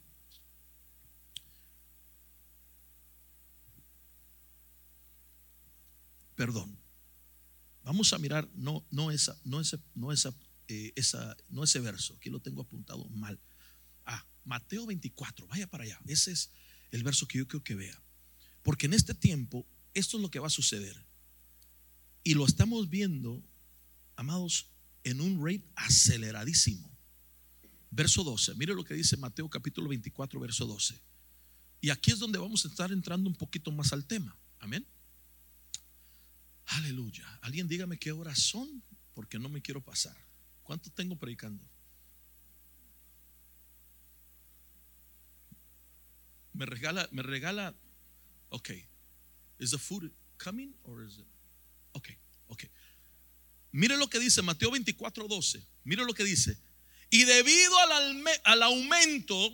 perdón. 6.43 6.77
Vamos 7.85 8.13
a 8.13 8.19
mirar, 8.19 8.49
no, 8.55 8.85
no, 8.91 9.13
esa, 9.13 9.39
no, 9.45 9.61
ese, 9.61 9.79
no, 9.95 10.11
esa, 10.11 10.35
eh, 10.67 10.93
esa, 10.97 11.37
no 11.49 11.63
ese 11.63 11.79
verso, 11.79 12.15
aquí 12.15 12.31
lo 12.31 12.41
tengo 12.41 12.63
apuntado 12.63 13.09
mal. 13.11 13.39
Ah, 14.05 14.25
Mateo 14.45 14.85
24, 14.87 15.47
vaya 15.47 15.69
para 15.69 15.85
allá. 15.85 16.01
Ese 16.07 16.33
es 16.33 16.51
el 16.91 17.05
verso 17.05 17.29
que 17.29 17.39
yo 17.39 17.47
quiero 17.47 17.63
que 17.63 17.77
vea. 17.77 17.97
Porque 18.65 18.87
en 18.87 18.95
este 18.95 19.15
tiempo, 19.15 19.65
esto 19.95 20.17
es 20.17 20.23
lo 20.23 20.31
que 20.31 20.41
va 20.41 20.49
a 20.49 20.51
suceder. 20.51 21.05
Y 22.25 22.35
lo 22.35 22.47
estamos 22.47 22.89
viendo, 22.89 23.43
amados, 24.17 24.67
en 25.05 25.21
un 25.21 25.45
rate 25.45 25.65
aceleradísimo. 25.75 26.89
Verso 27.91 28.25
12, 28.25 28.55
mire 28.55 28.75
lo 28.75 28.85
que 28.85 28.95
dice 28.95 29.17
Mateo 29.17 29.49
capítulo 29.49 29.89
24, 29.89 30.41
verso 30.41 30.67
12. 30.67 30.99
Y 31.81 31.91
aquí 31.91 32.13
es 32.13 32.19
donde 32.19 32.39
vamos 32.39 32.65
a 32.65 32.69
estar 32.69 32.93
entrando 32.93 33.29
un 33.29 33.35
poquito 33.35 33.73
más 33.73 33.93
al 33.93 34.07
tema. 34.07 34.37
Amén. 34.61 34.87
Aleluya. 36.67 37.27
Alguien 37.43 37.67
dígame 37.67 37.99
qué 37.99 38.13
horas 38.13 38.39
son, 38.39 38.83
porque 39.15 39.39
no 39.39 39.49
me 39.49 39.61
quiero 39.61 39.83
pasar. 39.83 40.17
¿Cuánto 40.63 40.91
tengo 40.91 41.17
predicando? 41.17 41.63
Me 46.55 46.67
regala, 46.67 47.09
me 47.11 47.23
regala. 47.23 47.75
Ok. 48.51 48.71
Is 49.59 49.71
the 49.73 49.79
food 49.79 50.11
coming 50.39 50.73
or 50.85 51.03
is 51.05 51.19
it? 51.19 51.27
Ok, 51.93 52.09
ok. 52.49 52.65
Mire 53.73 53.97
lo 53.97 54.09
que 54.09 54.19
dice 54.19 54.43
Mateo 54.43 54.71
24, 54.71 55.29
12. 55.29 55.67
Mire 55.85 56.05
lo 56.05 56.15
que 56.15 56.25
dice. 56.25 56.59
Y 57.11 57.25
debido 57.25 57.79
al, 57.79 58.25
al 58.45 58.63
aumento 58.63 59.53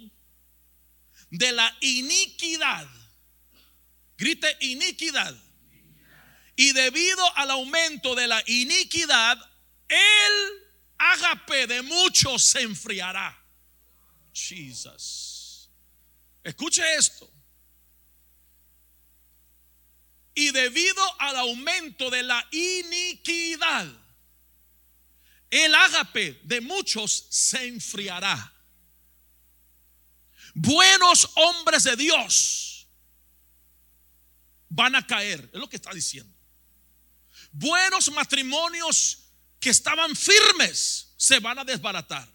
de 1.31 1.53
la 1.53 1.77
iniquidad, 1.81 2.89
grite 4.17 4.57
iniquidad. 4.61 5.37
Y 6.57 6.73
debido 6.73 7.37
al 7.37 7.51
aumento 7.53 8.15
de 8.15 8.27
la 8.27 8.43
iniquidad, 8.47 9.39
el 9.89 10.69
ágape 10.99 11.67
de 11.69 11.83
muchos 11.83 12.43
se 12.43 12.63
enfriará. 12.63 13.37
Jesus. 14.33 15.71
Escuche 16.43 16.83
esto. 16.97 17.33
Y 20.39 20.53
debido 20.53 21.03
al 21.21 21.35
aumento 21.35 22.11
de 22.11 22.23
la 22.23 22.47
iniquidad, 22.53 23.89
el 25.51 25.75
ágape 25.75 26.41
de 26.45 26.61
muchos 26.61 27.27
se 27.29 27.67
enfriará. 27.67 28.55
Buenos 30.55 31.29
hombres 31.35 31.83
de 31.83 31.97
Dios 31.97 32.87
van 34.69 34.95
a 34.95 35.05
caer, 35.05 35.51
es 35.53 35.59
lo 35.59 35.69
que 35.69 35.75
está 35.75 35.93
diciendo. 35.93 36.33
Buenos 37.51 38.09
matrimonios 38.13 39.33
que 39.59 39.71
estaban 39.71 40.15
firmes 40.15 41.15
se 41.17 41.41
van 41.41 41.59
a 41.59 41.65
desbaratar. 41.65 42.29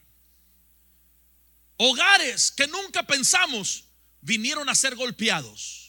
Hogares 1.78 2.52
que 2.52 2.68
nunca 2.68 3.08
pensamos 3.08 3.86
vinieron 4.20 4.68
a 4.68 4.76
ser 4.76 4.94
golpeados. 4.94 5.83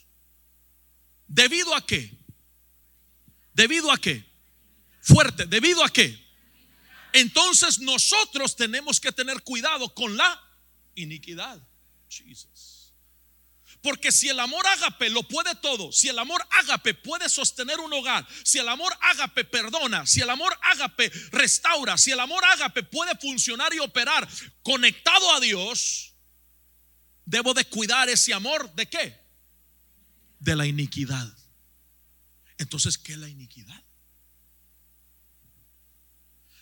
¿Debido 1.34 1.74
a 1.74 1.84
qué? 1.84 2.16
¿Debido 3.52 3.90
a 3.90 3.98
qué? 3.98 4.24
Fuerte, 5.00 5.46
¿debido 5.46 5.82
a 5.84 5.90
qué? 5.90 6.16
Entonces 7.12 7.80
nosotros 7.80 8.54
tenemos 8.54 9.00
que 9.00 9.10
tener 9.10 9.42
cuidado 9.42 9.92
con 9.94 10.16
la 10.16 10.40
iniquidad. 10.94 11.60
Porque 13.82 14.12
si 14.12 14.28
el 14.28 14.38
amor 14.38 14.64
ágape 14.64 15.10
lo 15.10 15.24
puede 15.24 15.56
todo, 15.56 15.90
si 15.90 16.08
el 16.08 16.20
amor 16.20 16.40
ágape 16.50 16.94
puede 16.94 17.28
sostener 17.28 17.80
un 17.80 17.92
hogar, 17.92 18.24
si 18.44 18.60
el 18.60 18.68
amor 18.68 18.96
ágape 19.00 19.44
perdona, 19.44 20.06
si 20.06 20.20
el 20.20 20.30
amor 20.30 20.56
ágape 20.62 21.10
restaura, 21.32 21.98
si 21.98 22.12
el 22.12 22.20
amor 22.20 22.44
ágape 22.44 22.84
puede 22.84 23.12
funcionar 23.16 23.74
y 23.74 23.80
operar 23.80 24.28
conectado 24.62 25.34
a 25.34 25.40
Dios, 25.40 26.14
debo 27.24 27.54
de 27.54 27.64
cuidar 27.64 28.08
ese 28.08 28.32
amor 28.32 28.72
de 28.76 28.86
qué? 28.86 29.23
De 30.44 30.54
la 30.54 30.66
iniquidad. 30.66 31.34
Entonces, 32.58 32.98
¿qué 32.98 33.14
es 33.14 33.18
la 33.18 33.30
iniquidad? 33.30 33.82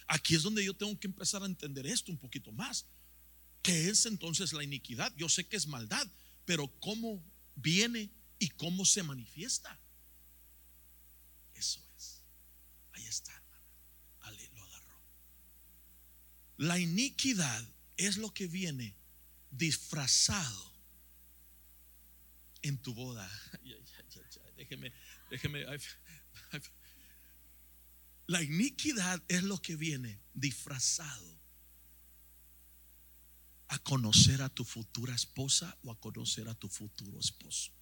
Aquí 0.07 0.37
es 0.37 0.43
donde 0.45 0.65
yo 0.65 0.73
tengo 0.73 0.97
que 1.01 1.09
empezar 1.09 1.43
a 1.43 1.47
entender 1.47 1.85
esto 1.89 2.13
un 2.13 2.19
poquito 2.19 2.53
más. 2.53 2.87
¿Qué 3.61 3.89
es 3.89 4.07
entonces 4.07 4.53
la 4.53 4.63
iniquidad? 4.63 5.13
Yo 5.17 5.29
sé 5.29 5.49
que 5.49 5.57
es 5.57 5.67
maldad, 5.67 6.07
pero 6.45 6.69
¿cómo 6.79 7.25
viene 7.57 8.13
y 8.39 8.51
cómo 8.51 8.85
se 8.85 9.03
manifiesta? 9.03 9.77
Eso 11.55 11.85
es. 11.97 12.23
Ahí 12.93 13.05
está, 13.07 13.33
hermana. 13.33 13.67
Ale 14.21 14.49
lo 14.55 14.63
agarró. 14.63 15.01
La 16.59 16.79
iniquidad 16.79 17.67
es 17.97 18.17
lo 18.17 18.33
que 18.33 18.47
viene 18.47 18.95
disfrazado 19.51 20.72
en 22.63 22.79
tu 22.79 22.95
boda. 22.95 23.29
Déjeme, 24.57 24.93
déjeme. 25.31 25.65
La 28.27 28.43
iniquidad 28.43 29.23
es 29.29 29.43
lo 29.43 29.61
que 29.61 29.77
viene 29.77 30.21
disfrazado 30.33 31.41
a 33.69 33.79
conocer 33.79 34.43
a 34.43 34.49
tu 34.49 34.65
futura 34.65 35.15
esposa 35.15 35.77
o 35.83 35.91
a 35.91 35.99
conocer 35.99 36.49
a 36.49 36.55
tu 36.55 36.69
futuro 36.69 37.19
esposo. 37.19 37.73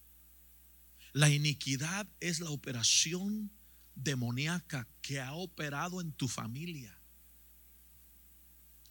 La 1.12 1.28
iniquidad 1.28 2.08
es 2.20 2.40
la 2.40 2.50
operación 2.50 3.50
demoníaca 3.96 4.88
que 5.02 5.20
ha 5.20 5.34
operado 5.34 6.00
en 6.00 6.12
tu 6.12 6.28
familia. 6.28 6.96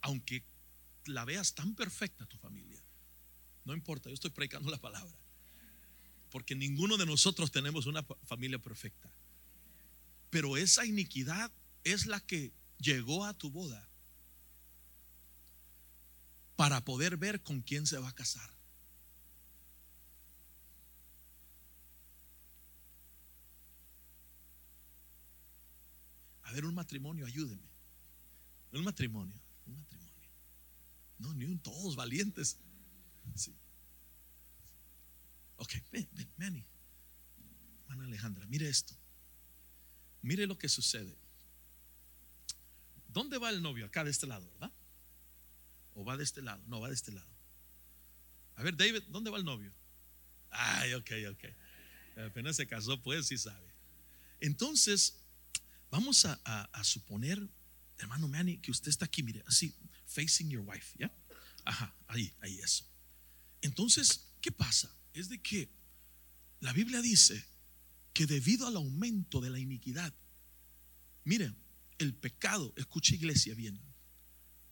Aunque 0.01 0.43
la 1.05 1.25
veas 1.25 1.55
tan 1.55 1.73
perfecta 1.73 2.25
tu 2.25 2.37
familia. 2.37 2.81
No 3.65 3.73
importa, 3.73 4.09
yo 4.09 4.13
estoy 4.13 4.31
predicando 4.31 4.69
la 4.69 4.79
palabra. 4.79 5.17
Porque 6.29 6.55
ninguno 6.55 6.97
de 6.97 7.05
nosotros 7.05 7.51
tenemos 7.51 7.85
una 7.85 8.03
familia 8.25 8.59
perfecta. 8.59 9.09
Pero 10.29 10.57
esa 10.57 10.85
iniquidad 10.85 11.51
es 11.83 12.05
la 12.05 12.19
que 12.19 12.51
llegó 12.77 13.25
a 13.25 13.33
tu 13.33 13.49
boda 13.49 13.87
para 16.55 16.83
poder 16.83 17.17
ver 17.17 17.41
con 17.41 17.61
quién 17.61 17.87
se 17.87 17.97
va 17.97 18.09
a 18.09 18.15
casar. 18.15 18.49
A 26.43 26.51
ver, 26.51 26.65
un 26.65 26.73
matrimonio, 26.73 27.25
ayúdeme. 27.25 27.69
Un 28.71 28.83
matrimonio, 28.83 29.35
un 29.67 29.75
matrimonio. 29.77 30.29
No, 31.19 31.33
ni 31.33 31.45
un 31.45 31.59
todos 31.59 31.95
valientes. 31.95 32.57
Ok, 35.59 35.73
ven, 35.91 36.07
ven, 36.13 36.31
Manny. 36.37 36.65
Hermana 37.81 38.05
Alejandra, 38.05 38.45
mire 38.47 38.67
esto. 38.69 38.95
Mire 40.21 40.47
lo 40.47 40.57
que 40.57 40.69
sucede. 40.69 41.17
¿Dónde 43.09 43.37
va 43.37 43.49
el 43.49 43.61
novio? 43.61 43.85
Acá 43.85 44.03
de 44.03 44.11
este 44.11 44.25
lado, 44.25 44.49
¿verdad? 44.51 44.71
¿O 45.95 46.05
va 46.05 46.15
de 46.15 46.23
este 46.23 46.41
lado? 46.41 46.63
No, 46.67 46.79
va 46.79 46.87
de 46.87 46.93
este 46.93 47.11
lado. 47.11 47.27
A 48.55 48.63
ver, 48.63 48.75
David, 48.75 49.03
¿dónde 49.09 49.29
va 49.29 49.37
el 49.37 49.45
novio? 49.45 49.73
Ay, 50.49 50.93
ok, 50.93 51.11
ok. 51.31 51.43
Apenas 52.27 52.55
se 52.55 52.67
casó, 52.67 53.01
pues 53.01 53.27
sí 53.27 53.37
sabe. 53.37 53.73
Entonces, 54.39 55.15
vamos 55.91 56.25
a, 56.25 56.39
a, 56.45 56.83
suponer, 56.83 57.45
hermano 57.97 58.27
Manny, 58.27 58.57
que 58.57 58.71
usted 58.71 58.89
está 58.89 59.05
aquí, 59.05 59.23
mire, 59.23 59.43
así, 59.45 59.75
facing 60.05 60.49
your 60.49 60.63
wife, 60.65 60.95
¿ya? 60.97 61.11
Ajá, 61.65 61.93
ahí, 62.07 62.33
ahí 62.41 62.59
eso. 62.59 62.85
Entonces, 63.61 64.25
¿qué 64.41 64.51
pasa? 64.51 64.89
Es 65.13 65.29
de 65.29 65.41
que 65.41 65.69
la 66.59 66.73
Biblia 66.73 67.01
dice 67.01 67.45
que 68.13 68.25
debido 68.25 68.67
al 68.67 68.75
aumento 68.75 69.41
de 69.41 69.49
la 69.49 69.59
iniquidad, 69.59 70.13
miren, 71.23 71.55
el 71.97 72.13
pecado, 72.13 72.73
escuche 72.77 73.15
iglesia 73.15 73.53
bien, 73.55 73.79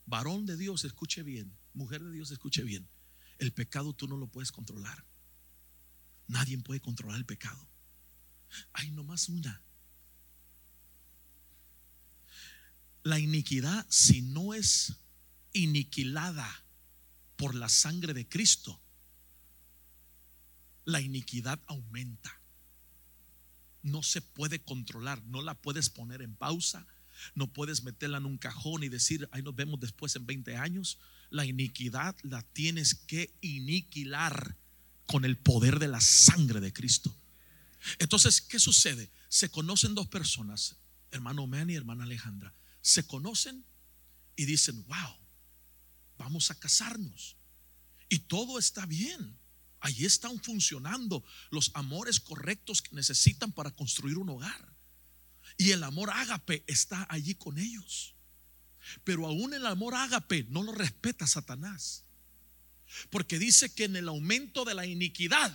varón 0.06 0.46
de 0.46 0.56
Dios, 0.56 0.84
escuche 0.84 1.22
bien, 1.22 1.56
mujer 1.74 2.02
de 2.02 2.10
Dios, 2.10 2.30
escuche 2.30 2.62
bien, 2.62 2.88
el 3.38 3.52
pecado 3.52 3.92
tú 3.94 4.08
no 4.08 4.16
lo 4.16 4.26
puedes 4.26 4.52
controlar. 4.52 5.04
Nadie 6.26 6.58
puede 6.58 6.80
controlar 6.80 7.18
el 7.18 7.24
pecado. 7.24 7.66
Hay 8.72 8.90
nomás 8.90 9.28
una. 9.28 9.62
La 13.02 13.18
iniquidad, 13.18 13.86
si 13.88 14.22
no 14.22 14.52
es 14.52 14.94
iniquilada 15.52 16.64
por 17.36 17.54
la 17.54 17.68
sangre 17.68 18.12
de 18.12 18.28
Cristo, 18.28 18.80
la 20.88 21.00
iniquidad 21.00 21.60
aumenta 21.66 22.38
no 23.82 24.02
se 24.02 24.20
puede 24.20 24.60
controlar, 24.60 25.22
no 25.24 25.42
la 25.42 25.54
puedes 25.54 25.88
poner 25.88 26.22
en 26.22 26.34
pausa, 26.34 26.86
no 27.34 27.52
puedes 27.52 27.82
meterla 27.82 28.18
en 28.18 28.26
un 28.26 28.38
cajón 28.38 28.84
y 28.84 28.88
decir, 28.88 29.28
ahí 29.32 29.42
nos 29.42 29.56
vemos 29.56 29.80
después 29.80 30.14
en 30.16 30.26
20 30.26 30.56
años. 30.56 30.98
La 31.30 31.44
iniquidad 31.44 32.16
la 32.22 32.42
tienes 32.42 32.94
que 32.94 33.34
iniquilar 33.40 34.56
con 35.06 35.24
el 35.24 35.36
poder 35.36 35.78
de 35.78 35.88
la 35.88 36.00
sangre 36.00 36.60
de 36.60 36.72
Cristo. 36.72 37.14
Entonces, 37.98 38.40
¿qué 38.40 38.58
sucede? 38.58 39.10
Se 39.28 39.50
conocen 39.50 39.94
dos 39.94 40.08
personas, 40.08 40.76
hermano 41.10 41.46
Manny 41.46 41.74
y 41.74 41.76
hermana 41.76 42.04
Alejandra. 42.04 42.54
Se 42.82 43.06
conocen 43.06 43.64
y 44.36 44.44
dicen, 44.44 44.84
wow, 44.86 45.16
vamos 46.18 46.50
a 46.50 46.54
casarnos. 46.54 47.36
Y 48.08 48.20
todo 48.20 48.58
está 48.58 48.86
bien. 48.86 49.36
Allí 49.80 50.04
están 50.04 50.40
funcionando 50.42 51.24
los 51.50 51.70
amores 51.74 52.20
correctos 52.20 52.82
que 52.82 52.94
necesitan 52.94 53.52
para 53.52 53.70
construir 53.70 54.18
un 54.18 54.28
hogar. 54.30 54.76
Y 55.56 55.70
el 55.70 55.84
amor 55.84 56.10
ágape 56.10 56.64
está 56.66 57.06
allí 57.08 57.34
con 57.34 57.58
ellos. 57.58 58.14
Pero 59.04 59.26
aún 59.26 59.54
el 59.54 59.66
amor 59.66 59.94
ágape 59.94 60.44
no 60.48 60.62
lo 60.62 60.72
respeta 60.72 61.26
Satanás. 61.26 62.04
Porque 63.10 63.38
dice 63.38 63.72
que 63.74 63.84
en 63.84 63.96
el 63.96 64.08
aumento 64.08 64.64
de 64.64 64.74
la 64.74 64.86
iniquidad, 64.86 65.54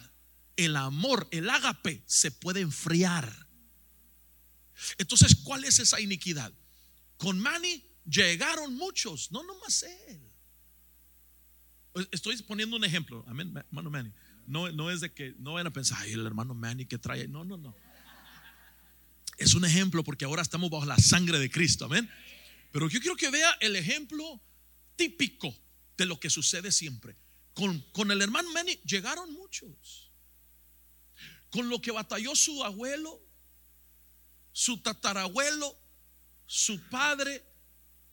el 0.55 0.75
amor, 0.75 1.27
el 1.31 1.49
ágape, 1.49 2.03
se 2.05 2.31
puede 2.31 2.61
enfriar. 2.61 3.47
Entonces, 4.97 5.35
¿cuál 5.43 5.63
es 5.65 5.79
esa 5.79 5.99
iniquidad? 5.99 6.53
Con 7.17 7.39
Manny 7.39 7.83
llegaron 8.05 8.75
muchos, 8.75 9.31
no 9.31 9.43
nomás 9.43 9.83
él. 9.83 10.32
Estoy 12.11 12.41
poniendo 12.43 12.75
un 12.75 12.83
ejemplo, 12.83 13.23
amén, 13.27 13.53
hermano 13.55 13.89
Manny. 13.89 14.11
No, 14.47 14.71
no 14.71 14.89
es 14.89 15.01
de 15.01 15.13
que 15.13 15.35
no 15.37 15.53
van 15.53 15.67
a 15.67 15.71
pensar, 15.73 15.99
ay, 16.01 16.13
el 16.13 16.25
hermano 16.25 16.53
Manny 16.53 16.85
que 16.85 16.97
trae. 16.97 17.27
No, 17.27 17.43
no, 17.43 17.57
no. 17.57 17.75
Es 19.37 19.53
un 19.53 19.65
ejemplo 19.65 20.03
porque 20.03 20.25
ahora 20.25 20.41
estamos 20.41 20.69
bajo 20.69 20.85
la 20.85 20.97
sangre 20.97 21.39
de 21.39 21.49
Cristo, 21.49 21.85
amén. 21.85 22.09
Pero 22.71 22.89
yo 22.89 22.99
quiero 22.99 23.15
que 23.15 23.29
vea 23.29 23.51
el 23.61 23.75
ejemplo 23.75 24.41
típico 24.95 25.55
de 25.97 26.05
lo 26.05 26.19
que 26.19 26.29
sucede 26.29 26.71
siempre. 26.71 27.15
Con, 27.53 27.79
con 27.91 28.09
el 28.11 28.21
hermano 28.21 28.51
Manny 28.51 28.79
llegaron 28.85 29.31
muchos. 29.33 30.11
Con 31.51 31.69
lo 31.69 31.79
que 31.79 31.91
batalló 31.91 32.35
su 32.35 32.63
abuelo, 32.63 33.21
su 34.51 34.81
tatarabuelo, 34.81 35.77
su 36.47 36.79
padre, 36.89 37.43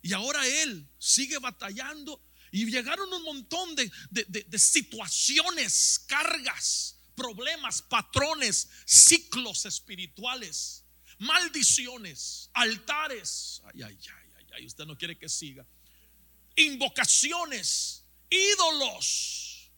y 0.02 0.12
ahora 0.12 0.46
él 0.46 0.86
sigue 0.98 1.38
batallando. 1.38 2.22
Y 2.52 2.70
llegaron 2.70 3.12
un 3.12 3.22
montón 3.22 3.74
de, 3.76 3.90
de, 4.10 4.58
situaciones, 4.58 6.00
cargas, 6.06 6.96
problemas, 7.14 7.82
patrones, 7.82 8.68
ciclos 8.84 9.66
espirituales, 9.66 10.84
maldiciones, 11.18 12.50
altares. 12.52 13.62
Ay, 13.66 13.82
ay, 13.82 13.98
ay, 13.98 14.30
ay, 14.36 14.46
ay, 14.54 14.66
usted 14.66 14.84
no 14.84 14.96
quiere 14.98 15.16
que 15.16 15.28
siga. 15.28 15.64
Invocaciones, 16.56 18.04
ídolos, 18.28 19.70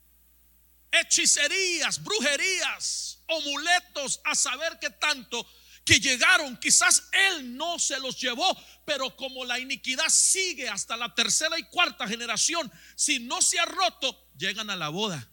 hechicerías, 0.92 2.02
brujerías, 2.02 3.18
amuletos, 3.28 4.20
a 4.24 4.34
saber 4.34 4.78
qué 4.80 4.90
tanto 4.90 5.46
que 5.84 5.98
llegaron, 5.98 6.56
quizás 6.58 7.08
Él 7.12 7.56
no 7.56 7.78
se 7.78 7.98
los 7.98 8.20
llevó, 8.20 8.56
pero 8.84 9.16
como 9.16 9.44
la 9.44 9.58
iniquidad 9.58 10.08
sigue 10.08 10.68
hasta 10.68 10.96
la 10.96 11.14
tercera 11.14 11.58
y 11.58 11.64
cuarta 11.64 12.06
generación, 12.06 12.70
si 12.94 13.18
no 13.18 13.42
se 13.42 13.58
ha 13.58 13.64
roto, 13.64 14.30
llegan 14.36 14.70
a 14.70 14.76
la 14.76 14.88
boda. 14.88 15.28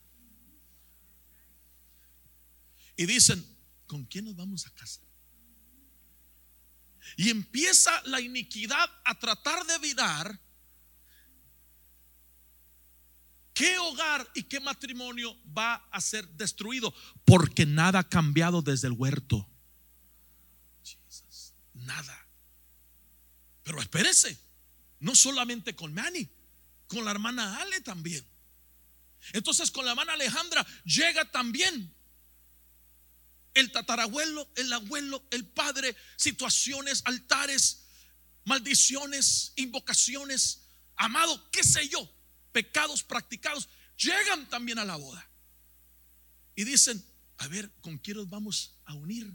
Y 2.97 3.05
dicen, 3.05 3.45
¿con 3.85 4.05
quién 4.05 4.25
nos 4.25 4.35
vamos 4.35 4.65
a 4.65 4.71
casar? 4.71 5.07
Y 7.15 7.29
empieza 7.29 8.01
la 8.05 8.19
iniquidad 8.19 8.89
a 9.05 9.17
tratar 9.17 9.65
de 9.65 9.77
virar 9.79 10.39
qué 13.53 13.77
hogar 13.77 14.29
y 14.33 14.43
qué 14.43 14.59
matrimonio 14.59 15.37
va 15.55 15.75
a 15.91 16.01
ser 16.01 16.27
destruido, 16.29 16.93
porque 17.25 17.65
nada 17.65 17.99
ha 17.99 18.09
cambiado 18.09 18.61
desde 18.61 18.87
el 18.87 18.93
huerto 18.93 19.47
nada. 21.89 22.27
Pero 23.63 23.81
espérese, 23.81 24.37
no 24.99 25.15
solamente 25.15 25.75
con 25.75 25.93
Manny, 25.93 26.29
con 26.87 27.03
la 27.03 27.11
hermana 27.11 27.57
Ale 27.61 27.81
también. 27.81 28.25
Entonces 29.33 29.71
con 29.71 29.85
la 29.85 29.91
hermana 29.91 30.13
Alejandra 30.13 30.65
llega 30.85 31.29
también 31.31 31.93
el 33.55 33.71
tatarabuelo, 33.71 34.49
el 34.55 34.71
abuelo, 34.71 35.25
el 35.31 35.45
padre, 35.45 35.95
situaciones, 36.15 37.01
altares, 37.05 37.85
maldiciones, 38.45 39.53
invocaciones, 39.55 40.61
amado, 40.95 41.49
qué 41.51 41.63
sé 41.63 41.89
yo, 41.89 42.09
pecados 42.51 43.03
practicados, 43.03 43.67
llegan 43.97 44.47
también 44.49 44.79
a 44.79 44.85
la 44.85 44.95
boda. 44.95 45.27
Y 46.55 46.63
dicen, 46.63 47.03
a 47.37 47.47
ver, 47.47 47.71
¿con 47.81 47.97
quién 47.97 48.17
nos 48.17 48.29
vamos 48.29 48.79
a 48.85 48.93
unir? 48.93 49.33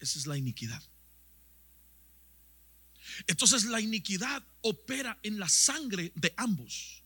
Esa 0.00 0.18
es 0.18 0.26
la 0.26 0.36
iniquidad. 0.36 0.82
Entonces 3.26 3.64
la 3.64 3.80
iniquidad 3.80 4.42
opera 4.62 5.18
en 5.22 5.38
la 5.38 5.48
sangre 5.48 6.12
de 6.14 6.32
ambos. 6.36 7.02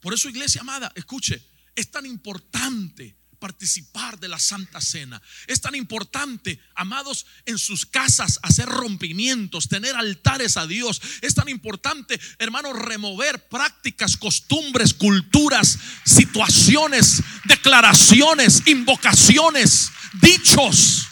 Por 0.00 0.14
eso, 0.14 0.28
iglesia 0.28 0.62
amada, 0.62 0.92
escuche, 0.94 1.42
es 1.74 1.90
tan 1.90 2.06
importante 2.06 3.16
participar 3.38 4.18
de 4.18 4.28
la 4.28 4.38
Santa 4.38 4.80
Cena. 4.80 5.20
Es 5.46 5.60
tan 5.60 5.74
importante, 5.74 6.60
amados, 6.74 7.26
en 7.46 7.58
sus 7.58 7.86
casas 7.86 8.38
hacer 8.42 8.66
rompimientos, 8.66 9.68
tener 9.68 9.96
altares 9.96 10.56
a 10.56 10.66
Dios. 10.66 11.00
Es 11.22 11.34
tan 11.34 11.48
importante, 11.48 12.20
hermanos, 12.38 12.78
remover 12.78 13.48
prácticas, 13.48 14.16
costumbres, 14.16 14.94
culturas, 14.94 15.78
situaciones, 16.04 17.22
declaraciones, 17.44 18.62
invocaciones, 18.66 19.90
dichos 20.20 21.09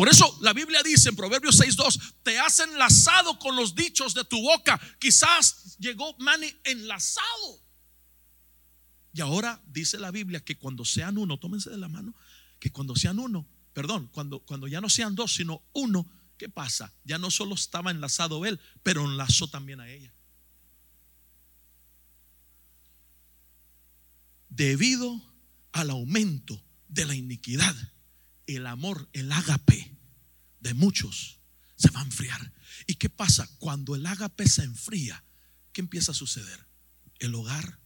por 0.00 0.08
eso 0.08 0.34
la 0.40 0.54
Biblia 0.54 0.82
dice 0.82 1.10
en 1.10 1.14
Proverbios 1.14 1.60
6.2, 1.60 2.14
te 2.22 2.38
has 2.38 2.58
enlazado 2.60 3.38
con 3.38 3.54
los 3.54 3.74
dichos 3.74 4.14
de 4.14 4.24
tu 4.24 4.40
boca. 4.40 4.80
Quizás 4.98 5.76
llegó 5.78 6.16
Mani 6.16 6.50
enlazado. 6.64 7.60
Y 9.12 9.20
ahora 9.20 9.62
dice 9.66 9.98
la 9.98 10.10
Biblia 10.10 10.40
que 10.40 10.56
cuando 10.56 10.86
sean 10.86 11.18
uno, 11.18 11.38
tómense 11.38 11.68
de 11.68 11.76
la 11.76 11.88
mano, 11.88 12.14
que 12.58 12.72
cuando 12.72 12.96
sean 12.96 13.18
uno, 13.18 13.46
perdón, 13.74 14.08
cuando, 14.10 14.38
cuando 14.38 14.68
ya 14.68 14.80
no 14.80 14.88
sean 14.88 15.14
dos, 15.14 15.34
sino 15.34 15.60
uno, 15.74 16.10
¿qué 16.38 16.48
pasa? 16.48 16.94
Ya 17.04 17.18
no 17.18 17.30
solo 17.30 17.54
estaba 17.54 17.90
enlazado 17.90 18.46
él, 18.46 18.58
pero 18.82 19.04
enlazó 19.04 19.48
también 19.48 19.80
a 19.80 19.90
ella. 19.90 20.14
Debido 24.48 25.20
al 25.72 25.90
aumento 25.90 26.58
de 26.88 27.04
la 27.04 27.14
iniquidad 27.14 27.76
el 28.56 28.66
amor, 28.66 29.08
el 29.12 29.30
ágape 29.32 29.96
de 30.60 30.74
muchos 30.74 31.40
se 31.76 31.90
va 31.90 32.00
a 32.00 32.04
enfriar. 32.04 32.52
¿Y 32.86 32.94
qué 32.94 33.08
pasa? 33.08 33.48
Cuando 33.58 33.94
el 33.94 34.06
ágape 34.06 34.48
se 34.48 34.64
enfría, 34.64 35.24
¿qué 35.72 35.80
empieza 35.80 36.12
a 36.12 36.14
suceder? 36.14 36.66
El 37.18 37.34
hogar, 37.34 37.78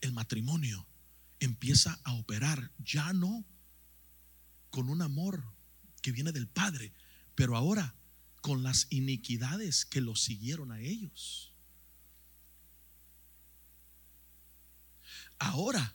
el 0.00 0.12
matrimonio 0.12 0.86
empieza 1.40 1.98
a 2.04 2.12
operar 2.14 2.70
ya 2.78 3.12
no 3.12 3.44
con 4.70 4.88
un 4.88 5.02
amor 5.02 5.44
que 6.02 6.12
viene 6.12 6.32
del 6.32 6.48
Padre, 6.48 6.92
pero 7.34 7.56
ahora 7.56 7.94
con 8.40 8.62
las 8.62 8.86
iniquidades 8.90 9.84
que 9.84 10.00
los 10.00 10.22
siguieron 10.22 10.70
a 10.70 10.80
ellos. 10.80 11.52
Ahora, 15.38 15.94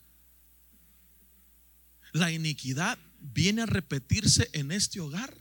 la 2.11 2.31
iniquidad 2.31 2.97
viene 3.21 3.63
a 3.63 3.65
repetirse 3.65 4.49
en 4.53 4.71
este 4.71 4.99
hogar. 4.99 5.35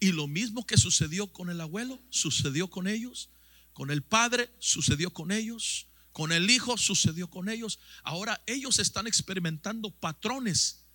Y 0.00 0.12
lo 0.12 0.26
mismo 0.26 0.66
que 0.66 0.76
sucedió 0.76 1.32
con 1.32 1.50
el 1.50 1.60
abuelo, 1.60 2.02
sucedió 2.10 2.68
con 2.68 2.86
ellos, 2.86 3.30
con 3.72 3.90
el 3.90 4.02
padre, 4.02 4.50
sucedió 4.58 5.12
con 5.12 5.32
ellos, 5.32 5.88
con 6.12 6.32
el 6.32 6.50
hijo, 6.50 6.76
sucedió 6.76 7.28
con 7.28 7.48
ellos. 7.48 7.78
Ahora 8.02 8.42
ellos 8.46 8.78
están 8.78 9.06
experimentando 9.06 9.90
patrones 9.90 10.86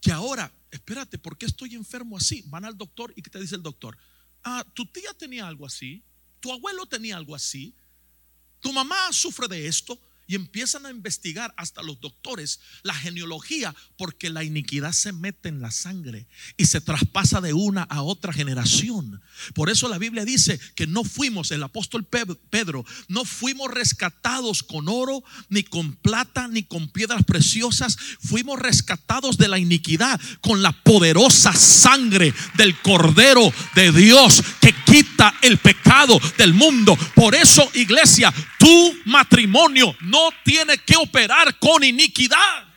que 0.00 0.10
ahora, 0.10 0.52
espérate, 0.70 1.16
¿por 1.16 1.38
qué 1.38 1.46
estoy 1.46 1.74
enfermo 1.74 2.16
así? 2.16 2.42
Van 2.46 2.64
al 2.64 2.76
doctor 2.76 3.12
y 3.16 3.22
¿qué 3.22 3.30
te 3.30 3.40
dice 3.40 3.54
el 3.54 3.62
doctor? 3.62 3.96
Ah, 4.42 4.66
tu 4.74 4.84
tía 4.86 5.14
tenía 5.14 5.46
algo 5.46 5.64
así, 5.64 6.04
tu 6.40 6.52
abuelo 6.52 6.86
tenía 6.86 7.16
algo 7.16 7.36
así, 7.36 7.74
tu 8.58 8.72
mamá 8.72 9.12
sufre 9.12 9.46
de 9.46 9.68
esto, 9.68 10.00
y 10.26 10.34
empiezan 10.34 10.86
a 10.86 10.90
investigar 10.90 11.52
hasta 11.56 11.82
los 11.82 12.00
doctores 12.00 12.60
la 12.82 12.94
genealogía 12.94 13.74
porque 13.96 14.30
la 14.30 14.44
iniquidad 14.44 14.92
se 14.92 15.12
mete 15.12 15.48
en 15.48 15.60
la 15.60 15.70
sangre 15.70 16.26
y 16.56 16.66
se 16.66 16.80
traspasa 16.80 17.40
de 17.40 17.52
una 17.52 17.82
a 17.82 18.02
otra 18.02 18.32
generación. 18.32 19.20
Por 19.54 19.70
eso 19.70 19.88
la 19.88 19.98
Biblia 19.98 20.24
dice 20.24 20.60
que 20.74 20.86
no 20.86 21.04
fuimos, 21.04 21.50
el 21.50 21.62
apóstol 21.62 22.04
Pedro, 22.04 22.84
no 23.08 23.24
fuimos 23.24 23.70
rescatados 23.70 24.62
con 24.62 24.88
oro, 24.88 25.22
ni 25.48 25.62
con 25.62 25.96
plata, 25.96 26.48
ni 26.48 26.62
con 26.62 26.88
piedras 26.88 27.24
preciosas, 27.24 27.96
fuimos 28.20 28.58
rescatados 28.58 29.38
de 29.38 29.48
la 29.48 29.58
iniquidad 29.58 30.20
con 30.40 30.62
la 30.62 30.72
poderosa 30.72 31.52
sangre 31.52 32.32
del 32.56 32.78
Cordero 32.80 33.52
de 33.74 33.92
Dios 33.92 34.42
que 34.60 34.74
quita 34.84 35.34
el 35.42 35.58
pecado 35.58 36.20
del 36.38 36.54
mundo. 36.54 36.96
Por 37.14 37.34
eso, 37.34 37.68
iglesia, 37.74 38.32
tu 38.58 38.94
matrimonio 39.06 39.94
no 40.00 40.11
tiene 40.44 40.78
que 40.78 40.96
operar 40.96 41.58
con 41.58 41.82
iniquidad. 41.84 42.72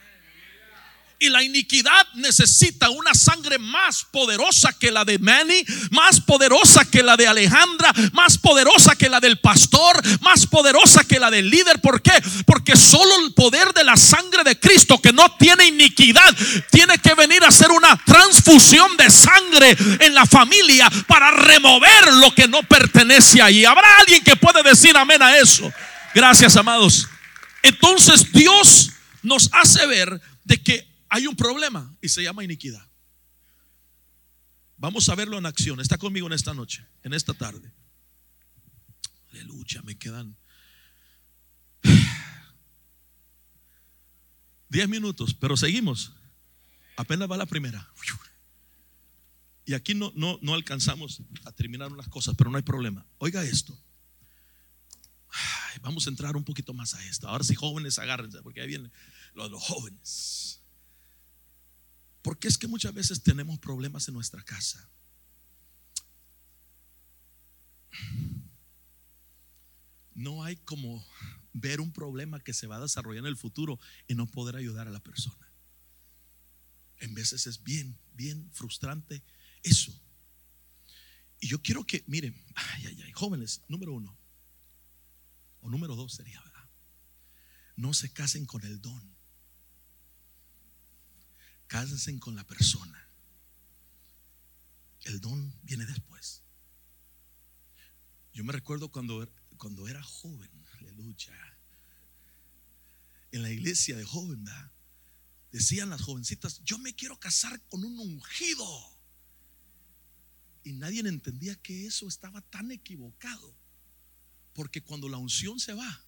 Y 1.17 1.29
la 1.29 1.41
iniquidad 1.41 2.07
necesita 2.15 2.89
una 2.89 3.13
sangre 3.13 3.57
más 3.57 4.05
poderosa 4.11 4.73
que 4.77 4.91
la 4.91 5.05
de 5.05 5.17
Manny, 5.17 5.63
más 5.91 6.19
poderosa 6.19 6.83
que 6.83 7.01
la 7.01 7.15
de 7.15 7.25
Alejandra, 7.25 7.93
más 8.11 8.37
poderosa 8.37 8.95
que 8.95 9.07
la 9.07 9.21
del 9.21 9.39
pastor, 9.39 10.01
más 10.19 10.45
poderosa 10.45 11.05
que 11.05 11.19
la 11.19 11.31
del 11.31 11.49
líder. 11.49 11.79
¿Por 11.79 12.01
qué? 12.01 12.11
Porque 12.45 12.75
solo 12.75 13.25
el 13.25 13.33
poder 13.33 13.73
de 13.73 13.85
la 13.85 13.95
sangre 13.95 14.43
de 14.43 14.59
Cristo 14.59 15.01
que 15.01 15.13
no 15.13 15.31
tiene 15.37 15.67
iniquidad 15.67 16.35
tiene 16.69 16.97
que 16.97 17.13
venir 17.13 17.45
a 17.45 17.47
hacer 17.47 17.71
una 17.71 17.95
transfusión 18.05 18.97
de 18.97 19.09
sangre 19.09 19.77
en 20.01 20.13
la 20.13 20.25
familia 20.25 20.89
para 21.07 21.31
remover 21.31 22.13
lo 22.15 22.35
que 22.35 22.49
no 22.49 22.61
pertenece 22.63 23.41
ahí. 23.41 23.63
¿Habrá 23.63 23.99
alguien 23.99 24.21
que 24.21 24.35
puede 24.35 24.61
decir 24.63 24.97
amén 24.97 25.21
a 25.21 25.37
eso? 25.37 25.71
Gracias, 26.13 26.57
amados. 26.57 27.07
Entonces 27.65 28.31
Dios 28.31 28.91
nos 29.23 29.49
hace 29.51 29.87
ver 29.87 30.21
de 30.43 30.61
que 30.61 30.87
hay 31.09 31.25
un 31.25 31.35
problema 31.35 31.97
y 31.99 32.09
se 32.09 32.21
llama 32.21 32.43
iniquidad. 32.43 32.87
Vamos 34.77 35.09
a 35.09 35.15
verlo 35.15 35.39
en 35.39 35.47
acción. 35.47 35.79
Está 35.79 35.97
conmigo 35.97 36.27
en 36.27 36.33
esta 36.33 36.53
noche, 36.53 36.85
en 37.01 37.13
esta 37.13 37.33
tarde. 37.33 37.71
Aleluya, 39.31 39.81
me 39.81 39.97
quedan 39.97 40.37
10 44.69 44.87
minutos, 44.87 45.33
pero 45.33 45.57
seguimos. 45.57 46.13
Apenas 46.97 47.29
va 47.29 47.35
la 47.35 47.47
primera. 47.47 47.89
Y 49.65 49.73
aquí 49.73 49.95
no, 49.95 50.11
no, 50.15 50.37
no 50.43 50.53
alcanzamos 50.53 51.23
a 51.45 51.51
terminar 51.51 51.91
unas 51.91 52.07
cosas, 52.09 52.35
pero 52.37 52.51
no 52.51 52.57
hay 52.57 52.63
problema. 52.63 53.07
Oiga 53.17 53.43
esto. 53.43 53.75
Vamos 55.81 56.07
a 56.07 56.09
entrar 56.09 56.35
un 56.35 56.43
poquito 56.43 56.73
más 56.73 56.93
a 56.93 57.05
esto. 57.05 57.27
Ahora 57.27 57.43
sí, 57.43 57.55
jóvenes, 57.55 57.99
agárrense, 57.99 58.41
porque 58.41 58.61
ahí 58.61 58.67
vienen 58.67 58.91
los, 59.33 59.49
los 59.51 59.61
jóvenes. 59.63 60.61
Porque 62.21 62.47
es 62.47 62.57
que 62.57 62.67
muchas 62.67 62.93
veces 62.93 63.21
tenemos 63.21 63.59
problemas 63.59 64.07
en 64.07 64.15
nuestra 64.15 64.43
casa. 64.43 64.89
No 70.13 70.43
hay 70.43 70.55
como 70.55 71.05
ver 71.53 71.81
un 71.81 71.91
problema 71.91 72.39
que 72.39 72.53
se 72.53 72.67
va 72.67 72.77
a 72.77 72.81
desarrollar 72.81 73.23
en 73.23 73.27
el 73.27 73.37
futuro 73.37 73.79
y 74.07 74.15
no 74.15 74.27
poder 74.27 74.55
ayudar 74.55 74.87
a 74.87 74.91
la 74.91 74.99
persona. 74.99 75.49
En 76.99 77.13
veces 77.13 77.47
es 77.47 77.63
bien, 77.63 77.97
bien 78.13 78.49
frustrante 78.53 79.21
eso. 79.63 79.93
Y 81.39 81.47
yo 81.47 81.61
quiero 81.61 81.83
que, 81.85 82.03
miren, 82.07 82.35
ay, 82.55 82.87
ay, 82.87 83.01
ay, 83.03 83.11
jóvenes, 83.11 83.61
número 83.67 83.93
uno, 83.93 84.17
o 85.65 85.69
número 85.69 85.95
dos 85.95 86.13
sería, 86.13 86.39
¿verdad? 86.41 86.69
No 87.75 87.93
se 87.93 88.13
casen 88.13 88.45
con 88.45 88.63
el 88.63 88.79
don. 88.81 89.15
Cásense 91.65 92.17
con 92.19 92.35
la 92.35 92.45
persona. 92.45 93.09
El 95.01 95.19
don 95.19 95.59
viene 95.63 95.85
después. 95.85 96.43
Yo 98.31 98.43
me 98.43 98.53
recuerdo 98.53 98.91
cuando, 98.91 99.27
cuando 99.57 99.87
era 99.87 100.03
joven, 100.03 100.51
aleluya, 100.79 101.33
en 103.31 103.41
la 103.41 103.49
iglesia 103.49 103.97
de 103.97 104.05
joven, 104.05 104.45
decían 105.51 105.89
las 105.89 106.01
jovencitas, 106.01 106.61
yo 106.63 106.77
me 106.77 106.93
quiero 106.93 107.19
casar 107.19 107.59
con 107.67 107.83
un 107.83 107.97
ungido. 107.99 108.99
Y 110.63 110.73
nadie 110.73 110.99
entendía 110.99 111.55
que 111.55 111.87
eso 111.87 112.07
estaba 112.07 112.41
tan 112.41 112.71
equivocado. 112.71 113.64
Porque 114.55 114.81
cuando 114.81 115.07
la 115.09 115.17
unción 115.17 115.59
se 115.59 115.73
va, 115.73 116.01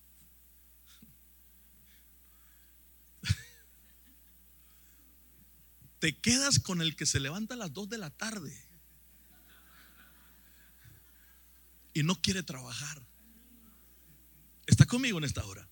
te 5.99 6.17
quedas 6.17 6.57
con 6.57 6.81
el 6.81 6.95
que 6.95 7.05
se 7.05 7.19
levanta 7.19 7.55
a 7.55 7.57
las 7.57 7.73
2 7.73 7.89
de 7.89 7.97
la 7.97 8.09
tarde 8.09 8.57
y 11.93 12.03
no 12.03 12.21
quiere 12.21 12.41
trabajar. 12.41 13.01
¿Está 14.65 14.85
conmigo 14.85 15.17
en 15.17 15.25
esta 15.25 15.45
hora? 15.45 15.67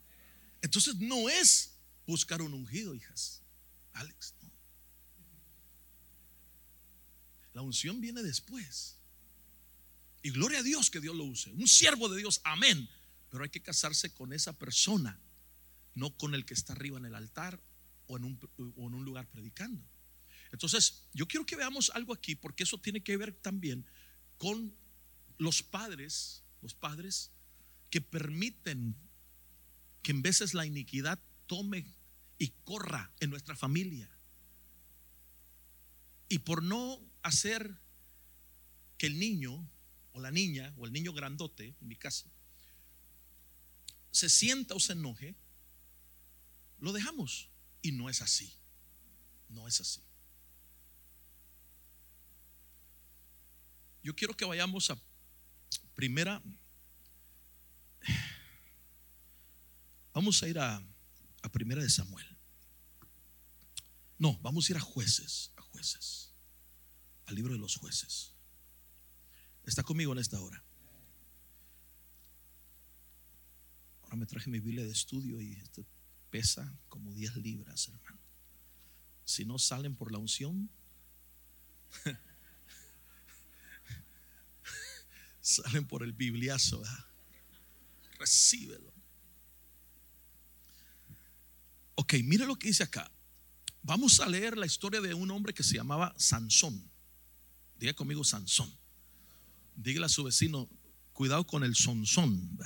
Entonces 0.62 0.96
no 0.96 1.30
es 1.30 1.76
buscar 2.06 2.42
un 2.42 2.54
ungido, 2.54 2.94
hijas. 2.94 3.42
Alex, 3.94 4.34
no. 4.42 4.52
La 7.54 7.62
unción 7.62 8.02
viene 8.02 8.22
después. 8.22 8.98
Y 10.26 10.32
gloria 10.32 10.62
a 10.62 10.64
Dios 10.64 10.90
que 10.90 11.00
Dios 11.00 11.16
lo 11.16 11.24
use. 11.24 11.52
Un 11.52 11.68
siervo 11.68 12.10
de 12.10 12.18
Dios, 12.18 12.42
amén. 12.46 12.90
Pero 13.30 13.44
hay 13.44 13.52
que 13.52 13.62
casarse 13.62 14.12
con 14.12 14.34
esa 14.34 14.54
persona, 14.54 15.20
no 15.94 16.18
con 16.18 16.34
el 16.34 16.46
que 16.46 16.56
está 16.56 16.74
arriba 16.74 16.98
en 16.98 17.06
el 17.06 17.14
altar 17.14 17.62
o 18.08 18.18
en 18.18 18.24
un, 18.24 18.50
o 18.76 18.88
en 18.88 18.96
un 18.96 19.06
lugar 19.06 19.28
predicando. 19.28 19.86
Entonces, 20.52 21.04
yo 21.14 21.28
quiero 21.28 21.46
que 21.46 21.56
veamos 21.56 21.92
algo 21.92 22.12
aquí, 22.12 22.34
porque 22.34 22.64
eso 22.64 22.80
tiene 22.80 23.04
que 23.04 23.18
ver 23.18 23.36
también 23.36 23.86
con 24.40 24.76
los 25.38 25.62
padres, 25.62 26.42
los 26.64 26.74
padres 26.74 27.30
que 27.92 28.02
permiten 28.02 28.96
que 30.02 30.12
en 30.12 30.24
veces 30.24 30.56
la 30.56 30.66
iniquidad 30.66 31.20
tome 31.46 31.86
y 32.40 32.48
corra 32.64 33.12
en 33.20 33.30
nuestra 33.30 33.56
familia. 33.56 34.10
Y 36.30 36.40
por 36.40 36.64
no 36.64 37.00
hacer 37.22 37.78
que 38.98 39.06
el 39.06 39.20
niño 39.20 39.70
o 40.16 40.22
la 40.22 40.32
niña 40.32 40.74
o 40.78 40.86
el 40.86 40.94
niño 40.94 41.14
grandote, 41.14 41.76
en 41.80 41.88
mi 41.88 41.96
caso, 41.96 42.32
se 44.12 44.30
sienta 44.30 44.74
o 44.74 44.80
se 44.80 44.94
enoje, 44.94 45.36
lo 46.80 46.94
dejamos. 46.94 47.50
Y 47.82 47.92
no 47.92 48.10
es 48.10 48.22
así. 48.22 48.52
No 49.50 49.68
es 49.68 49.82
así. 49.82 50.02
Yo 54.02 54.16
quiero 54.16 54.36
que 54.36 54.46
vayamos 54.46 54.90
a 54.90 54.98
Primera, 55.96 56.42
vamos 60.14 60.42
a 60.44 60.48
ir 60.48 60.60
a, 60.60 60.82
a 61.42 61.50
Primera 61.50 61.82
de 61.82 61.90
Samuel. 61.90 62.26
No, 64.18 64.38
vamos 64.40 64.68
a 64.68 64.74
ir 64.74 64.78
a 64.78 64.82
jueces, 64.82 65.52
a 65.58 65.62
jueces, 65.62 66.32
al 67.26 67.36
libro 67.36 67.54
de 67.54 67.60
los 67.60 67.76
jueces. 67.76 68.35
Está 69.66 69.84
conmigo 69.84 70.14
en 70.14 70.20
esta 70.20 70.40
hora. 70.40 70.64
Ahora 74.04 74.16
me 74.16 74.26
traje 74.26 74.50
mi 74.50 74.60
Biblia 74.60 74.84
de 74.84 74.92
estudio 74.92 75.42
y 75.42 75.54
este 75.54 75.84
pesa 76.30 76.72
como 76.90 77.12
10 77.14 77.38
libras, 77.38 77.88
hermano. 77.88 78.20
Si 79.24 79.44
no 79.46 79.58
salen 79.58 79.96
por 79.96 80.12
la 80.12 80.20
unción, 80.20 80.70
salen 85.42 85.88
por 85.88 86.04
el 86.04 86.14
bibliazo. 86.14 86.84
Recíbelo. 88.20 88.94
Ok, 91.96 92.14
mire 92.24 92.46
lo 92.46 92.56
que 92.56 92.68
dice 92.68 92.84
acá. 92.84 93.12
Vamos 93.82 94.20
a 94.20 94.28
leer 94.28 94.58
la 94.58 94.68
historia 94.68 95.02
de 95.02 95.16
un 95.16 95.32
hombre 95.32 95.54
que 95.54 95.64
se 95.64 95.76
llamaba 95.76 96.14
Sansón. 96.18 96.88
Diga 97.80 97.94
conmigo 97.94 98.24
Sansón. 98.24 98.72
Dígale 99.76 100.06
a 100.06 100.10
su 100.10 100.24
vecino, 100.24 100.70
cuidado 101.14 101.46
con 101.46 101.64
el 101.64 101.76
sonzón. 101.76 102.58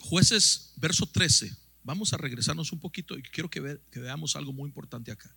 Jueces, 0.00 0.72
verso 0.76 1.06
13. 1.06 1.54
Vamos 1.82 2.12
a 2.12 2.16
regresarnos 2.16 2.72
un 2.72 2.80
poquito 2.80 3.16
y 3.16 3.22
quiero 3.22 3.50
que, 3.50 3.80
que 3.90 4.00
veamos 4.00 4.36
algo 4.36 4.52
muy 4.52 4.68
importante 4.68 5.10
acá. 5.10 5.34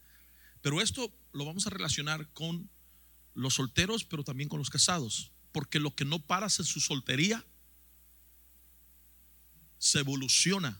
Pero 0.62 0.82
esto 0.82 1.12
lo 1.34 1.46
vamos 1.46 1.68
a 1.68 1.70
relacionar 1.70 2.32
con 2.34 2.70
los 3.34 3.56
solteros, 3.56 4.04
pero 4.04 4.24
también 4.24 4.50
con 4.50 4.60
los 4.60 4.70
casados. 4.70 5.32
Porque 5.52 5.80
lo 5.80 5.96
que 5.96 6.06
no 6.06 6.20
paras 6.20 6.60
en 6.60 6.66
su 6.66 6.80
soltería 6.80 7.46
se 9.78 10.00
evoluciona 10.00 10.80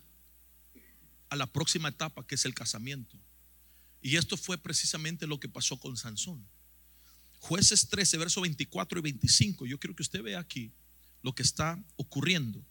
a 1.32 1.36
la 1.38 1.48
próxima 1.48 1.90
etapa 1.90 2.28
que 2.28 2.36
es 2.36 2.46
el 2.46 2.54
casamiento. 2.54 3.18
Y 4.02 4.18
esto 4.18 4.36
fue 4.36 4.58
precisamente 4.58 5.26
lo 5.26 5.40
que 5.40 5.48
pasó 5.48 5.80
con 5.80 5.96
Sansón. 5.96 6.46
Jueces 7.40 7.88
13, 7.88 8.18
verso 8.18 8.42
24 8.42 9.00
y 9.00 9.02
25. 9.02 9.66
Yo 9.66 9.80
quiero 9.80 9.96
que 9.96 10.04
usted 10.04 10.22
vea 10.22 10.40
aquí 10.40 10.74
lo 11.24 11.34
que 11.34 11.42
está 11.42 11.82
ocurriendo. 11.96 12.64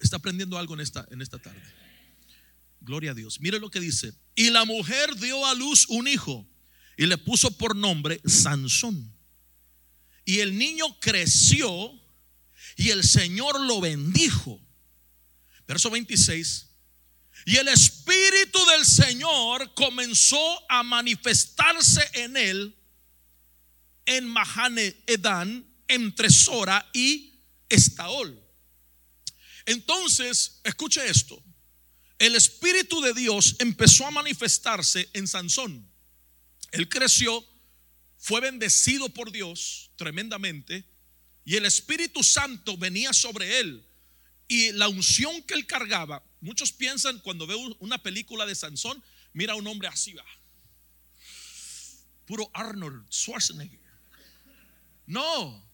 Está 0.00 0.16
aprendiendo 0.16 0.56
algo 0.56 0.74
en 0.74 0.80
esta, 0.80 1.06
en 1.10 1.20
esta 1.20 1.38
tarde. 1.38 1.62
Gloria 2.80 3.10
a 3.10 3.14
Dios. 3.14 3.38
Mire 3.38 3.60
lo 3.60 3.70
que 3.70 3.80
dice. 3.80 4.14
Y 4.34 4.48
la 4.48 4.64
mujer 4.64 5.14
dio 5.16 5.46
a 5.46 5.54
luz 5.54 5.86
un 5.90 6.08
hijo 6.08 6.48
y 6.96 7.04
le 7.04 7.18
puso 7.18 7.50
por 7.58 7.76
nombre 7.76 8.18
Sansón. 8.24 9.12
Y 10.24 10.38
el 10.38 10.56
niño 10.56 10.98
creció 11.00 12.00
y 12.76 12.88
el 12.88 13.04
Señor 13.04 13.60
lo 13.60 13.82
bendijo. 13.82 14.58
Verso 15.66 15.90
26. 15.90 16.68
Y 17.46 17.56
el 17.56 17.68
Espíritu 17.68 18.58
del 18.66 18.84
Señor 18.84 19.74
comenzó 19.74 20.70
a 20.70 20.82
manifestarse 20.82 22.08
en 22.14 22.36
él 22.36 22.76
en 24.06 24.26
Mahane 24.26 24.96
Edán, 25.06 25.66
entre 25.88 26.30
Sora 26.30 26.88
y 26.92 27.40
Estaol. 27.68 28.40
Entonces, 29.66 30.60
escuche 30.64 31.06
esto. 31.08 31.42
El 32.18 32.36
Espíritu 32.36 33.00
de 33.00 33.14
Dios 33.14 33.56
empezó 33.58 34.06
a 34.06 34.10
manifestarse 34.10 35.08
en 35.12 35.26
Sansón. 35.26 35.88
Él 36.70 36.88
creció, 36.88 37.44
fue 38.18 38.40
bendecido 38.40 39.08
por 39.08 39.32
Dios 39.32 39.90
tremendamente 39.96 40.84
y 41.44 41.56
el 41.56 41.66
Espíritu 41.66 42.22
Santo 42.22 42.76
venía 42.76 43.12
sobre 43.12 43.58
él. 43.58 43.84
Y 44.52 44.70
la 44.72 44.86
unción 44.86 45.40
que 45.44 45.54
él 45.54 45.66
cargaba, 45.66 46.22
muchos 46.42 46.72
piensan 46.72 47.18
cuando 47.20 47.46
ve 47.46 47.54
una 47.78 47.96
película 47.96 48.44
de 48.44 48.54
Sansón, 48.54 49.02
mira 49.32 49.54
a 49.54 49.56
un 49.56 49.66
hombre 49.66 49.88
así, 49.88 50.12
va. 50.12 50.26
Puro 52.26 52.50
Arnold 52.52 53.10
Schwarzenegger. 53.10 53.80
No. 55.06 55.66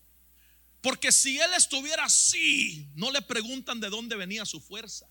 Porque 0.81 1.11
si 1.11 1.41
él 1.41 1.51
estuviera 1.57 2.05
así, 2.05 2.89
no 2.95 3.11
le 3.11 3.21
preguntan 3.21 3.81
de 3.81 3.91
dónde 3.91 4.15
venía 4.15 4.47
su 4.47 4.61
fuerza. 4.61 5.09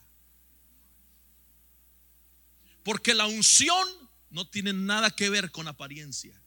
Porque 2.86 3.13
la 3.13 3.28
unción 3.28 3.86
no 4.30 4.47
tiene 4.47 4.72
nada 4.72 5.11
que 5.11 5.30
ver 5.30 5.51
con 5.51 5.68
apariencia. 5.68 6.41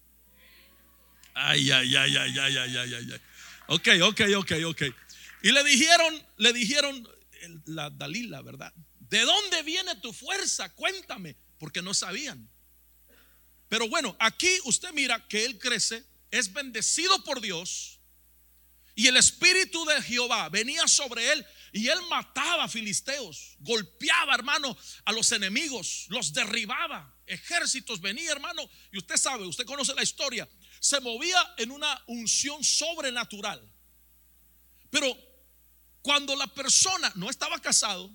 Ay, 1.34 1.70
ay, 1.70 1.96
ay, 1.96 2.16
ay, 2.16 2.38
ay, 2.38 2.56
ay, 2.56 2.76
ay, 2.76 2.94
ay. 2.94 3.20
Ok, 3.66 3.88
ok, 4.04 4.20
ok, 4.38 4.52
ok. 4.68 4.82
Y 5.42 5.52
le 5.52 5.64
dijeron, 5.64 6.26
le 6.36 6.52
dijeron 6.52 7.08
la 7.66 7.90
Dalila, 7.90 8.42
¿verdad? 8.42 8.72
¿De 8.98 9.20
dónde 9.22 9.62
viene 9.62 9.96
tu 9.96 10.12
fuerza? 10.12 10.68
Cuéntame, 10.74 11.36
porque 11.58 11.82
no 11.82 11.94
sabían. 11.94 12.48
Pero 13.68 13.88
bueno, 13.88 14.16
aquí 14.18 14.50
usted 14.64 14.92
mira 14.92 15.26
que 15.28 15.44
él 15.44 15.58
crece, 15.58 16.04
es 16.30 16.52
bendecido 16.52 17.22
por 17.24 17.40
Dios 17.40 18.00
y 18.94 19.06
el 19.06 19.16
espíritu 19.16 19.84
de 19.86 20.02
Jehová 20.02 20.48
venía 20.48 20.86
sobre 20.86 21.32
él 21.32 21.46
y 21.72 21.88
él 21.88 21.98
mataba 22.08 22.64
a 22.64 22.68
filisteos, 22.68 23.56
golpeaba, 23.60 24.34
hermano, 24.34 24.76
a 25.04 25.12
los 25.12 25.30
enemigos, 25.32 26.06
los 26.08 26.32
derribaba. 26.32 27.16
Ejércitos 27.26 28.00
venía, 28.00 28.32
hermano, 28.32 28.68
y 28.92 28.98
usted 28.98 29.16
sabe, 29.16 29.46
usted 29.46 29.64
conoce 29.64 29.94
la 29.94 30.02
historia, 30.02 30.48
se 30.80 31.00
movía 31.00 31.38
en 31.58 31.70
una 31.70 32.02
unción 32.08 32.62
sobrenatural. 32.64 33.62
Pero 34.90 35.16
cuando 36.02 36.34
la 36.36 36.46
persona 36.46 37.12
no 37.16 37.30
estaba 37.30 37.60
casado, 37.60 38.10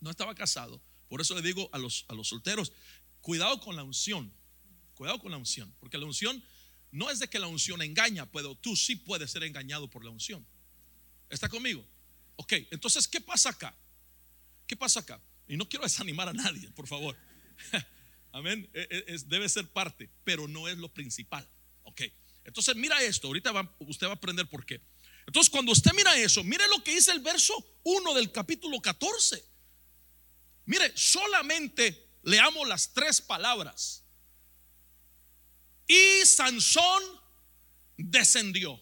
no 0.00 0.10
estaba 0.10 0.34
casado, 0.34 0.80
por 1.08 1.20
eso 1.20 1.34
le 1.34 1.42
digo 1.42 1.68
a 1.72 1.78
los, 1.78 2.04
a 2.08 2.14
los 2.14 2.28
solteros, 2.28 2.72
cuidado 3.20 3.60
con 3.60 3.76
la 3.76 3.82
unción, 3.82 4.32
cuidado 4.94 5.18
con 5.18 5.30
la 5.30 5.36
unción, 5.36 5.74
porque 5.80 5.98
la 5.98 6.06
unción 6.06 6.42
no 6.92 7.10
es 7.10 7.18
de 7.18 7.28
que 7.28 7.38
la 7.38 7.46
unción 7.46 7.82
engaña, 7.82 8.30
pero 8.30 8.54
tú 8.54 8.76
sí 8.76 8.96
puedes 8.96 9.30
ser 9.30 9.42
engañado 9.42 9.88
por 9.88 10.04
la 10.04 10.10
unción. 10.10 10.46
¿Está 11.28 11.48
conmigo? 11.48 11.84
Ok, 12.36 12.52
entonces, 12.70 13.08
¿qué 13.08 13.20
pasa 13.20 13.50
acá? 13.50 13.76
¿Qué 14.66 14.76
pasa 14.76 15.00
acá? 15.00 15.20
Y 15.48 15.56
no 15.56 15.68
quiero 15.68 15.84
desanimar 15.84 16.28
a 16.28 16.32
nadie, 16.32 16.70
por 16.70 16.86
favor. 16.86 17.16
Amén. 18.32 18.68
E, 18.74 19.04
e, 19.08 19.18
debe 19.26 19.48
ser 19.48 19.68
parte, 19.68 20.10
pero 20.24 20.48
no 20.48 20.68
es 20.68 20.76
lo 20.76 20.92
principal. 20.92 21.48
Ok. 21.84 22.02
Entonces, 22.44 22.76
mira 22.76 23.02
esto. 23.02 23.28
Ahorita 23.28 23.52
usted 23.80 24.06
va 24.06 24.12
a 24.12 24.14
aprender 24.14 24.46
por 24.48 24.64
qué. 24.66 24.80
Entonces, 25.26 25.50
cuando 25.50 25.72
usted 25.72 25.92
mira 25.94 26.16
eso, 26.16 26.44
mire 26.44 26.66
lo 26.68 26.82
que 26.82 26.94
dice 26.94 27.10
el 27.10 27.20
verso 27.20 27.54
1 27.82 28.14
del 28.14 28.30
capítulo 28.30 28.80
14. 28.80 29.44
Mire, 30.66 30.92
solamente 30.96 32.18
leamos 32.22 32.66
las 32.68 32.92
tres 32.92 33.20
palabras. 33.20 34.04
Y 35.86 36.24
Sansón 36.26 37.02
descendió. 37.96 38.80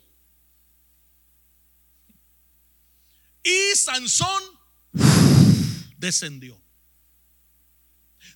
Y 3.42 3.76
Sansón 3.76 4.42
descendió. 5.98 6.60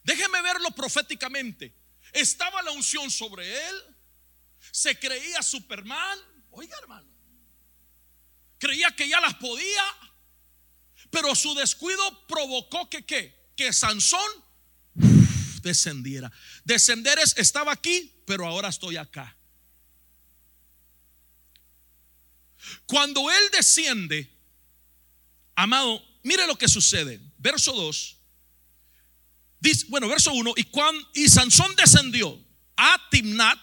Déjeme 0.03 0.41
verlo 0.43 0.71
proféticamente. 0.71 1.75
Estaba 2.13 2.63
la 2.63 2.71
unción 2.73 3.11
sobre 3.11 3.69
él. 3.69 3.97
Se 4.71 4.99
creía 4.99 5.43
Superman. 5.43 6.19
Oiga, 6.51 6.77
hermano. 6.79 7.18
Creía 8.59 8.91
que 8.93 9.09
ya 9.09 9.21
las 9.21 9.35
podía. 9.35 9.83
Pero 11.11 11.35
su 11.35 11.55
descuido 11.55 12.27
provocó 12.27 12.89
que? 12.91 13.05
Que 13.57 13.73
Sansón 13.73 14.31
descendiera. 15.63 16.31
Descender 16.65 17.19
es, 17.19 17.35
estaba 17.37 17.73
aquí, 17.73 18.13
pero 18.27 18.47
ahora 18.47 18.69
estoy 18.69 18.97
acá. 18.97 19.37
Cuando 22.87 23.31
Él 23.31 23.43
desciende, 23.53 24.31
amado, 25.55 26.03
mire 26.23 26.47
lo 26.47 26.57
que 26.57 26.69
sucede. 26.69 27.21
Verso 27.39 27.73
2. 27.73 28.17
Dice, 29.61 29.87
bueno, 29.89 30.09
verso 30.09 30.33
1. 30.33 30.55
Y, 30.57 30.69
y 31.15 31.29
Sansón 31.29 31.75
descendió 31.77 32.39
a 32.77 33.09
Timnat 33.11 33.59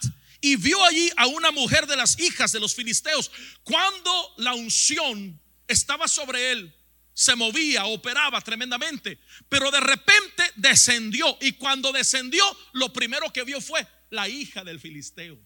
y 0.46 0.58
vio 0.58 0.84
allí 0.84 1.10
a 1.18 1.26
una 1.26 1.50
mujer 1.50 1.88
de 1.88 1.96
las 1.96 2.20
hijas 2.20 2.52
de 2.52 2.60
los 2.60 2.76
filisteos. 2.76 3.32
Cuando 3.64 4.34
la 4.38 4.54
unción 4.54 5.42
estaba 5.68 6.08
sobre 6.08 6.52
él, 6.52 6.72
se 7.16 7.36
movía, 7.36 7.86
operaba 7.86 8.40
tremendamente, 8.42 9.18
pero 9.50 9.72
de 9.72 9.80
repente 9.80 10.44
descendió 10.56 11.36
y 11.42 11.54
cuando 11.54 11.92
descendió 11.92 12.46
lo 12.74 12.94
primero 12.94 13.34
que 13.34 13.44
vio 13.44 13.60
fue 13.60 13.88
la 14.12 14.30
hija 14.30 14.64
del 14.64 14.80
filisteo. 14.80 15.40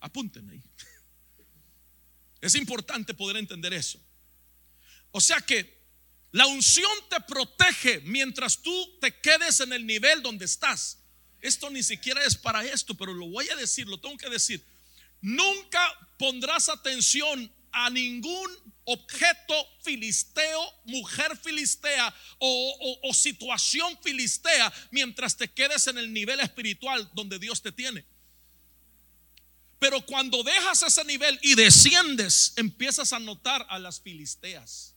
Apúntenme 0.00 0.54
ahí. 0.54 0.62
Es 2.40 2.54
importante 2.54 3.12
poder 3.12 3.36
entender 3.36 3.74
eso. 3.74 4.00
O 5.10 5.20
sea 5.20 5.42
que 5.42 5.78
la 6.30 6.46
unción 6.46 6.90
te 7.10 7.20
protege 7.20 8.00
mientras 8.00 8.62
tú 8.62 8.98
te 8.98 9.20
quedes 9.20 9.60
en 9.60 9.74
el 9.74 9.84
nivel 9.84 10.22
donde 10.22 10.46
estás. 10.46 10.97
Esto 11.40 11.70
ni 11.70 11.82
siquiera 11.82 12.24
es 12.24 12.36
para 12.36 12.64
esto, 12.64 12.94
pero 12.94 13.14
lo 13.14 13.28
voy 13.28 13.48
a 13.48 13.56
decir, 13.56 13.86
lo 13.86 13.98
tengo 14.00 14.16
que 14.16 14.28
decir. 14.28 14.64
Nunca 15.20 15.80
pondrás 16.18 16.68
atención 16.68 17.52
a 17.72 17.90
ningún 17.90 18.50
objeto 18.84 19.54
filisteo, 19.82 20.60
mujer 20.84 21.36
filistea 21.36 22.14
o, 22.38 23.12
situación 23.12 23.98
filistea 24.02 24.72
mientras 24.90 25.36
te 25.36 25.48
quedes 25.48 25.86
en 25.86 25.98
el 25.98 26.12
nivel 26.12 26.40
espiritual 26.40 27.08
donde 27.14 27.38
Dios 27.38 27.60
te 27.60 27.72
tiene. 27.72 28.04
Pero 29.78 30.04
cuando 30.06 30.42
dejas 30.42 30.82
ese 30.82 31.04
nivel 31.04 31.38
y 31.42 31.54
desciendes, 31.54 32.54
empiezas 32.56 33.12
a 33.12 33.18
notar 33.18 33.64
a 33.68 33.78
las 33.78 34.00
filisteas. 34.00 34.94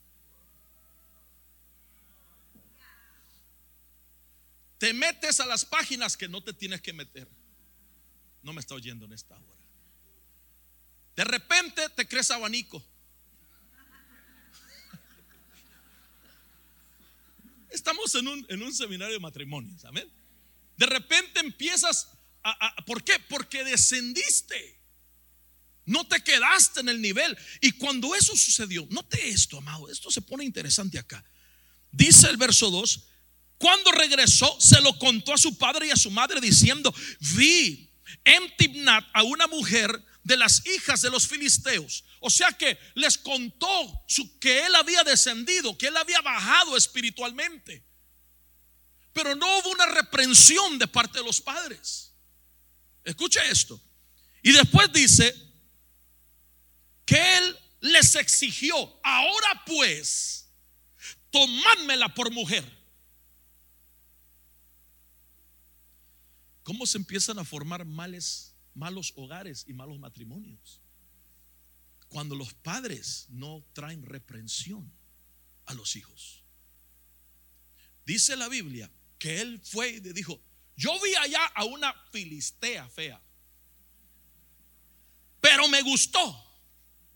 Te 4.81 4.93
metes 4.95 5.39
a 5.39 5.45
las 5.45 5.63
páginas 5.63 6.17
que 6.17 6.27
no 6.27 6.41
te 6.41 6.53
tienes 6.53 6.81
que 6.81 6.91
meter. 6.91 7.29
No 8.41 8.51
me 8.51 8.61
está 8.61 8.73
oyendo 8.73 9.05
en 9.05 9.13
esta 9.13 9.35
hora. 9.35 9.61
De 11.15 11.23
repente 11.23 11.87
te 11.89 12.07
crees 12.07 12.31
abanico. 12.31 12.83
Estamos 17.69 18.15
en 18.15 18.27
un, 18.27 18.43
en 18.49 18.63
un 18.63 18.73
seminario 18.73 19.13
de 19.13 19.19
matrimonios, 19.19 19.85
amén. 19.85 20.11
De 20.77 20.87
repente 20.87 21.41
empiezas 21.41 22.07
a, 22.41 22.75
¿Por 22.87 23.03
qué? 23.03 23.19
Porque 23.29 23.63
descendiste. 23.63 24.79
No 25.85 26.07
te 26.07 26.23
quedaste 26.23 26.79
en 26.79 26.89
el 26.89 26.99
nivel. 26.99 27.37
Y 27.61 27.73
cuando 27.73 28.15
eso 28.15 28.35
sucedió, 28.35 28.87
note 28.89 29.29
esto, 29.29 29.59
amado, 29.59 29.91
esto 29.91 30.09
se 30.09 30.23
pone 30.23 30.43
interesante 30.43 30.97
acá. 30.97 31.23
Dice 31.91 32.27
el 32.31 32.37
verso 32.37 32.71
2, 32.71 33.10
cuando 33.61 33.91
regresó, 33.91 34.57
se 34.59 34.81
lo 34.81 34.97
contó 34.97 35.33
a 35.33 35.37
su 35.37 35.57
padre 35.57 35.87
y 35.87 35.91
a 35.91 35.95
su 35.95 36.09
madre 36.09 36.41
diciendo, 36.41 36.93
vi 37.35 37.93
en 38.25 38.57
Tibnat 38.57 39.05
a 39.13 39.23
una 39.23 39.47
mujer 39.47 40.03
de 40.23 40.35
las 40.35 40.65
hijas 40.65 41.01
de 41.01 41.11
los 41.11 41.27
filisteos. 41.27 42.03
O 42.19 42.29
sea 42.29 42.51
que 42.51 42.77
les 42.95 43.19
contó 43.19 44.03
que 44.39 44.65
él 44.65 44.75
había 44.75 45.03
descendido, 45.03 45.77
que 45.77 45.87
él 45.87 45.97
había 45.97 46.21
bajado 46.21 46.75
espiritualmente. 46.75 47.85
Pero 49.13 49.35
no 49.35 49.59
hubo 49.59 49.69
una 49.69 49.85
reprensión 49.85 50.79
de 50.79 50.87
parte 50.87 51.19
de 51.19 51.25
los 51.25 51.39
padres. 51.39 52.13
Escuche 53.03 53.39
esto. 53.49 53.79
Y 54.41 54.51
después 54.51 54.91
dice 54.91 55.35
que 57.05 57.37
él 57.37 57.59
les 57.81 58.15
exigió, 58.15 58.75
ahora 59.03 59.63
pues, 59.65 60.49
tomádmela 61.29 62.13
por 62.15 62.31
mujer. 62.31 62.80
¿Cómo 66.63 66.85
se 66.85 66.97
empiezan 66.97 67.39
a 67.39 67.45
formar 67.45 67.85
malos 68.73 69.13
hogares 69.15 69.65
y 69.67 69.73
malos 69.73 69.99
matrimonios. 69.99 70.81
Cuando 72.07 72.35
los 72.35 72.53
padres 72.53 73.27
no 73.29 73.65
traen 73.73 74.03
reprensión 74.03 74.91
a 75.65 75.73
los 75.73 75.95
hijos. 75.95 76.43
Dice 78.05 78.35
la 78.35 78.49
Biblia 78.49 78.91
que 79.17 79.39
él 79.39 79.61
fue 79.63 79.89
y 79.89 79.99
dijo, 79.99 80.41
yo 80.75 80.91
vi 81.01 81.15
allá 81.15 81.45
a 81.47 81.63
una 81.63 81.93
filistea 82.11 82.89
fea, 82.89 83.21
pero 85.39 85.67
me 85.67 85.81
gustó. 85.81 86.47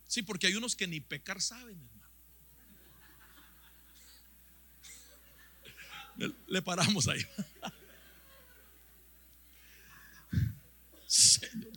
Sí, 0.08 0.22
porque 0.22 0.48
hay 0.48 0.56
unos 0.56 0.76
que 0.76 0.88
ni 0.88 1.02
pecar 1.02 1.42
saben, 1.42 1.82
hermano. 1.82 2.14
Le 6.48 6.62
paramos 6.62 7.08
ahí. 7.08 7.26
Señor 11.16 11.72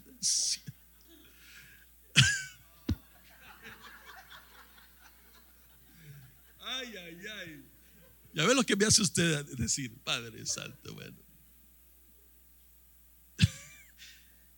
Ay, 6.61 6.97
ay, 6.97 7.18
ay. 7.26 7.64
Ya 8.34 8.45
ve 8.45 8.55
lo 8.55 8.62
que 8.62 8.76
me 8.76 8.84
hace 8.84 9.03
usted 9.03 9.45
decir, 9.57 9.97
Padre 10.05 10.45
Santo, 10.47 10.95
bueno. 10.95 11.16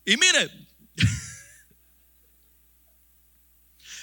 Y 0.05 0.17
mire, 0.17 0.51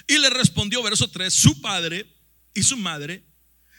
Y 0.09 0.19
le 0.19 0.31
respondió, 0.31 0.83
verso 0.83 1.09
3, 1.09 1.33
su 1.33 1.61
padre 1.61 2.11
y 2.55 2.63
su 2.63 2.79
madre, 2.79 3.23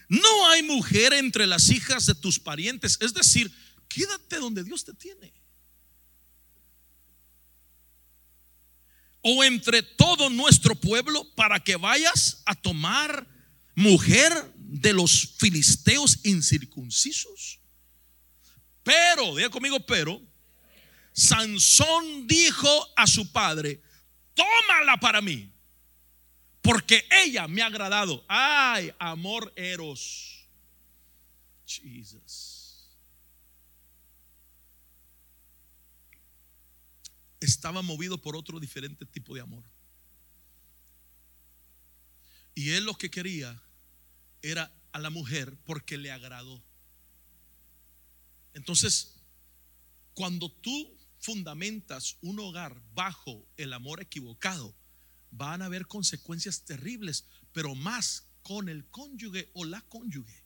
no 0.07 0.47
hay 0.49 0.61
mujer 0.61 1.11
entre 1.13 1.47
las 1.47 1.69
hijas 1.69 2.05
de 2.05 2.13
tus 2.13 2.39
parientes. 2.39 2.97
Es 3.01 3.15
decir, 3.15 3.51
quédate 3.87 4.37
donde 4.37 4.63
Dios 4.63 4.85
te 4.85 4.93
tiene. 4.93 5.33
O 9.21 9.43
entre 9.43 9.83
todo 9.83 10.29
nuestro 10.29 10.75
pueblo 10.75 11.25
para 11.35 11.59
que 11.59 11.75
vayas 11.75 12.41
a 12.45 12.55
tomar 12.55 13.27
mujer 13.75 14.31
de 14.55 14.93
los 14.93 15.35
filisteos 15.37 16.19
incircuncisos. 16.23 17.59
Pero, 18.83 19.35
diga 19.35 19.49
conmigo, 19.49 19.79
pero, 19.85 20.21
Sansón 21.13 22.27
dijo 22.27 22.93
a 22.95 23.07
su 23.07 23.31
padre, 23.31 23.81
tómala 24.33 24.97
para 24.99 25.21
mí, 25.21 25.51
porque 26.61 27.05
ella 27.25 27.47
me 27.47 27.61
ha 27.61 27.67
agradado. 27.67 28.23
Ay, 28.27 28.93
amor 28.99 29.51
eros. 29.55 30.45
Jesus. 31.65 32.48
Estaba 37.39 37.81
movido 37.81 38.21
por 38.21 38.35
otro 38.35 38.59
diferente 38.59 39.05
tipo 39.05 39.33
de 39.35 39.41
amor. 39.41 39.63
Y 42.55 42.71
él 42.71 42.83
lo 42.83 42.95
que 42.95 43.09
quería 43.09 43.61
era 44.41 44.71
a 44.91 44.99
la 44.99 45.09
mujer 45.09 45.55
porque 45.65 45.97
le 45.97 46.11
agradó. 46.11 46.61
Entonces, 48.53 49.15
cuando 50.13 50.51
tú 50.51 50.97
fundamentas 51.19 52.17
un 52.21 52.39
hogar 52.39 52.81
bajo 52.93 53.45
el 53.57 53.73
amor 53.73 54.01
equivocado, 54.01 54.73
van 55.31 55.61
a 55.61 55.65
haber 55.65 55.85
consecuencias 55.85 56.63
terribles, 56.63 57.25
pero 57.53 57.75
más 57.75 58.25
con 58.41 58.67
el 58.67 58.85
cónyuge 58.87 59.49
o 59.53 59.65
la 59.65 59.81
cónyuge. 59.81 60.43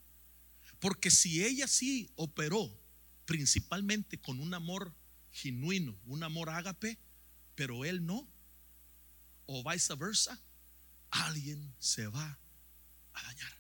Porque 0.80 1.10
si 1.10 1.44
ella 1.44 1.68
sí 1.68 2.12
operó 2.16 2.78
principalmente 3.26 4.20
con 4.20 4.40
un 4.40 4.54
amor 4.54 4.94
genuino, 5.34 6.00
un 6.06 6.24
amor 6.24 6.50
ágape, 6.50 6.98
pero 7.56 7.84
él 7.84 8.06
no, 8.06 8.28
o 9.48 9.70
viceversa, 9.70 10.40
alguien 11.10 11.76
se 11.80 12.08
va 12.08 12.40
a 13.14 13.24
dañar. 13.24 13.58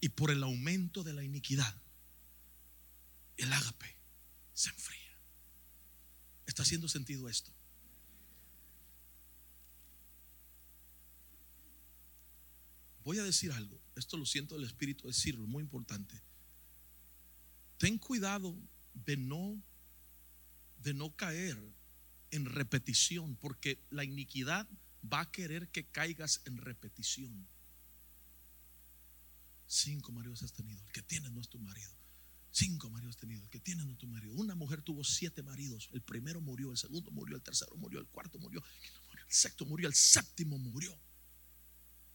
Y 0.00 0.08
por 0.08 0.30
el 0.30 0.42
aumento 0.42 1.04
de 1.04 1.12
la 1.12 1.22
iniquidad, 1.22 1.74
el 3.36 3.52
ágape 3.52 3.94
se 4.54 4.70
enfría. 4.70 4.98
¿Está 6.46 6.62
haciendo 6.62 6.88
sentido 6.88 7.28
esto? 7.28 7.52
Voy 13.04 13.18
a 13.18 13.24
decir 13.24 13.52
algo, 13.52 13.78
esto 13.96 14.16
lo 14.16 14.24
siento 14.24 14.54
del 14.54 14.64
Espíritu 14.64 15.06
decirlo, 15.06 15.46
muy 15.46 15.62
importante. 15.62 16.20
Ten 17.78 17.98
cuidado 17.98 18.56
de 18.94 19.16
no 19.16 19.60
de 20.82 20.94
no 20.94 21.14
caer 21.16 21.58
en 22.30 22.46
repetición, 22.46 23.36
porque 23.36 23.78
la 23.90 24.04
iniquidad 24.04 24.66
va 25.12 25.20
a 25.20 25.30
querer 25.30 25.68
que 25.68 25.86
caigas 25.86 26.40
en 26.44 26.56
repetición. 26.56 27.46
Cinco 29.66 30.12
maridos 30.12 30.42
has 30.42 30.52
tenido, 30.52 30.82
el 30.84 30.92
que 30.92 31.02
tienes 31.02 31.32
no 31.32 31.40
es 31.40 31.48
tu 31.48 31.58
marido. 31.58 31.90
Cinco 32.50 32.90
maridos 32.90 33.16
has 33.16 33.20
tenido, 33.20 33.42
el 33.42 33.50
que 33.50 33.60
tienes 33.60 33.86
no 33.86 33.92
es 33.92 33.98
tu 33.98 34.06
marido. 34.06 34.34
Una 34.34 34.54
mujer 34.54 34.82
tuvo 34.82 35.04
siete 35.04 35.42
maridos, 35.42 35.88
el 35.92 36.02
primero 36.02 36.40
murió, 36.40 36.70
el 36.70 36.78
segundo 36.78 37.10
murió, 37.10 37.36
el 37.36 37.42
tercero 37.42 37.76
murió, 37.76 38.00
el 38.00 38.06
cuarto 38.06 38.38
murió, 38.38 38.62
el 39.12 39.32
sexto 39.32 39.64
murió, 39.64 39.88
el 39.88 39.94
séptimo 39.94 40.58
murió 40.58 40.98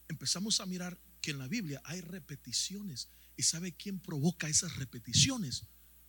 empezamos 0.07 0.59
a 0.59 0.65
mirar 0.65 0.97
que 1.21 1.31
en 1.31 1.39
la 1.39 1.47
Biblia 1.47 1.81
hay 1.83 2.01
repeticiones. 2.01 3.09
¿Y 3.35 3.43
sabe 3.43 3.73
quién 3.73 3.99
provoca 3.99 4.49
esas 4.49 4.75
repeticiones? 4.77 5.63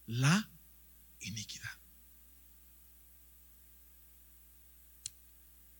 La 0.06 0.48
iniquidad. 1.20 1.68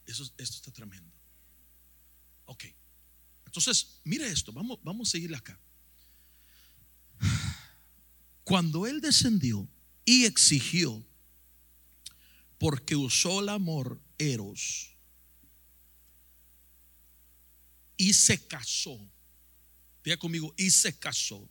Eso, 0.09 0.25
esto 0.39 0.57
está 0.57 0.73
tremendo. 0.73 1.13
Ok. 2.47 2.65
Entonces, 3.45 4.01
mire 4.05 4.27
esto, 4.27 4.53
vamos, 4.53 4.79
vamos 4.83 5.09
a 5.09 5.13
seguirle 5.13 5.37
acá. 5.37 5.61
Cuando 8.43 8.87
él 8.87 9.03
descendió 9.03 9.69
y 10.07 10.25
exigió, 10.25 11.05
porque 12.57 12.97
usó 12.97 13.41
el 13.41 13.51
amor 13.51 14.01
eros, 14.17 14.95
y 17.99 18.15
se 18.15 18.47
casó. 18.47 18.99
Diga 20.03 20.17
conmigo, 20.17 20.55
y 20.57 20.71
se 20.71 20.99
casó. 20.99 21.47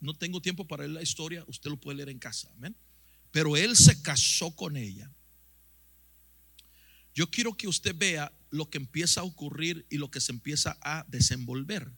No 0.00 0.14
tengo 0.14 0.42
tiempo 0.42 0.66
para 0.66 0.82
leer 0.82 0.94
la 0.94 1.02
historia, 1.02 1.44
usted 1.46 1.70
lo 1.70 1.80
puede 1.80 1.98
leer 1.98 2.08
en 2.08 2.18
casa. 2.18 2.52
Pero 3.30 3.56
él 3.56 3.76
se 3.76 4.02
casó 4.02 4.54
con 4.56 4.76
ella. 4.76 5.08
Yo 7.14 7.30
quiero 7.30 7.56
que 7.56 7.68
usted 7.68 7.94
vea 7.96 8.32
lo 8.50 8.68
que 8.70 8.78
empieza 8.78 9.20
a 9.20 9.24
ocurrir 9.24 9.86
y 9.88 9.98
lo 9.98 10.10
que 10.10 10.20
se 10.20 10.32
empieza 10.32 10.76
a 10.82 11.04
desenvolver. 11.08 11.90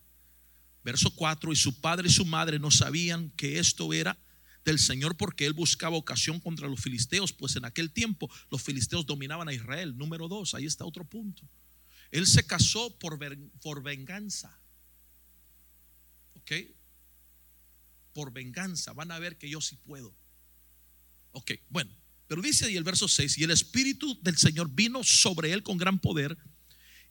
Verso 0.84 1.10
4, 1.10 1.52
y 1.52 1.56
su 1.56 1.80
padre 1.80 2.08
y 2.08 2.12
su 2.12 2.24
madre 2.24 2.58
no 2.58 2.70
sabían 2.70 3.30
que 3.30 3.58
esto 3.58 3.92
era 3.92 4.18
del 4.64 4.78
Señor 4.78 5.16
porque 5.16 5.46
él 5.46 5.52
buscaba 5.52 5.96
ocasión 5.96 6.38
contra 6.40 6.68
los 6.68 6.80
filisteos, 6.80 7.32
pues 7.32 7.56
en 7.56 7.64
aquel 7.64 7.90
tiempo 7.90 8.30
los 8.50 8.62
filisteos 8.62 9.06
dominaban 9.06 9.48
a 9.48 9.52
Israel. 9.52 9.96
Número 9.96 10.28
2, 10.28 10.54
ahí 10.54 10.66
está 10.66 10.84
otro 10.84 11.04
punto. 11.04 11.42
Él 12.10 12.26
se 12.26 12.46
casó 12.46 12.96
por, 12.98 13.18
por 13.60 13.82
venganza. 13.82 14.58
¿Ok? 16.34 16.52
Por 18.12 18.32
venganza. 18.32 18.92
Van 18.92 19.10
a 19.10 19.18
ver 19.18 19.38
que 19.38 19.48
yo 19.48 19.60
sí 19.60 19.76
puedo. 19.76 20.14
Ok, 21.32 21.52
bueno. 21.68 21.90
Pero 22.26 22.42
dice 22.42 22.74
el 22.76 22.84
verso 22.84 23.08
6, 23.08 23.38
y 23.38 23.44
el 23.44 23.50
Espíritu 23.50 24.18
del 24.22 24.36
Señor 24.36 24.70
vino 24.70 25.04
sobre 25.04 25.52
él 25.52 25.62
con 25.62 25.76
gran 25.76 25.98
poder 25.98 26.36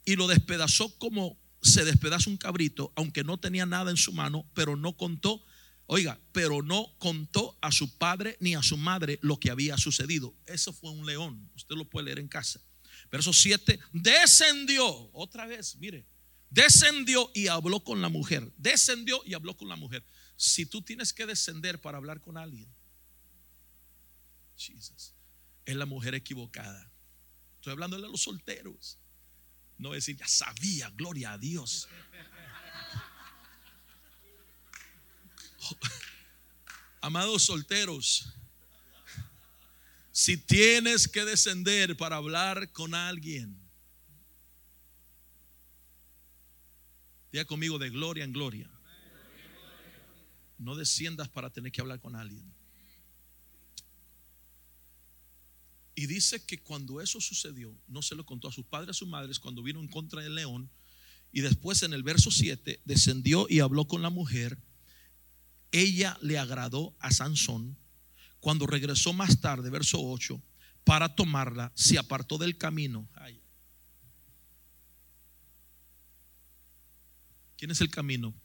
y 0.06 0.16
lo 0.16 0.28
despedazó 0.28 0.98
como 0.98 1.40
se 1.62 1.84
despedaza 1.84 2.30
un 2.30 2.38
cabrito, 2.38 2.92
aunque 2.96 3.24
no 3.24 3.40
tenía 3.40 3.66
nada 3.66 3.90
en 3.90 3.98
su 3.98 4.14
mano, 4.14 4.46
pero 4.54 4.76
no 4.76 4.96
contó, 4.96 5.44
oiga, 5.88 6.20
pero 6.32 6.62
no 6.62 6.94
contó 7.00 7.58
a 7.62 7.72
su 7.72 7.98
padre 7.98 8.38
ni 8.40 8.56
a 8.56 8.62
su 8.62 8.78
madre 8.78 9.18
lo 9.22 9.40
que 9.40 9.50
había 9.50 9.78
sucedido. 9.78 10.36
Eso 10.46 10.74
fue 10.74 10.92
un 10.92 11.06
león, 11.06 11.50
usted 11.56 11.76
lo 11.76 11.90
puede 11.90 12.06
leer 12.06 12.20
en 12.20 12.28
casa. 12.28 12.62
Verso 13.12 13.34
7, 13.34 13.80
descendió, 13.94 14.86
otra 15.14 15.48
vez, 15.48 15.76
mire, 15.78 16.06
descendió 16.50 17.32
y 17.34 17.48
habló 17.48 17.80
con 17.84 18.02
la 18.02 18.10
mujer. 18.10 18.52
Descendió 18.58 19.22
y 19.26 19.34
habló 19.34 19.56
con 19.58 19.70
la 19.70 19.76
mujer. 19.76 20.04
Si 20.36 20.66
tú 20.66 20.82
tienes 20.82 21.14
que 21.14 21.26
descender 21.26 21.82
para 21.82 21.98
hablar 21.98 22.22
con 22.22 22.38
alguien, 22.38 22.68
Jesus, 24.56 25.14
es 25.66 25.76
la 25.76 25.86
mujer 25.86 26.16
equivocada. 26.16 26.92
Estoy 27.56 27.74
hablando 27.74 28.00
de 28.00 28.08
los 28.08 28.22
solteros. 28.22 28.98
No 29.78 29.92
decir, 29.92 30.16
ya 30.16 30.28
sabía, 30.28 30.90
gloria 30.92 31.34
a 31.34 31.38
Dios. 31.38 31.90
Amados 37.02 37.44
solteros, 37.44 38.34
si 40.12 40.38
tienes 40.38 41.08
que 41.08 41.26
descender 41.26 41.98
para 41.98 42.16
hablar 42.16 42.72
con 42.72 42.96
alguien, 42.96 43.60
diga 47.32 47.46
conmigo 47.46 47.78
de 47.78 47.90
gloria 47.90 48.24
en 48.24 48.32
gloria. 48.32 48.70
No 50.58 50.76
desciendas 50.76 51.28
para 51.28 51.50
tener 51.50 51.72
que 51.72 51.82
hablar 51.82 52.00
con 52.00 52.16
alguien. 52.16 52.50
Y 55.96 56.08
dice 56.08 56.46
que 56.46 56.62
cuando 56.62 57.00
eso 57.00 57.22
sucedió, 57.22 57.74
no 57.88 58.02
se 58.02 58.16
lo 58.16 58.26
contó 58.26 58.50
a 58.50 58.52
sus 58.52 58.66
padres, 58.66 58.90
a 58.90 58.94
sus 58.94 59.08
madres, 59.08 59.40
cuando 59.40 59.64
vino 59.64 59.80
en 59.80 59.88
contra 59.88 60.22
del 60.22 60.36
león. 60.36 60.70
Y 61.32 61.42
después 61.42 61.84
en 61.84 61.94
el 61.94 62.04
verso 62.04 62.32
7 62.32 62.82
descendió 62.84 63.48
y 63.50 63.62
habló 63.62 63.88
con 63.88 64.02
la 64.02 64.10
mujer. 64.10 64.58
Ella 65.72 66.18
le 66.22 66.38
agradó 66.38 66.96
a 67.00 67.12
Sansón 67.12 67.78
cuando 68.46 68.68
regresó 68.68 69.12
más 69.12 69.42
tarde, 69.42 69.72
verso 69.72 69.98
8, 70.00 70.40
para 70.84 71.16
tomarla, 71.16 71.72
se 71.74 71.98
apartó 71.98 72.38
del 72.38 72.58
camino. 72.60 73.10
¿Quién 77.58 77.72
es 77.72 77.82
el 77.82 77.90
camino? 77.90 78.36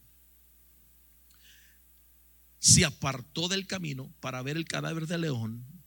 Se 2.60 2.84
apartó 2.84 3.48
del 3.48 3.66
camino 3.66 4.10
para 4.20 4.40
ver 4.40 4.56
el 4.56 4.64
cadáver 4.64 5.06
de 5.06 5.18
león. 5.18 5.79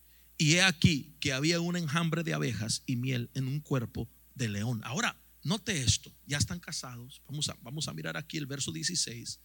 Y 0.43 0.55
he 0.55 0.61
aquí 0.61 1.15
que 1.21 1.31
había 1.31 1.61
un 1.61 1.77
enjambre 1.77 2.21
de 2.21 2.33
abejas 2.33 2.83
y 2.85 2.97
miel 2.97 3.29
en 3.33 3.47
un 3.47 3.61
cuerpo 3.61 4.09
de 4.35 4.49
león. 4.49 4.81
Ahora, 4.83 5.17
note 5.41 5.81
esto, 5.81 6.13
ya 6.25 6.37
están 6.37 6.59
casados. 6.59 7.21
Vamos 7.25 7.47
a, 7.47 7.55
vamos 7.61 7.87
a 7.87 7.93
mirar 7.93 8.17
aquí 8.17 8.39
el 8.39 8.45
verso 8.45 8.73
16. 8.73 9.39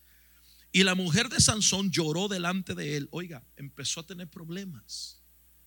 Y 0.73 0.83
la 0.83 0.97
mujer 0.97 1.29
de 1.29 1.39
Sansón 1.39 1.93
lloró 1.93 2.27
delante 2.27 2.75
de 2.75 2.97
él. 2.97 3.09
Oiga, 3.13 3.45
empezó 3.57 4.01
a 4.01 4.07
tener 4.07 4.27
problemas. 4.27 5.21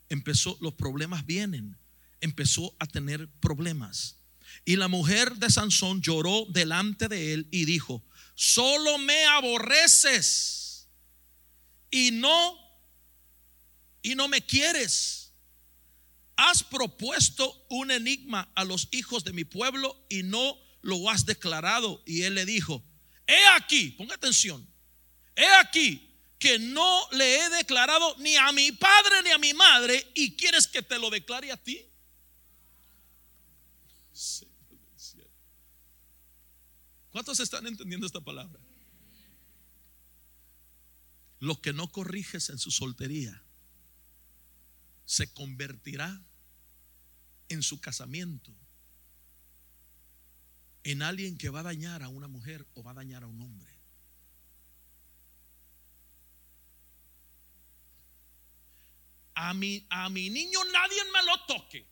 Empezó, 0.09 0.57
los 0.59 0.73
problemas 0.73 1.25
vienen. 1.25 1.77
Empezó 2.19 2.75
a 2.77 2.86
tener 2.86 3.29
problemas. 3.39 4.17
Y 4.65 4.75
la 4.75 4.89
mujer 4.89 5.38
de 5.38 5.49
Sansón 5.49 6.01
lloró 6.01 6.45
delante 6.49 7.07
de 7.07 7.32
él 7.32 7.47
y 7.51 7.63
dijo, 7.63 8.03
solo 8.36 8.97
me 8.97 9.23
aborreces 9.27 10.89
y 11.89 12.11
no 12.11 12.59
y 14.01 14.15
no 14.15 14.27
me 14.27 14.45
quieres. 14.45 15.20
Has 16.43 16.63
propuesto 16.63 17.67
un 17.69 17.91
enigma 17.91 18.51
a 18.55 18.63
los 18.63 18.87
hijos 18.89 19.23
de 19.23 19.31
mi 19.31 19.45
pueblo 19.45 19.95
y 20.09 20.23
no 20.23 20.57
lo 20.81 21.07
has 21.07 21.27
declarado. 21.27 22.01
Y 22.03 22.23
él 22.23 22.33
le 22.33 22.47
dijo, 22.47 22.83
he 23.27 23.47
aquí, 23.55 23.91
ponga 23.91 24.15
atención, 24.15 24.67
he 25.35 25.45
aquí 25.59 26.17
que 26.39 26.57
no 26.57 27.07
le 27.11 27.35
he 27.35 27.49
declarado 27.51 28.15
ni 28.17 28.37
a 28.37 28.51
mi 28.53 28.71
padre 28.71 29.21
ni 29.23 29.29
a 29.29 29.37
mi 29.37 29.53
madre 29.53 30.11
y 30.15 30.35
quieres 30.35 30.65
que 30.65 30.81
te 30.81 30.97
lo 30.97 31.11
declare 31.11 31.51
a 31.51 31.57
ti. 31.57 31.85
¿Cuántos 37.11 37.39
están 37.39 37.67
entendiendo 37.67 38.07
esta 38.07 38.19
palabra? 38.19 38.59
Lo 41.39 41.61
que 41.61 41.71
no 41.71 41.91
corriges 41.91 42.49
en 42.49 42.57
su 42.57 42.71
soltería 42.71 43.43
se 45.05 45.31
convertirá 45.31 46.19
en 47.52 47.64
su 47.64 47.80
casamiento 47.80 48.52
en 50.84 51.02
alguien 51.02 51.38
que 51.38 51.49
va 51.49 51.60
a 51.60 51.64
dañar 51.64 52.02
a 52.02 52.10
una 52.10 52.28
mujer 52.28 52.66
o 52.74 52.84
va 52.84 52.91
a 52.91 52.95
dañar 52.95 53.24
a 53.24 53.28
un 53.28 53.41
hombre. 53.41 53.72
A 59.36 59.54
mi, 59.54 59.86
a 59.89 60.10
mi 60.10 60.30
niño 60.30 60.60
nadie 60.72 61.04
me 61.14 61.26
lo 61.26 61.45
toque. 61.45 61.88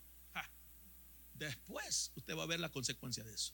Después 1.33 2.11
usted 2.15 2.35
va 2.35 2.43
a 2.43 2.47
ver 2.47 2.59
la 2.59 2.69
consecuencia 2.69 3.23
de 3.23 3.33
eso. 3.33 3.53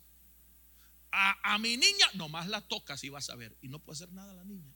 A, 1.12 1.54
a 1.54 1.58
mi 1.60 1.78
niña, 1.78 2.08
nomás 2.16 2.48
la 2.48 2.62
tocas 2.62 3.04
y 3.04 3.10
vas 3.10 3.30
a 3.30 3.36
ver. 3.36 3.56
Y 3.62 3.68
no 3.68 3.80
puede 3.80 3.98
hacer 3.98 4.12
nada 4.12 4.34
la 4.34 4.44
niña. 4.44 4.74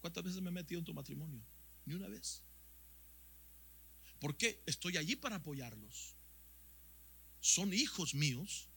¿Cuántas 0.00 0.22
veces 0.24 0.40
me 0.40 0.48
he 0.48 0.52
metido 0.52 0.78
en 0.78 0.84
tu 0.84 0.94
matrimonio? 0.94 1.42
Ni 1.84 1.94
una 1.94 2.08
vez. 2.08 2.42
¿Por 4.20 4.36
qué? 4.36 4.62
Estoy 4.66 4.96
allí 4.96 5.16
para 5.16 5.36
apoyarlos. 5.36 6.14
Son 7.40 7.72
hijos 7.72 8.14
míos, 8.14 8.68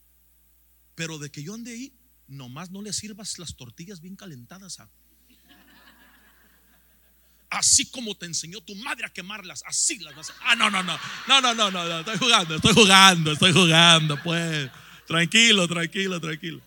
pero 0.95 1.17
de 1.17 1.31
que 1.31 1.43
yo 1.43 1.55
ande 1.55 1.71
ahí, 1.71 1.93
nomás 2.27 2.69
no 2.69 2.81
le 2.81 2.93
sirvas 2.93 3.39
las 3.39 3.55
tortillas 3.55 4.01
bien 4.01 4.15
calentadas 4.15 4.79
a. 4.79 4.89
Así 7.49 7.85
como 7.91 8.15
te 8.15 8.25
enseñó 8.25 8.61
tu 8.61 8.73
madre 8.75 9.05
a 9.05 9.09
quemarlas, 9.09 9.61
así 9.65 9.99
las 9.99 10.15
vas 10.15 10.29
a. 10.29 10.35
Ah, 10.41 10.55
no, 10.55 10.69
no, 10.69 10.81
no. 10.83 10.97
No, 11.27 11.41
no, 11.41 11.53
no, 11.53 11.69
no, 11.69 11.83
no. 11.85 11.99
Estoy 11.99 12.17
jugando, 12.17 12.55
estoy 12.55 12.73
jugando, 12.73 13.31
estoy 13.33 13.51
jugando, 13.51 14.23
pues. 14.23 14.71
Tranquilo, 15.05 15.67
tranquilo, 15.67 16.21
tranquilo. 16.21 16.61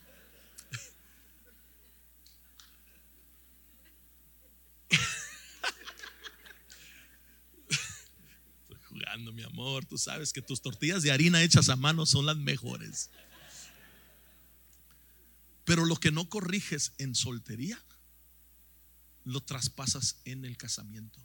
Mi 9.33 9.43
amor. 9.43 9.85
Tú 9.87 9.99
sabes 9.99 10.33
que 10.33 10.43
tus 10.43 10.61
tortillas 10.61 11.03
de 11.03 11.13
harina 11.13 11.43
hechas 11.43 11.69
a 11.69 11.77
mano 11.77 12.07
son 12.07 12.27
las 12.27 12.37
mejores. 12.37 13.11
Pero 15.65 15.85
lo 15.87 15.97
que 15.97 16.11
no 16.11 16.29
corriges 16.29 16.93
en 16.99 17.15
soltería, 17.15 17.83
lo 19.25 19.41
traspasas 19.41 20.21
en 20.25 20.45
el 20.45 20.57
casamiento. 20.57 21.19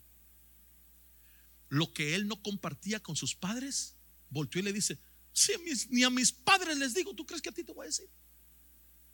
Lo 1.68 1.94
que 1.94 2.16
él 2.16 2.28
no 2.28 2.42
compartía 2.42 3.02
con 3.02 3.16
sus 3.16 3.36
padres, 3.36 3.96
volteó 4.30 4.62
y 4.62 4.64
le 4.64 4.74
dice, 4.74 4.98
si 5.34 5.54
ni 5.90 6.04
a 6.04 6.10
mis 6.10 6.32
padres 6.32 6.78
les 6.78 6.94
digo, 6.94 7.14
¿tú 7.14 7.26
crees 7.26 7.42
que 7.42 7.50
a 7.50 7.54
ti 7.54 7.64
te 7.64 7.74
voy 7.74 7.84
a 7.84 7.88
decir? 7.88 8.10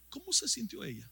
¿Cómo 0.09 0.31
se 0.31 0.47
sintió 0.47 0.83
ella? 0.83 1.09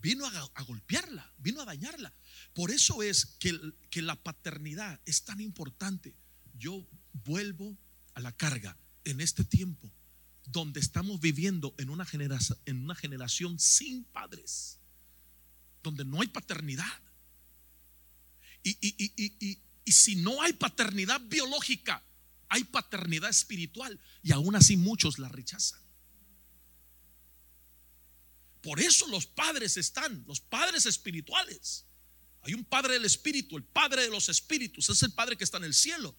Vino 0.00 0.26
a, 0.26 0.62
golpearla, 0.62 1.32
vino 1.38 1.60
a 1.60 1.64
dañarla. 1.64 2.12
Por 2.54 2.70
eso 2.70 3.02
es 3.02 3.26
que, 3.38 3.58
que 3.90 4.02
la 4.02 4.16
paternidad 4.16 5.00
es 5.04 5.24
tan 5.24 5.40
importante. 5.40 6.14
Yo 6.56 6.86
vuelvo 7.24 7.76
a 8.14 8.20
la 8.20 8.32
carga 8.32 8.76
en 9.04 9.20
este 9.20 9.44
tiempo 9.44 9.90
donde 10.50 10.80
estamos 10.80 11.20
viviendo 11.20 11.74
en 11.78 11.90
una, 11.90 12.04
generación, 12.04 12.58
en 12.64 12.82
una 12.82 12.94
generación 12.94 13.58
sin 13.58 14.04
padres, 14.04 14.78
donde 15.82 16.04
no 16.04 16.20
hay 16.20 16.28
paternidad. 16.28 16.86
Y, 18.62 18.76
y, 18.80 19.92
si 19.92 20.16
no 20.16 20.42
hay 20.42 20.52
paternidad 20.52 21.20
biológica, 21.28 22.02
hay 22.48 22.64
paternidad 22.64 23.30
espiritual 23.30 23.98
y 24.22 24.32
aún 24.32 24.54
así 24.54 24.76
muchos 24.76 25.18
la 25.18 25.28
rechazan. 25.28 25.80
Por 28.62 28.80
eso 28.80 29.06
los 29.08 29.26
padres 29.26 29.76
están, 29.76 30.24
los 30.26 30.40
padres 30.40 30.86
espirituales. 30.86 31.86
Hay 32.42 32.54
un 32.54 32.64
padre 32.64 32.94
del 32.94 33.04
espíritu, 33.04 33.56
el 33.56 33.64
padre 33.64 34.02
de 34.02 34.10
los 34.10 34.28
espíritus, 34.28 34.88
es 34.88 35.02
el 35.02 35.12
padre 35.12 35.36
que 35.36 35.44
está 35.44 35.58
en 35.58 35.64
el 35.64 35.74
cielo. 35.74 36.14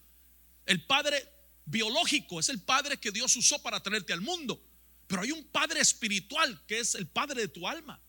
El 0.66 0.84
padre 0.86 1.28
biológico 1.64 2.40
es 2.40 2.48
el 2.48 2.60
padre 2.60 2.98
que 2.98 3.10
Dios 3.10 3.34
usó 3.36 3.60
para 3.62 3.82
traerte 3.82 4.12
al 4.12 4.20
mundo. 4.20 4.62
Pero 5.06 5.22
hay 5.22 5.32
un 5.32 5.44
padre 5.44 5.80
espiritual 5.80 6.64
que 6.66 6.80
es 6.80 6.94
el 6.94 7.06
padre 7.06 7.42
de 7.42 7.48
tu 7.48 7.66
alma 7.66 8.00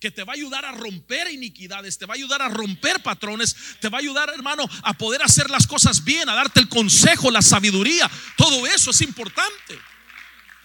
que 0.00 0.10
te 0.10 0.24
va 0.24 0.32
a 0.32 0.36
ayudar 0.36 0.64
a 0.64 0.72
romper 0.72 1.30
iniquidades, 1.30 1.98
te 1.98 2.06
va 2.06 2.14
a 2.14 2.16
ayudar 2.16 2.42
a 2.42 2.48
romper 2.48 3.02
patrones, 3.02 3.56
te 3.80 3.88
va 3.88 3.98
a 3.98 4.00
ayudar, 4.00 4.30
hermano, 4.30 4.68
a 4.82 4.92
poder 4.94 5.22
hacer 5.22 5.50
las 5.50 5.66
cosas 5.66 6.04
bien, 6.04 6.28
a 6.28 6.34
darte 6.34 6.60
el 6.60 6.68
consejo, 6.68 7.30
la 7.30 7.42
sabiduría. 7.42 8.10
Todo 8.36 8.66
eso 8.66 8.90
es 8.90 9.00
importante. 9.00 9.78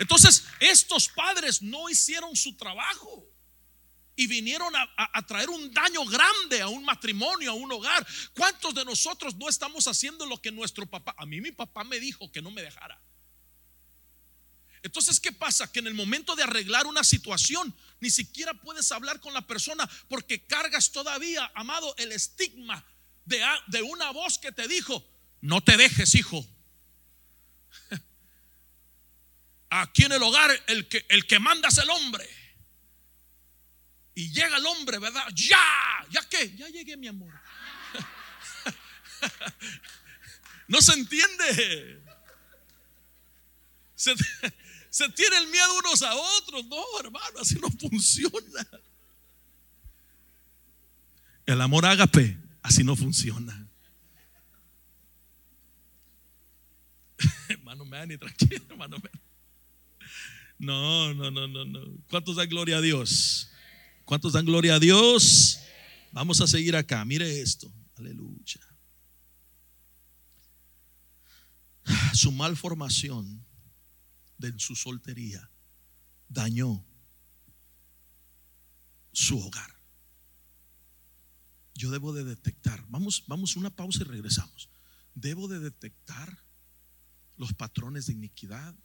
Entonces, 0.01 0.45
estos 0.59 1.09
padres 1.09 1.61
no 1.61 1.87
hicieron 1.87 2.35
su 2.35 2.57
trabajo 2.57 3.23
y 4.15 4.25
vinieron 4.25 4.73
a, 4.75 5.25
traer 5.27 5.51
un 5.51 5.71
daño 5.71 6.03
grande 6.05 6.59
a 6.59 6.67
un 6.69 6.83
matrimonio, 6.83 7.51
a 7.51 7.53
un 7.53 7.71
hogar. 7.71 8.07
¿Cuántos 8.33 8.73
de 8.73 8.83
nosotros 8.83 9.35
no 9.35 9.47
estamos 9.47 9.87
haciendo 9.87 10.25
lo 10.25 10.41
que 10.41 10.51
nuestro 10.51 10.87
papá, 10.87 11.13
a 11.19 11.27
mí 11.27 11.39
mi 11.39 11.51
papá 11.51 11.83
me 11.83 11.99
dijo 11.99 12.31
que 12.31 12.41
no 12.41 12.49
me 12.49 12.63
dejara? 12.63 12.99
Entonces, 14.81 15.19
¿qué 15.19 15.31
pasa? 15.31 15.71
Que 15.71 15.77
en 15.77 15.85
el 15.85 15.93
momento 15.93 16.35
de 16.35 16.41
arreglar 16.41 16.87
una 16.87 17.03
situación, 17.03 17.71
ni 17.99 18.09
siquiera 18.09 18.55
puedes 18.55 18.91
hablar 18.91 19.19
con 19.19 19.35
la 19.35 19.45
persona 19.45 19.87
porque 20.09 20.47
cargas 20.47 20.91
todavía, 20.91 21.51
amado, 21.53 21.93
el 21.99 22.11
estigma 22.11 22.83
de, 23.25 23.39
de 23.67 23.83
una 23.83 24.09
voz 24.09 24.39
que 24.39 24.51
te 24.51 24.67
dijo, 24.67 25.07
no 25.41 25.61
te 25.61 25.77
dejes, 25.77 26.15
hijo 26.15 26.43
aquí 29.71 30.03
en 30.03 30.11
el 30.11 30.21
hogar 30.21 30.51
el 30.67 30.87
que, 30.87 31.03
el 31.09 31.25
que 31.25 31.39
manda 31.39 31.69
es 31.69 31.77
el 31.79 31.89
hombre. 31.89 32.29
Y 34.13 34.31
llega 34.31 34.57
el 34.57 34.65
hombre, 34.65 34.99
¿verdad? 34.99 35.25
Ya, 35.33 35.57
¿ya 36.11 36.21
qué? 36.29 36.55
Ya 36.55 36.67
llegué, 36.67 36.95
mi 36.97 37.07
amor. 37.07 37.33
No 40.67 40.81
se 40.81 40.93
entiende. 40.93 42.01
Se, 43.93 44.15
se 44.89 45.09
tiene 45.09 45.37
el 45.39 45.47
miedo 45.47 45.79
unos 45.79 46.01
a 46.01 46.15
otros. 46.15 46.65
No, 46.67 46.81
hermano, 47.01 47.39
así 47.41 47.55
no 47.55 47.69
funciona. 47.71 48.65
El 51.45 51.59
amor 51.59 51.85
ágape, 51.85 52.37
así 52.63 52.85
no 52.85 52.95
funciona. 52.95 53.67
hermano 57.49 57.83
Manny, 57.83 58.17
tranquilo, 58.17 58.63
hermano 58.69 58.97
Manny. 58.97 59.20
No, 60.61 61.11
no, 61.15 61.31
no, 61.31 61.47
no, 61.47 61.65
no. 61.65 61.79
¿Cuántos 62.07 62.35
dan 62.35 62.47
gloria 62.47 62.77
a 62.77 62.81
Dios? 62.81 63.49
¿Cuántos 64.05 64.33
dan 64.33 64.45
gloria 64.45 64.75
a 64.75 64.79
Dios? 64.79 65.59
Vamos 66.11 66.39
a 66.39 66.45
seguir 66.45 66.75
acá. 66.75 67.03
Mire 67.03 67.41
esto. 67.41 67.73
Aleluya. 67.95 68.61
Su 72.13 72.31
malformación 72.31 73.43
de 74.37 74.53
su 74.59 74.75
soltería 74.75 75.49
dañó 76.29 76.85
su 79.11 79.39
hogar. 79.39 79.75
Yo 81.73 81.89
debo 81.89 82.13
de 82.13 82.23
detectar. 82.23 82.85
Vamos, 82.87 83.23
vamos 83.25 83.55
una 83.55 83.75
pausa 83.75 84.01
y 84.01 84.05
regresamos. 84.05 84.69
Debo 85.15 85.47
de 85.47 85.59
detectar 85.59 86.37
los 87.35 87.51
patrones 87.51 88.05
de 88.05 88.13
iniquidad, 88.13 88.75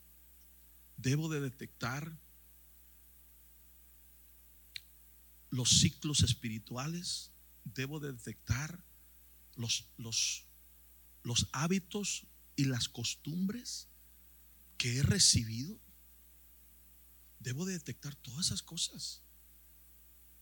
debo 0.97 1.29
de 1.29 1.39
detectar 1.39 2.17
los 5.49 5.79
ciclos 5.79 6.21
espirituales, 6.21 7.31
debo 7.63 7.99
de 7.99 8.11
detectar 8.11 8.83
los, 9.55 9.85
hábitos 11.51 12.27
y 12.55 12.65
las 12.65 12.89
costumbres 12.89 13.87
que 14.77 14.97
he 14.97 15.03
recibido. 15.03 15.79
Debo 17.39 17.65
de 17.65 17.73
detectar 17.73 18.15
todas 18.15 18.47
esas 18.47 18.61
cosas. 18.61 19.21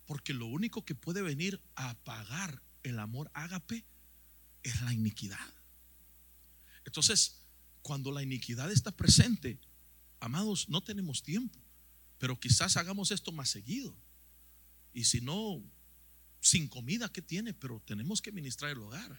Porque 0.06 0.34
lo 0.34 0.46
único 0.48 0.86
que 0.86 0.96
puede 0.96 1.22
venir 1.22 1.62
a 1.76 1.92
apagar 1.92 2.62
el 2.84 3.00
amor 3.00 3.30
ágape 3.34 3.86
es 4.64 4.82
la 4.82 4.94
iniquidad. 4.94 5.54
Entonces, 6.86 7.42
cuando 7.82 8.12
la 8.12 8.24
iniquidad 8.24 8.72
está 8.72 8.92
presente, 8.92 9.60
amados, 10.26 10.68
no 10.70 10.82
tenemos 10.82 11.24
tiempo, 11.24 11.60
pero 12.18 12.40
quizás 12.40 12.78
hagamos 12.78 13.12
esto 13.12 13.32
más 13.32 13.50
seguido. 13.50 13.96
Y 14.94 15.04
si 15.06 15.22
no, 15.22 15.62
sin 16.42 16.68
comida, 16.68 17.12
¿qué 17.12 17.22
tiene? 17.22 17.54
Pero 17.54 17.82
tenemos 17.86 18.22
que 18.22 18.32
ministrar 18.32 18.72
el 18.72 18.80
hogar. 18.80 19.18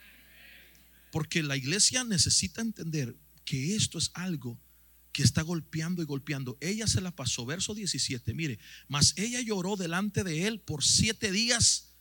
Porque 1.13 1.43
la 1.43 1.57
iglesia 1.57 2.05
necesita 2.05 2.61
entender 2.61 3.17
que 3.45 3.77
esto 3.77 3.99
es 3.99 4.11
algo 4.15 4.61
que 5.13 5.23
está 5.23 5.43
golpeando 5.43 6.03
y 6.03 6.05
golpeando. 6.05 6.59
Ella 6.61 6.87
se 6.87 7.01
la 7.01 7.15
pasó, 7.15 7.47
verso 7.47 7.75
17, 7.75 8.35
mire, 8.35 8.59
mas 8.89 9.15
ella 9.17 9.41
lloró 9.41 9.77
delante 9.77 10.25
de 10.25 10.47
él 10.47 10.61
por 10.61 10.85
siete 10.85 11.33
días 11.33 11.95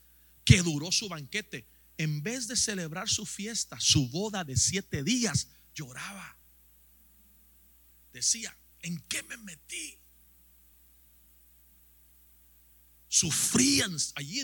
que 0.44 0.62
duró 0.62 0.92
su 0.92 1.08
banquete. 1.08 1.68
En 1.98 2.24
vez 2.24 2.48
de 2.48 2.58
celebrar 2.58 3.08
su 3.08 3.26
fiesta, 3.26 3.80
su 3.80 4.10
boda 4.10 4.44
de 4.44 4.58
siete 4.58 5.04
días, 5.04 5.48
lloraba. 5.74 6.38
Decía, 8.12 8.58
¿en 8.86 9.00
qué 9.10 9.24
me 9.24 9.36
metí? 9.38 10.00
Sufrían 13.08 13.98
allí 14.14 14.42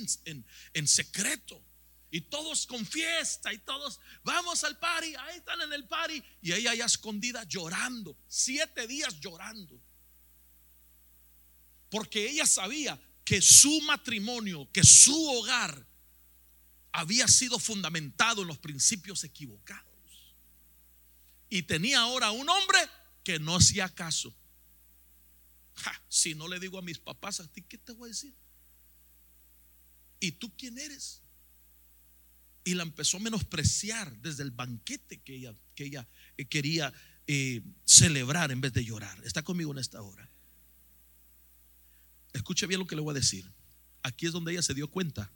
en, 0.74 0.88
secreto. 0.88 1.64
Y 2.10 2.22
todos 2.22 2.66
con 2.66 2.86
fiesta 2.86 3.54
y 3.54 3.60
todos, 3.60 4.00
vamos 4.24 4.66
al 4.66 4.78
party, 4.80 5.16
ahí 5.16 5.38
están 5.38 5.62
en 5.62 5.72
el 5.72 5.88
party. 5.88 6.22
Y 6.42 6.54
ella 6.54 6.74
ya 6.74 6.86
escondida 6.86 7.44
llorando, 7.44 8.18
siete 8.28 8.88
días 8.88 9.20
llorando. 9.20 9.80
Porque 11.89 12.28
ella 12.30 12.46
sabía 12.46 13.00
que 13.24 13.42
su 13.42 13.80
matrimonio, 13.82 14.70
que 14.74 14.84
su 14.84 15.30
hogar 15.34 15.88
había 16.92 17.28
sido 17.28 17.60
fundamentado 17.60 18.42
en 18.42 18.48
los 18.48 18.58
principios 18.58 19.24
equivocados. 19.24 19.86
Y 21.48 21.64
tenía 21.64 22.00
ahora 22.00 22.32
un 22.32 22.50
hombre 22.50 22.80
que 23.24 23.40
no 23.40 23.56
hacía 23.56 23.90
caso. 23.90 24.36
si 26.10 26.36
no 26.36 26.48
le 26.48 26.60
digo 26.60 26.78
a 26.78 26.82
mis 26.82 27.00
papás, 27.00 27.40
¿a 27.40 27.48
ti 27.48 27.62
qué 27.62 27.78
te 27.78 27.94
voy 27.94 28.10
a 28.10 28.14
decir? 28.14 28.34
¿Y 30.20 30.34
tú 30.34 30.52
quién 30.56 30.78
eres? 30.78 31.22
y 32.64 32.76
la 32.76 32.84
empezó 32.84 33.18
a 33.18 33.22
menospreciar 33.22 34.16
desde 34.22 34.44
el 34.44 34.52
banquete 34.52 35.20
que 35.22 35.36
ella, 35.36 35.56
que 35.76 35.86
ella 35.86 36.08
eh, 36.38 36.46
quería 36.46 36.94
eh, 37.28 37.62
celebrar 37.86 38.52
en 38.52 38.62
vez 38.62 38.74
de 38.74 38.86
llorar. 38.86 39.18
Está 39.24 39.44
conmigo 39.44 39.72
en 39.72 39.80
esta 39.80 40.02
hora. 40.02 40.28
Escuche 42.34 42.68
bien 42.68 42.80
lo 42.80 42.88
que 42.88 42.96
le 42.96 43.02
voy 43.02 43.12
a 43.12 43.20
decir. 43.20 43.50
Aquí 44.04 44.26
es 44.26 44.32
donde 44.32 44.52
ella 44.52 44.62
se 44.62 44.74
dio 44.74 44.90
cuenta 44.90 45.32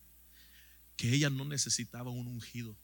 que 0.98 1.14
ella 1.14 1.30
no 1.30 1.46
necesitaba 1.46 2.12
un 2.12 2.28
ungido. 2.28 2.78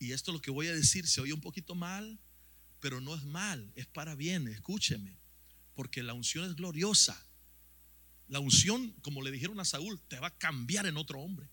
Y 0.00 0.10
esto 0.10 0.32
lo 0.32 0.42
que 0.42 0.50
voy 0.50 0.66
a 0.66 0.74
decir 0.74 1.06
se 1.06 1.20
oye 1.20 1.32
un 1.32 1.40
poquito 1.40 1.76
mal, 1.76 2.18
pero 2.80 3.00
no 3.00 3.14
es 3.14 3.22
mal, 3.22 3.70
es 3.76 3.86
para 3.86 4.16
bien. 4.16 4.48
Escúcheme, 4.48 5.16
porque 5.74 6.02
la 6.02 6.14
unción 6.14 6.50
es 6.50 6.56
gloriosa 6.56 7.24
la 8.30 8.38
unción, 8.38 8.92
como 9.02 9.22
le 9.22 9.32
dijeron 9.32 9.58
a 9.58 9.64
Saúl, 9.64 10.00
te 10.06 10.20
va 10.20 10.28
a 10.28 10.38
cambiar 10.38 10.86
en 10.86 10.96
otro 10.96 11.20
hombre. 11.20 11.50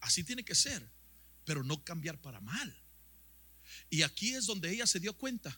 Así 0.00 0.24
tiene 0.24 0.44
que 0.44 0.56
ser, 0.56 0.92
pero 1.44 1.62
no 1.62 1.84
cambiar 1.84 2.20
para 2.20 2.40
mal. 2.40 2.82
Y 3.88 4.02
aquí 4.02 4.34
es 4.34 4.46
donde 4.46 4.72
ella 4.72 4.88
se 4.88 4.98
dio 4.98 5.16
cuenta. 5.16 5.56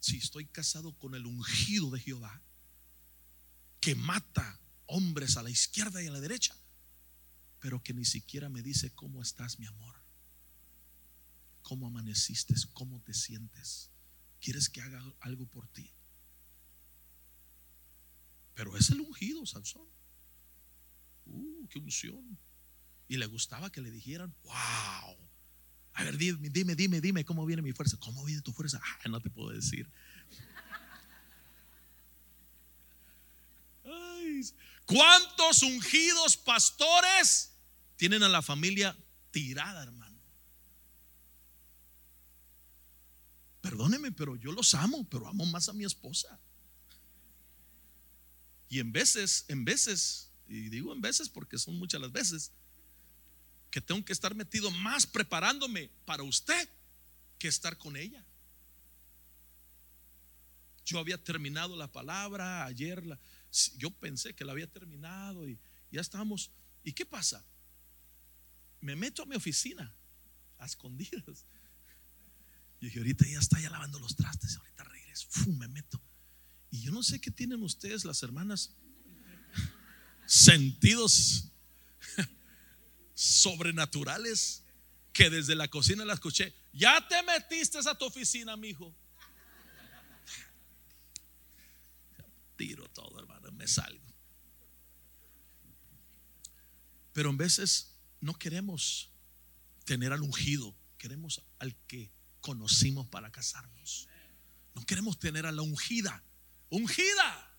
Si 0.00 0.16
estoy 0.16 0.46
casado 0.46 0.92
con 0.98 1.14
el 1.14 1.24
ungido 1.24 1.88
de 1.90 2.00
Jehová, 2.00 2.42
que 3.78 3.94
mata 3.94 4.58
hombres 4.86 5.36
a 5.36 5.44
la 5.44 5.50
izquierda 5.50 6.02
y 6.02 6.08
a 6.08 6.10
la 6.10 6.20
derecha, 6.20 6.56
pero 7.60 7.82
que 7.82 7.92
ni 7.92 8.04
siquiera 8.04 8.48
me 8.48 8.62
dice 8.62 8.90
cómo 8.90 9.22
estás, 9.22 9.58
mi 9.58 9.66
amor. 9.66 9.94
¿Cómo 11.62 11.86
amaneciste? 11.86 12.54
¿Cómo 12.72 13.00
te 13.02 13.14
sientes? 13.14 13.90
¿Quieres 14.40 14.68
que 14.68 14.80
haga 14.80 15.02
algo 15.20 15.46
por 15.46 15.68
ti? 15.68 15.92
Pero 18.54 18.76
es 18.76 18.90
el 18.90 19.00
ungido, 19.00 19.44
Sansón. 19.46 19.86
Uh, 21.26 21.66
qué 21.68 21.78
unción. 21.78 22.38
Y 23.08 23.18
le 23.18 23.26
gustaba 23.26 23.70
que 23.70 23.80
le 23.80 23.90
dijeran, 23.90 24.34
wow. 24.42 25.16
A 25.92 26.04
ver, 26.04 26.16
dime, 26.16 26.48
dime, 26.48 26.74
dime, 26.74 27.00
dime, 27.00 27.24
¿cómo 27.24 27.44
viene 27.44 27.62
mi 27.62 27.72
fuerza? 27.72 27.96
¿Cómo 27.98 28.24
viene 28.24 28.42
tu 28.42 28.52
fuerza? 28.52 28.80
No 29.08 29.20
te 29.20 29.28
puedo 29.28 29.50
decir. 29.50 29.90
¿Cuántos 34.86 35.62
ungidos 35.62 36.36
pastores 36.36 37.49
tienen 38.00 38.22
a 38.22 38.30
la 38.30 38.40
familia 38.40 38.96
tirada, 39.30 39.82
hermano? 39.82 40.18
Perdóneme, 43.60 44.10
pero 44.10 44.36
yo 44.36 44.52
los 44.52 44.74
amo, 44.74 45.06
pero 45.10 45.28
amo 45.28 45.44
más 45.44 45.68
a 45.68 45.74
mi 45.74 45.84
esposa. 45.84 46.40
Y 48.70 48.80
en 48.80 48.90
veces, 48.90 49.44
en 49.48 49.66
veces, 49.66 50.30
y 50.48 50.70
digo 50.70 50.94
en 50.94 51.02
veces 51.02 51.28
porque 51.28 51.58
son 51.58 51.78
muchas 51.78 52.00
las 52.00 52.10
veces, 52.10 52.52
que 53.70 53.82
tengo 53.82 54.02
que 54.02 54.14
estar 54.14 54.34
metido 54.34 54.70
más 54.70 55.04
preparándome 55.06 55.90
para 56.06 56.22
usted 56.22 56.70
que 57.38 57.48
estar 57.48 57.76
con 57.76 57.98
ella. 57.98 58.24
Yo 60.86 60.98
había 60.98 61.22
terminado 61.22 61.76
la 61.76 61.92
palabra 61.92 62.64
ayer, 62.64 63.04
yo 63.76 63.90
pensé 63.90 64.34
que 64.34 64.46
la 64.46 64.52
había 64.52 64.68
terminado 64.68 65.46
y 65.46 65.58
ya 65.92 66.00
estamos. 66.00 66.50
¿Y 66.82 66.94
qué 66.94 67.04
pasa? 67.04 67.44
Me 68.80 68.96
meto 68.96 69.22
a 69.22 69.26
mi 69.26 69.36
oficina 69.36 69.94
a 70.58 70.66
escondidas. 70.66 71.44
Y 72.80 72.86
dije, 72.86 72.98
ahorita 72.98 73.26
ya 73.26 73.38
está 73.38 73.60
ya 73.60 73.70
lavando 73.70 73.98
los 73.98 74.16
trastes, 74.16 74.56
ahorita 74.56 74.84
regreso, 74.84 75.26
¡fum! 75.30 75.58
me 75.58 75.68
meto. 75.68 76.00
Y 76.70 76.82
yo 76.82 76.92
no 76.92 77.02
sé 77.02 77.20
qué 77.20 77.30
tienen 77.30 77.62
ustedes, 77.62 78.04
las 78.04 78.22
hermanas, 78.22 78.74
sentidos 80.26 81.50
sobrenaturales 83.14 84.62
que 85.12 85.28
desde 85.28 85.54
la 85.54 85.68
cocina 85.68 86.04
la 86.04 86.14
escuché. 86.14 86.54
Ya 86.72 87.06
te 87.06 87.22
metiste 87.22 87.78
a 87.78 87.94
tu 87.98 88.06
oficina, 88.06 88.56
mi 88.56 88.68
hijo. 88.68 88.94
Tiro 92.56 92.88
todo, 92.90 93.18
hermano, 93.18 93.50
me 93.52 93.66
salgo. 93.66 94.06
Pero 97.12 97.30
en 97.30 97.36
veces 97.36 97.89
no 98.20 98.34
queremos 98.34 99.10
tener 99.84 100.12
al 100.12 100.22
ungido, 100.22 100.74
queremos 100.98 101.42
al 101.58 101.74
que 101.86 102.10
conocimos 102.40 103.06
para 103.06 103.30
casarnos. 103.30 104.08
No 104.74 104.84
queremos 104.86 105.18
tener 105.18 105.46
a 105.46 105.52
la 105.52 105.62
ungida 105.62 106.22
ungida. 106.70 107.56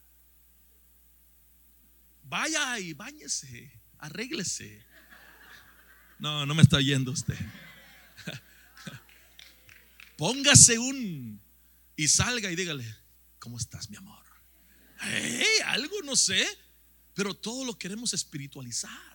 Vaya 2.24 2.80
y 2.80 2.94
bañese, 2.94 3.80
arréglese. 4.00 4.84
No, 6.18 6.46
no 6.46 6.56
me 6.56 6.64
está 6.64 6.78
oyendo 6.78 7.12
usted. 7.12 7.38
Póngase 10.18 10.80
un 10.80 11.42
y 11.96 12.08
salga 12.08 12.50
y 12.52 12.56
dígale, 12.56 12.96
¿cómo 13.40 13.58
estás, 13.58 13.90
mi 13.90 13.98
amor? 13.98 14.22
algo 15.66 16.02
no 16.04 16.16
sé, 16.16 16.46
pero 17.16 17.34
todo 17.34 17.66
lo 17.66 17.78
queremos 17.78 18.14
espiritualizar. 18.14 19.11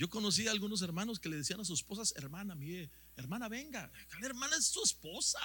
Yo 0.00 0.08
conocí 0.08 0.48
a 0.48 0.50
algunos 0.50 0.80
hermanos 0.80 1.20
que 1.20 1.28
le 1.28 1.36
decían 1.36 1.60
a 1.60 1.64
sus 1.66 1.80
esposas, 1.80 2.14
hermana, 2.16 2.54
mire, 2.54 2.88
hermana, 3.18 3.48
venga, 3.48 3.92
la 4.18 4.26
hermana 4.26 4.56
es 4.56 4.64
su 4.64 4.82
esposa 4.82 5.38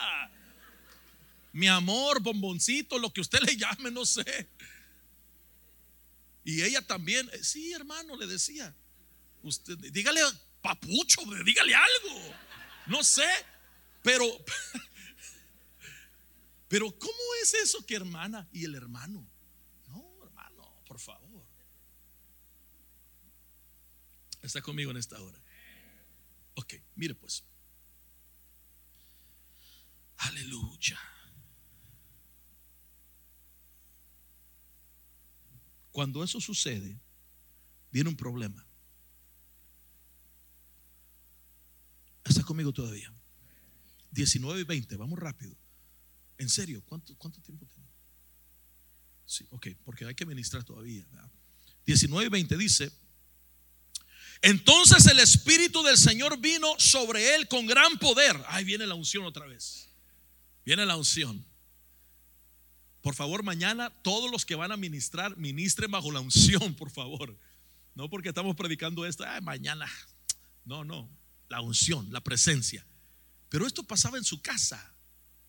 mi 1.52 1.68
amor, 1.68 2.22
bomboncito, 2.22 2.98
lo 2.98 3.12
que 3.12 3.20
usted 3.20 3.40
le 3.40 3.58
llame, 3.58 3.92
no 3.92 4.06
sé. 4.06 4.48
Y 6.46 6.62
ella 6.62 6.82
también, 6.82 7.30
eh, 7.34 7.44
sí, 7.44 7.74
hermano, 7.74 8.16
le 8.16 8.28
decía, 8.28 8.74
usted, 9.44 9.78
dígale 9.78 10.22
papucho, 10.62 11.22
dígale 11.44 11.76
algo, 11.76 12.36
no 12.88 13.04
sé, 13.04 13.28
pero, 14.04 14.26
pero 16.70 16.98
¿cómo 16.98 17.24
es 17.42 17.56
eso 17.56 17.86
que 17.86 17.98
hermana 17.98 18.48
y 18.54 18.64
el 18.64 18.76
hermano? 18.76 19.28
No, 19.90 20.24
hermano, 20.24 20.82
por 20.88 20.98
favor. 20.98 21.25
Está 24.46 24.62
conmigo 24.62 24.92
en 24.92 24.98
esta 24.98 25.20
hora. 25.20 25.42
Ok, 26.54 26.76
mire 26.96 27.16
pues. 27.16 27.44
Aleluya. 30.18 31.00
Cuando 35.92 36.24
eso 36.24 36.40
sucede, 36.40 37.00
viene 37.92 38.10
un 38.10 38.16
problema. 38.16 38.66
¿Está 42.24 42.44
conmigo 42.44 42.72
todavía? 42.72 43.12
19 44.12 44.62
y 44.62 44.64
20, 44.64 44.96
vamos 44.98 45.18
rápido. 45.18 45.56
En 46.38 46.50
serio, 46.50 46.84
¿cuánto, 46.86 47.16
cuánto 47.18 47.42
tiempo 47.42 47.66
tengo? 47.66 47.90
Sí, 49.26 49.46
ok, 49.50 49.68
porque 49.84 50.06
hay 50.06 50.16
que 50.16 50.26
ministrar 50.26 50.64
todavía. 50.64 51.06
19 51.86 52.28
y 52.28 52.30
20 52.30 52.58
dice, 52.58 52.92
Entonces 54.46 55.08
el 55.08 55.20
Espíritu 55.20 55.82
del 55.82 55.98
Señor 55.98 56.38
vino 56.38 56.76
sobre 56.78 57.34
él 57.34 57.48
con 57.48 57.66
gran 57.66 57.98
poder. 57.98 58.40
Ahí 58.50 58.64
viene 58.64 58.86
la 58.86 58.94
unción 58.94 59.26
otra 59.26 59.48
vez. 59.48 59.90
Viene 60.64 60.86
la 60.86 60.96
unción. 60.96 61.44
Por 63.02 63.16
favor, 63.16 63.42
mañana 63.42 63.90
todos 64.04 64.30
los 64.30 64.46
que 64.46 64.54
van 64.54 64.72
a 64.72 64.78
ministrar, 64.78 65.36
ministren 65.36 65.90
bajo 65.90 66.12
la 66.12 66.20
unción, 66.20 66.76
por 66.76 66.92
favor. 66.92 67.36
No 67.96 68.08
porque 68.08 68.30
estamos 68.30 68.56
predicando 68.56 69.08
esto, 69.08 69.26
mañana. 69.42 69.92
No, 70.64 70.86
no, 70.86 71.10
la 71.50 71.62
unción, 71.62 72.14
la 72.14 72.22
presencia. 72.22 72.86
Pero 73.50 73.66
esto 73.66 73.82
pasaba 73.82 74.20
en 74.20 74.24
su 74.24 74.44
casa. 74.44 74.94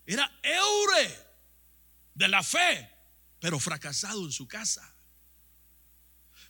Era 0.07 0.41
eure 0.43 1.19
de 2.15 2.29
la 2.29 2.43
fe, 2.43 2.91
pero 3.41 3.61
fracasado 3.61 4.25
en 4.25 4.33
su 4.33 4.49
casa. 4.49 4.91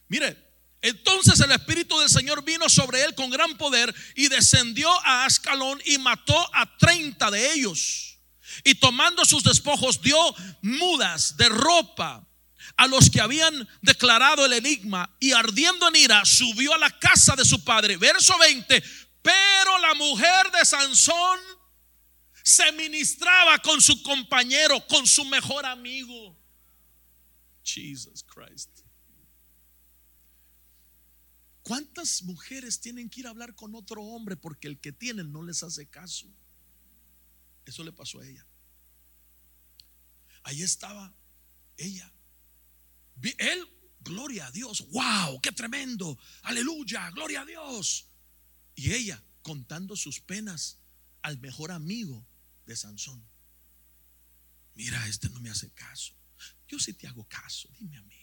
Mire, 0.06 0.46
entonces 0.82 1.40
el 1.40 1.52
Espíritu 1.52 1.98
del 1.98 2.10
Señor 2.10 2.44
vino 2.44 2.68
sobre 2.68 3.02
él 3.02 3.14
con 3.14 3.30
gran 3.30 3.56
poder 3.56 3.94
y 4.14 4.28
descendió 4.28 4.90
a 5.04 5.24
Ascalón 5.24 5.80
y 5.84 5.98
mató 5.98 6.38
a 6.54 6.76
30 6.78 7.30
de 7.30 7.52
ellos. 7.54 8.18
Y 8.64 8.74
tomando 8.76 9.24
sus 9.24 9.42
despojos 9.42 10.00
dio 10.00 10.16
mudas 10.62 11.36
de 11.36 11.48
ropa 11.48 12.26
a 12.76 12.86
los 12.86 13.10
que 13.10 13.20
habían 13.20 13.68
declarado 13.80 14.44
el 14.44 14.52
enigma 14.52 15.14
y 15.18 15.32
ardiendo 15.32 15.88
en 15.88 15.96
ira 15.96 16.24
subió 16.24 16.74
a 16.74 16.78
la 16.78 16.90
casa 16.98 17.34
de 17.34 17.44
su 17.44 17.64
padre. 17.64 17.96
Verso 17.96 18.36
20, 18.38 18.82
pero 19.22 19.78
la 19.78 19.94
mujer 19.94 20.50
de 20.52 20.64
Sansón 20.64 21.40
se 22.42 22.70
ministraba 22.72 23.58
con 23.58 23.80
su 23.80 24.02
compañero, 24.02 24.86
con 24.86 25.06
su 25.06 25.24
mejor 25.24 25.66
amigo. 25.66 26.36
Jesus 27.64 28.22
Christ. 28.22 28.75
¿Cuántas 31.66 32.22
mujeres 32.22 32.78
tienen 32.78 33.10
que 33.10 33.18
ir 33.18 33.26
a 33.26 33.30
hablar 33.30 33.56
con 33.56 33.74
otro 33.74 34.00
hombre 34.00 34.36
porque 34.36 34.68
el 34.68 34.78
que 34.78 34.92
tienen 34.92 35.32
no 35.32 35.42
les 35.42 35.64
hace 35.64 35.88
caso? 35.88 36.32
Eso 37.64 37.82
le 37.82 37.90
pasó 37.90 38.20
a 38.20 38.24
ella. 38.24 38.46
Ahí 40.44 40.62
estaba 40.62 41.12
ella. 41.76 42.08
Él, 43.20 43.68
gloria 43.98 44.46
a 44.46 44.52
Dios. 44.52 44.86
Wow, 44.92 45.40
qué 45.40 45.50
tremendo. 45.50 46.16
Aleluya, 46.42 47.10
gloria 47.10 47.40
a 47.40 47.44
Dios. 47.44 48.06
Y 48.76 48.92
ella 48.92 49.20
contando 49.42 49.96
sus 49.96 50.20
penas 50.20 50.78
al 51.22 51.36
mejor 51.40 51.72
amigo 51.72 52.24
de 52.64 52.76
Sansón. 52.76 53.26
Mira, 54.76 55.04
este 55.08 55.28
no 55.30 55.40
me 55.40 55.50
hace 55.50 55.72
caso. 55.72 56.14
Yo 56.68 56.78
sí 56.78 56.92
te 56.92 57.08
hago 57.08 57.24
caso, 57.24 57.68
dime 57.76 57.96
a 57.96 58.02
mí. 58.02 58.22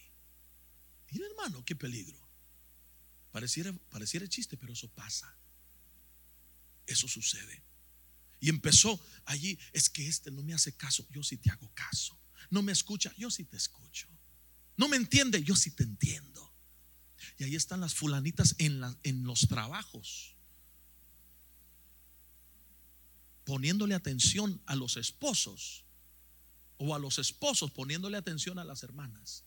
Mira, 1.12 1.26
hermano, 1.26 1.66
qué 1.66 1.76
peligro. 1.76 2.24
Pareciera, 3.34 3.74
pareciera 3.90 4.30
chiste, 4.30 4.56
pero 4.58 4.74
eso 4.74 4.88
pasa. 4.90 5.36
Eso 6.86 7.08
sucede. 7.08 7.64
Y 8.40 8.50
empezó 8.50 9.04
allí, 9.26 9.58
es 9.72 9.90
que 9.90 10.08
este 10.08 10.30
no 10.30 10.44
me 10.44 10.54
hace 10.54 10.74
caso, 10.74 11.08
yo 11.10 11.24
sí 11.24 11.38
te 11.38 11.50
hago 11.50 11.68
caso. 11.74 12.16
No 12.52 12.62
me 12.62 12.72
escucha, 12.72 13.12
yo 13.18 13.32
sí 13.32 13.44
te 13.44 13.58
escucho. 13.58 14.08
No 14.78 14.88
me 14.88 14.98
entiende, 14.98 15.42
yo 15.42 15.56
sí 15.56 15.72
te 15.72 15.82
entiendo. 15.82 16.54
Y 17.40 17.46
ahí 17.46 17.56
están 17.56 17.82
las 17.82 17.96
fulanitas 17.96 18.54
en, 18.60 18.84
en 19.02 19.24
los 19.24 19.48
trabajos, 19.48 20.36
poniéndole 23.46 23.96
atención 23.96 24.62
a 24.68 24.76
los 24.76 24.96
esposos 24.98 25.86
o 26.78 26.94
a 26.94 27.00
los 27.00 27.18
esposos 27.18 27.72
poniéndole 27.72 28.18
atención 28.18 28.60
a 28.60 28.64
las 28.64 28.84
hermanas. 28.84 29.44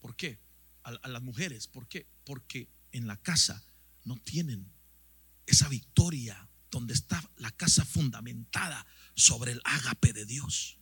¿Por 0.00 0.16
qué? 0.16 0.38
A 0.84 1.08
las 1.08 1.22
mujeres. 1.22 1.66
¿Por 1.66 1.86
qué? 1.86 2.06
Porque 2.24 2.77
en 2.92 3.06
la 3.06 3.16
casa 3.16 3.62
no 4.04 4.16
tienen 4.16 4.70
esa 5.46 5.68
victoria 5.68 6.48
donde 6.70 6.94
está 6.94 7.22
la 7.36 7.50
casa 7.50 7.84
fundamentada 7.84 8.86
sobre 9.14 9.52
el 9.52 9.60
ágape 9.64 10.12
de 10.12 10.24
Dios. 10.24 10.78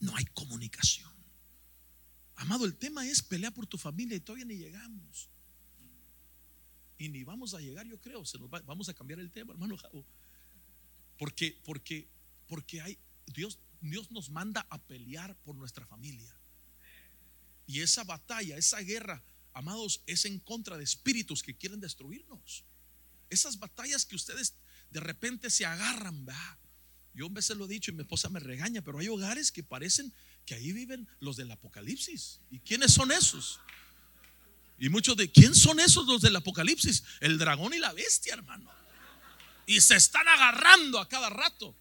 No 0.00 0.14
hay 0.16 0.24
comunicación. 0.26 1.10
Amado, 2.36 2.64
el 2.64 2.76
tema 2.76 3.06
es 3.06 3.22
pelear 3.22 3.52
por 3.52 3.66
tu 3.66 3.76
familia 3.76 4.16
y 4.16 4.20
todavía 4.20 4.46
ni 4.46 4.56
llegamos. 4.56 5.28
Y 6.98 7.08
ni 7.08 7.24
vamos 7.24 7.54
a 7.54 7.60
llegar, 7.60 7.86
yo 7.86 7.98
creo. 8.00 8.24
Se 8.24 8.38
nos 8.38 8.50
vamos 8.50 8.88
a 8.88 8.94
cambiar 8.94 9.20
el 9.20 9.30
tema, 9.30 9.52
hermano 9.52 9.76
Porque, 11.18 11.58
porque, 11.64 12.08
porque 12.46 12.80
hay, 12.80 12.98
Dios, 13.26 13.58
Dios 13.80 14.10
nos 14.10 14.30
manda 14.30 14.66
a 14.70 14.78
pelear 14.78 15.34
por 15.36 15.54
nuestra 15.54 15.86
familia. 15.86 16.34
Y 17.66 17.80
esa 17.80 18.04
batalla, 18.04 18.56
esa 18.56 18.80
guerra, 18.80 19.22
amados, 19.60 20.02
es 20.06 20.24
en 20.24 20.40
contra 20.40 20.76
de 20.76 20.84
espíritus 20.84 21.42
que 21.42 21.56
quieren 21.56 21.80
destruirnos. 21.80 22.64
Esas 23.28 23.58
batallas 23.58 24.04
que 24.04 24.16
ustedes 24.16 24.54
de 24.90 25.00
repente 25.00 25.50
se 25.50 25.64
agarran, 25.64 26.26
va. 26.28 26.58
Yo 27.14 27.26
a 27.26 27.30
veces 27.30 27.56
lo 27.56 27.64
he 27.64 27.68
dicho 27.68 27.90
y 27.90 27.94
mi 27.94 28.02
esposa 28.02 28.28
me 28.28 28.40
regaña, 28.40 28.82
pero 28.82 28.98
hay 28.98 29.08
hogares 29.08 29.50
que 29.52 29.62
parecen 29.62 30.12
que 30.46 30.54
ahí 30.54 30.72
viven 30.72 31.08
los 31.20 31.36
del 31.36 31.50
Apocalipsis. 31.50 32.40
¿Y 32.50 32.60
quiénes 32.60 32.92
son 32.92 33.12
esos? 33.12 33.60
Y 34.78 34.88
muchos 34.88 35.16
de, 35.16 35.30
¿quién 35.30 35.54
son 35.54 35.78
esos 35.78 36.06
los 36.06 36.22
del 36.22 36.34
Apocalipsis? 36.36 37.04
El 37.20 37.38
dragón 37.38 37.74
y 37.74 37.78
la 37.78 37.92
bestia, 37.92 38.34
hermano. 38.34 38.70
Y 39.66 39.80
se 39.80 39.96
están 39.96 40.26
agarrando 40.26 40.98
a 40.98 41.08
cada 41.08 41.30
rato. 41.30 41.76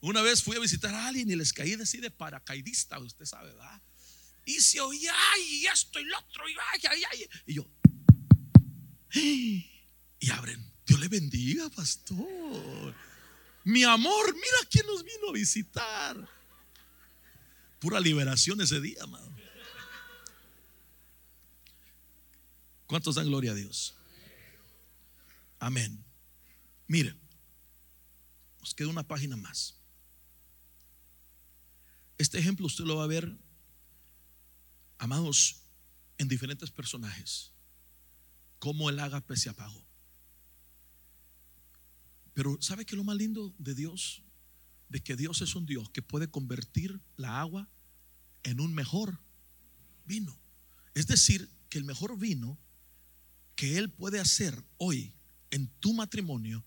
Una 0.00 0.22
vez 0.22 0.42
fui 0.42 0.56
a 0.56 0.60
visitar 0.60 0.94
a 0.94 1.08
alguien 1.08 1.30
y 1.30 1.36
les 1.36 1.52
caí 1.52 1.74
así 1.74 1.98
de 1.98 2.10
paracaidista, 2.10 2.98
usted 2.98 3.26
sabe, 3.26 3.50
¿verdad? 3.50 3.82
Y 4.50 4.60
se 4.60 4.80
oía, 4.80 5.14
y 5.48 5.66
esto 5.66 6.00
y 6.00 6.04
lo 6.04 6.18
otro, 6.18 6.48
y 6.48 6.52
ay, 6.72 6.80
ay, 6.90 7.02
ay. 7.12 7.28
Y 7.46 7.54
yo, 7.54 7.66
y 9.14 10.30
abren. 10.30 10.72
Dios 10.84 10.98
le 10.98 11.06
bendiga, 11.06 11.70
pastor. 11.70 12.94
Mi 13.62 13.84
amor, 13.84 14.34
mira 14.34 14.68
quién 14.68 14.86
nos 14.86 15.04
vino 15.04 15.28
a 15.28 15.32
visitar. 15.32 16.28
Pura 17.78 18.00
liberación 18.00 18.60
ese 18.60 18.80
día, 18.80 19.04
amado. 19.04 19.30
¿Cuántos 22.86 23.14
dan 23.14 23.26
gloria 23.26 23.52
a 23.52 23.54
Dios? 23.54 23.94
Amén. 25.60 26.04
Miren, 26.88 27.16
nos 28.58 28.74
queda 28.74 28.88
una 28.88 29.06
página 29.06 29.36
más. 29.36 29.76
Este 32.18 32.40
ejemplo 32.40 32.66
usted 32.66 32.82
lo 32.84 32.96
va 32.96 33.04
a 33.04 33.06
ver, 33.06 33.38
amados, 35.00 35.56
en 36.18 36.28
diferentes 36.28 36.70
personajes. 36.70 37.50
Cómo 38.58 38.90
el 38.90 39.00
ágape 39.00 39.36
se 39.36 39.48
apagó. 39.48 39.82
Pero 42.34 42.58
¿sabe 42.60 42.84
qué 42.84 42.94
es 42.94 42.98
lo 42.98 43.04
más 43.04 43.16
lindo 43.16 43.54
de 43.58 43.74
Dios? 43.74 44.22
De 44.90 45.02
que 45.02 45.16
Dios 45.16 45.40
es 45.40 45.54
un 45.54 45.64
Dios 45.64 45.88
que 45.90 46.02
puede 46.02 46.30
convertir 46.30 47.00
la 47.16 47.40
agua 47.40 47.68
en 48.42 48.60
un 48.60 48.74
mejor 48.74 49.18
vino. 50.04 50.38
Es 50.94 51.06
decir, 51.06 51.48
que 51.70 51.78
el 51.78 51.84
mejor 51.84 52.18
vino 52.18 52.58
que 53.56 53.78
Él 53.78 53.90
puede 53.90 54.20
hacer 54.20 54.62
hoy 54.76 55.14
en 55.50 55.68
tu 55.80 55.94
matrimonio 55.94 56.62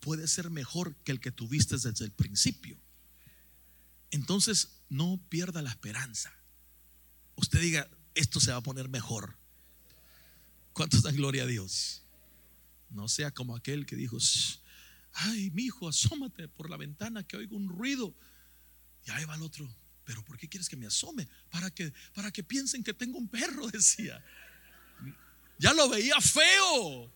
puede 0.00 0.26
ser 0.26 0.50
mejor 0.50 0.96
que 1.04 1.12
el 1.12 1.20
que 1.20 1.30
tuviste 1.30 1.76
desde 1.76 2.04
el 2.04 2.10
principio. 2.10 2.76
Entonces, 4.10 4.80
no 4.88 5.20
pierda 5.28 5.62
la 5.62 5.70
esperanza. 5.70 6.32
Usted 7.50 7.62
diga, 7.62 7.90
esto 8.14 8.38
se 8.38 8.52
va 8.52 8.58
a 8.58 8.62
poner 8.62 8.88
mejor. 8.88 9.36
¿Cuántos 10.72 11.02
dan 11.02 11.16
gloria 11.16 11.42
a 11.42 11.46
Dios? 11.46 12.04
No 12.90 13.08
sea 13.08 13.32
como 13.32 13.56
aquel 13.56 13.86
que 13.86 13.96
dijo, 13.96 14.18
ay, 15.14 15.50
mi 15.50 15.64
hijo, 15.64 15.88
asómate 15.88 16.46
por 16.46 16.70
la 16.70 16.76
ventana 16.76 17.24
que 17.24 17.36
oigo 17.36 17.56
un 17.56 17.68
ruido. 17.68 18.14
Y 19.04 19.10
ahí 19.10 19.24
va 19.24 19.34
el 19.34 19.42
otro, 19.42 19.68
pero 20.04 20.24
¿por 20.24 20.38
qué 20.38 20.48
quieres 20.48 20.68
que 20.68 20.76
me 20.76 20.86
asome? 20.86 21.28
Para 21.50 21.72
que, 21.72 21.92
para 22.14 22.30
que 22.30 22.44
piensen 22.44 22.84
que 22.84 22.94
tengo 22.94 23.18
un 23.18 23.26
perro, 23.26 23.66
decía. 23.72 24.24
Ya 25.58 25.74
lo 25.74 25.88
veía 25.88 26.20
feo. 26.20 27.12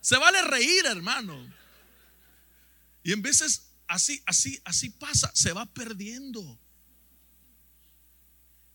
Se 0.00 0.16
vale 0.18 0.40
reír, 0.42 0.86
hermano. 0.86 1.52
Y 3.02 3.10
en 3.10 3.22
veces 3.22 3.72
así, 3.88 4.22
así, 4.24 4.60
así 4.64 4.88
pasa, 4.88 5.32
se 5.34 5.52
va 5.52 5.66
perdiendo. 5.66 6.60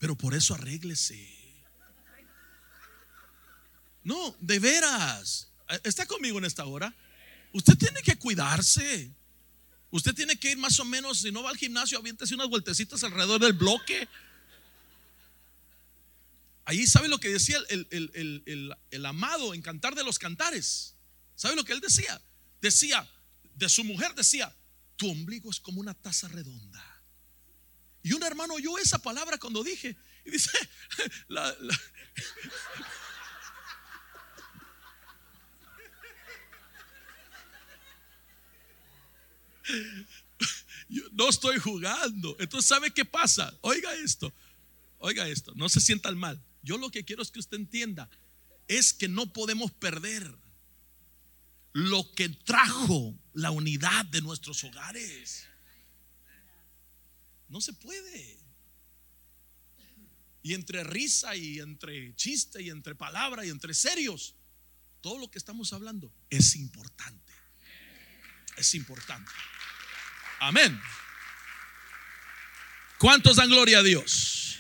Pero 0.04 0.18
por 0.18 0.34
eso 0.34 0.54
arréglese. 0.54 1.18
No, 4.04 4.36
de 4.42 4.60
veras. 4.60 5.48
¿Está 5.86 6.06
conmigo 6.06 6.40
en 6.40 6.44
esta 6.44 6.66
hora? 6.66 6.94
Usted 7.54 7.78
tiene 7.78 8.02
que 8.02 8.18
cuidarse. 8.18 9.10
Usted 9.92 10.14
tiene 10.14 10.36
que 10.36 10.52
ir 10.52 10.58
más 10.58 10.78
o 10.82 10.84
menos, 10.84 11.20
si 11.20 11.32
no 11.32 11.42
va 11.42 11.52
al 11.52 11.56
gimnasio, 11.56 12.00
aviéntese 12.00 12.36
unas 12.36 12.50
vueltecitas 12.50 13.02
alrededor 13.06 13.40
del 13.40 13.54
bloque. 13.54 14.10
Ahí 16.66 16.86
sabe 16.86 17.08
lo 17.08 17.18
que 17.18 17.30
decía 17.30 17.60
el, 17.70 19.06
amado 19.06 19.54
en 19.54 19.62
Cantar 19.62 19.96
de 19.96 20.04
los 20.04 20.20
Cantares. 20.20 20.96
¿Sabe 21.38 21.56
lo 21.56 21.64
que 21.64 21.72
él 21.72 21.80
decía? 21.80 22.22
Decía, 22.62 23.10
de 23.56 23.70
su 23.70 23.86
mujer 23.86 24.14
decía, 24.16 24.54
tu 24.98 25.10
ombligo 25.10 25.50
es 25.50 25.62
como 25.62 25.80
una 25.80 25.94
taza 25.94 26.28
redonda. 26.28 26.93
Y 28.04 28.14
un 28.14 28.24
hermano 28.24 28.54
oyó 28.56 28.78
esa 28.78 29.00
palabra 29.00 29.38
cuando 29.38 29.64
dije, 29.64 29.96
Y 30.26 30.32
dice, 30.32 30.52
la- 31.28 31.56
Yo 40.90 41.04
no 41.12 41.30
estoy 41.30 41.58
jugando. 41.60 42.36
Entonces, 42.40 42.68
¿sabe 42.68 42.92
qué 42.92 43.06
pasa? 43.06 43.54
Oiga 43.62 43.94
esto. 43.96 44.34
Oiga 45.00 45.28
esto. 45.28 45.54
No 45.56 45.70
se 45.70 45.82
sientan 45.82 46.18
mal. 46.18 46.42
Yo 46.62 46.78
lo 46.78 46.90
que 46.90 47.04
quiero 47.04 47.22
es 47.22 47.32
que 47.32 47.40
usted 47.40 47.58
entienda 47.58 48.10
es 48.68 48.94
que 48.94 49.08
no 49.08 49.32
podemos 49.34 49.72
perder 49.72 50.34
lo 51.74 52.10
que 52.14 52.30
trajo 52.30 53.14
la 53.34 53.52
unidad 53.52 54.06
de 54.06 54.22
nuestros 54.22 54.64
hogares. 54.64 55.48
No 57.54 57.62
se 57.62 57.72
puede. 57.72 58.40
Y 60.42 60.56
entre 60.56 60.84
risa 60.84 61.36
y 61.36 61.60
entre 61.60 62.16
chiste 62.16 62.64
y 62.64 62.72
entre 62.72 62.96
palabra 62.96 63.46
y 63.46 63.50
entre 63.50 63.76
serios, 63.76 64.34
todo 65.02 65.20
lo 65.20 65.30
que 65.30 65.38
estamos 65.38 65.72
hablando 65.72 66.12
es 66.32 66.56
importante. 66.56 67.32
Es 68.58 68.74
importante. 68.74 69.32
Amén. 70.40 70.82
¿Cuántos 72.98 73.36
dan 73.36 73.50
gloria 73.50 73.78
a 73.78 73.84
Dios? 73.84 74.58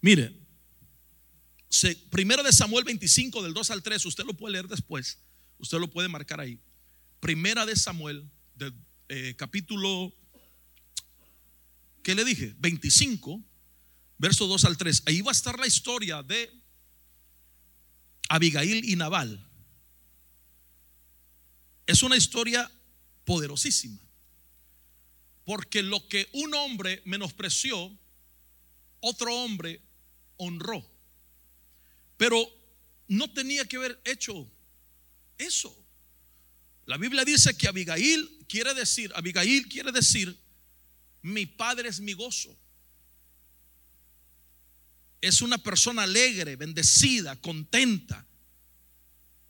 Mire, 0.00 0.34
primero 2.10 2.42
de 2.42 2.54
Samuel 2.54 2.84
25 2.84 3.42
del 3.42 3.52
2 3.52 3.70
al 3.70 3.82
3, 3.82 4.06
usted 4.06 4.24
lo 4.24 4.32
puede 4.32 4.52
leer 4.52 4.66
después, 4.66 5.18
usted 5.58 5.78
lo 5.78 5.90
puede 5.90 6.08
marcar 6.08 6.40
ahí. 6.40 6.58
Primera 7.20 7.66
de 7.66 7.76
Samuel, 7.76 8.30
eh, 9.10 9.34
capítulo, 9.36 10.14
¿qué 12.06 12.14
le 12.14 12.24
dije? 12.24 12.54
25, 12.60 13.42
verso 14.18 14.46
2 14.46 14.64
al 14.66 14.76
3. 14.76 15.02
Ahí 15.06 15.22
va 15.22 15.32
a 15.32 15.38
estar 15.38 15.58
la 15.58 15.66
historia 15.66 16.22
de 16.22 16.52
Abigail 18.28 18.88
y 18.88 18.94
Nabal. 18.94 19.44
Es 21.84 22.04
una 22.04 22.16
historia 22.16 22.70
poderosísima. 23.24 24.00
Porque 25.44 25.82
lo 25.82 26.06
que 26.06 26.28
un 26.34 26.54
hombre 26.54 27.02
menospreció, 27.06 27.98
otro 29.00 29.34
hombre 29.42 29.82
honró. 30.36 30.88
Pero 32.16 32.48
no 33.08 33.32
tenía 33.32 33.64
que 33.64 33.78
haber 33.78 34.00
hecho 34.04 34.48
eso. 35.38 35.76
La 36.84 36.98
Biblia 36.98 37.24
dice 37.24 37.56
que 37.56 37.66
Abigail 37.66 38.46
quiere 38.48 38.74
decir, 38.74 39.10
Abigail 39.16 39.66
quiere 39.68 39.90
decir, 39.90 40.45
mi 41.26 41.44
padre 41.44 41.88
es 41.88 41.98
mi 41.98 42.12
gozo. 42.12 42.56
Es 45.20 45.42
una 45.42 45.58
persona 45.58 46.04
alegre, 46.04 46.54
bendecida, 46.54 47.34
contenta. 47.40 48.24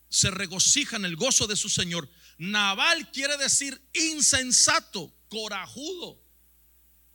Se 0.08 0.30
regocija 0.30 0.96
en 0.96 1.04
el 1.04 1.16
gozo 1.16 1.46
de 1.46 1.54
su 1.54 1.68
Señor. 1.68 2.08
Nabal 2.38 3.10
quiere 3.12 3.36
decir 3.36 3.78
insensato, 3.92 5.14
corajudo, 5.28 6.18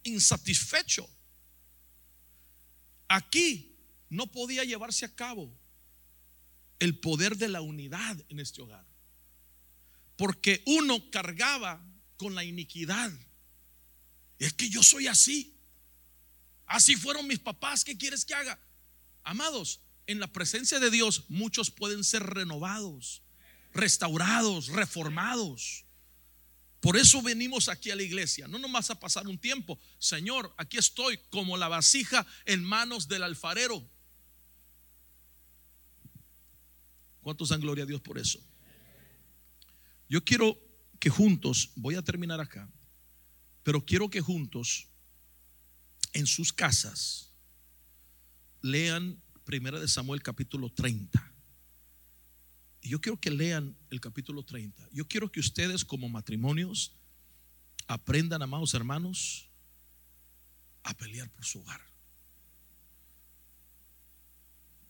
insatisfecho. 0.03 1.09
Aquí 3.07 3.75
no 4.09 4.31
podía 4.31 4.63
llevarse 4.63 5.05
a 5.05 5.15
cabo 5.15 5.51
el 6.77 6.99
poder 6.99 7.35
de 7.35 7.47
la 7.47 7.61
unidad 7.61 8.15
en 8.29 8.39
este 8.39 8.61
hogar. 8.61 8.85
Porque 10.17 10.61
uno 10.67 11.09
cargaba 11.09 11.83
con 12.17 12.35
la 12.35 12.43
iniquidad. 12.43 13.11
Es 14.41 14.53
que 14.53 14.69
yo 14.69 14.81
soy 14.81 15.05
así. 15.05 15.53
Así 16.65 16.95
fueron 16.95 17.27
mis 17.27 17.37
papás. 17.37 17.83
¿Qué 17.83 17.95
quieres 17.95 18.25
que 18.25 18.33
haga? 18.33 18.59
Amados, 19.23 19.81
en 20.07 20.19
la 20.19 20.25
presencia 20.33 20.79
de 20.79 20.89
Dios 20.89 21.25
muchos 21.29 21.69
pueden 21.69 22.03
ser 22.03 22.23
renovados, 22.23 23.21
restaurados, 23.71 24.69
reformados. 24.69 25.85
Por 26.79 26.97
eso 26.97 27.21
venimos 27.21 27.69
aquí 27.69 27.91
a 27.91 27.95
la 27.95 28.01
iglesia, 28.01 28.47
no 28.47 28.57
nomás 28.57 28.89
a 28.89 28.99
pasar 28.99 29.27
un 29.27 29.37
tiempo. 29.37 29.77
Señor, 29.99 30.51
aquí 30.57 30.79
estoy 30.79 31.19
como 31.29 31.55
la 31.55 31.67
vasija 31.67 32.25
en 32.45 32.63
manos 32.63 33.07
del 33.07 33.21
alfarero. 33.21 33.87
¿Cuántos 37.21 37.49
dan 37.49 37.61
gloria 37.61 37.83
a 37.83 37.87
Dios 37.87 38.01
por 38.01 38.17
eso? 38.17 38.39
Yo 40.09 40.25
quiero 40.25 40.59
que 40.99 41.11
juntos, 41.11 41.69
voy 41.75 41.93
a 41.93 42.01
terminar 42.01 42.41
acá, 42.41 42.67
pero 43.63 43.85
quiero 43.85 44.09
que 44.09 44.21
juntos 44.21 44.87
en 46.13 46.27
sus 46.27 46.51
casas 46.51 47.31
lean 48.61 49.21
Primera 49.43 49.79
de 49.79 49.87
Samuel 49.87 50.21
capítulo 50.21 50.71
30. 50.71 51.31
Y 52.81 52.89
yo 52.89 53.01
quiero 53.01 53.19
que 53.19 53.31
lean 53.31 53.75
el 53.89 53.99
capítulo 53.99 54.43
30. 54.43 54.89
Yo 54.91 55.07
quiero 55.07 55.31
que 55.31 55.39
ustedes 55.39 55.83
como 55.83 56.09
matrimonios 56.09 56.95
aprendan, 57.87 58.41
amados 58.41 58.73
hermanos, 58.73 59.49
a 60.83 60.93
pelear 60.95 61.29
por 61.29 61.45
su 61.45 61.59
hogar. 61.59 61.81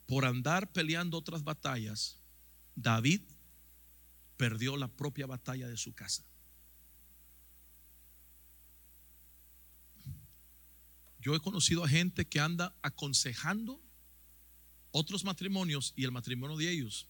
Por 0.08 0.26
andar 0.26 0.72
peleando 0.72 1.18
otras 1.18 1.44
batallas, 1.44 2.20
David 2.76 3.22
perdió 4.38 4.78
la 4.78 4.88
propia 4.88 5.26
batalla 5.26 5.68
de 5.68 5.78
su 5.78 5.94
casa. 5.94 6.24
Yo 11.22 11.36
he 11.36 11.40
conocido 11.40 11.84
a 11.84 11.90
gente 11.90 12.28
que 12.28 12.40
anda 12.40 12.76
aconsejando 12.82 13.80
otros 14.92 15.24
matrimonios 15.24 15.94
y 15.96 16.04
el 16.04 16.12
matrimonio 16.12 16.58
de 16.58 16.70
ellos 16.70 17.08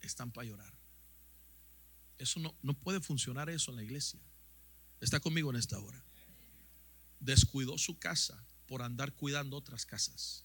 están 0.00 0.30
para 0.30 0.48
llorar. 0.48 0.72
Eso 2.18 2.38
no, 2.38 2.56
no 2.62 2.74
puede 2.74 3.00
funcionar 3.00 3.50
eso 3.50 3.70
en 3.70 3.76
la 3.76 3.82
iglesia. 3.82 4.20
Está 5.00 5.18
conmigo 5.18 5.50
en 5.50 5.56
esta 5.56 5.78
hora. 5.78 6.02
Descuidó 7.18 7.76
su 7.78 7.98
casa 7.98 8.46
por 8.66 8.82
andar 8.82 9.12
cuidando 9.14 9.56
otras 9.56 9.84
casas. 9.84 10.44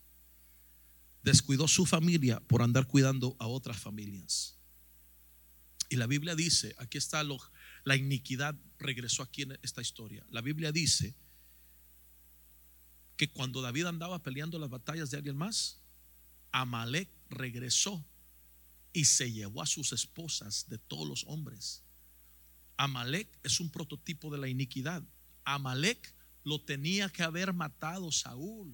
Descuidó 1.21 1.67
su 1.67 1.85
familia 1.85 2.39
por 2.39 2.61
andar 2.61 2.87
cuidando 2.87 3.35
a 3.39 3.47
otras 3.47 3.77
familias. 3.77 4.55
Y 5.89 5.97
la 5.97 6.07
Biblia 6.07 6.35
dice, 6.35 6.73
aquí 6.77 6.97
está 6.97 7.23
lo, 7.23 7.37
la 7.83 7.95
iniquidad, 7.95 8.55
regresó 8.79 9.21
aquí 9.21 9.43
en 9.43 9.57
esta 9.61 9.81
historia. 9.81 10.25
La 10.29 10.41
Biblia 10.41 10.71
dice 10.71 11.15
que 13.17 13.29
cuando 13.29 13.61
David 13.61 13.85
andaba 13.85 14.21
peleando 14.21 14.59
las 14.59 14.69
batallas 14.69 15.09
de 15.11 15.17
alguien 15.17 15.37
más, 15.37 15.79
Amalek 16.51 17.09
regresó 17.29 18.03
y 18.93 19.05
se 19.05 19.31
llevó 19.31 19.61
a 19.61 19.65
sus 19.65 19.91
esposas 19.93 20.67
de 20.69 20.77
todos 20.77 21.07
los 21.07 21.23
hombres. 21.27 21.83
Amalek 22.77 23.27
es 23.43 23.59
un 23.59 23.69
prototipo 23.69 24.31
de 24.31 24.37
la 24.37 24.47
iniquidad. 24.47 25.01
Amalek 25.45 26.13
lo 26.43 26.61
tenía 26.61 27.09
que 27.09 27.23
haber 27.23 27.53
matado 27.53 28.11
Saúl. 28.11 28.73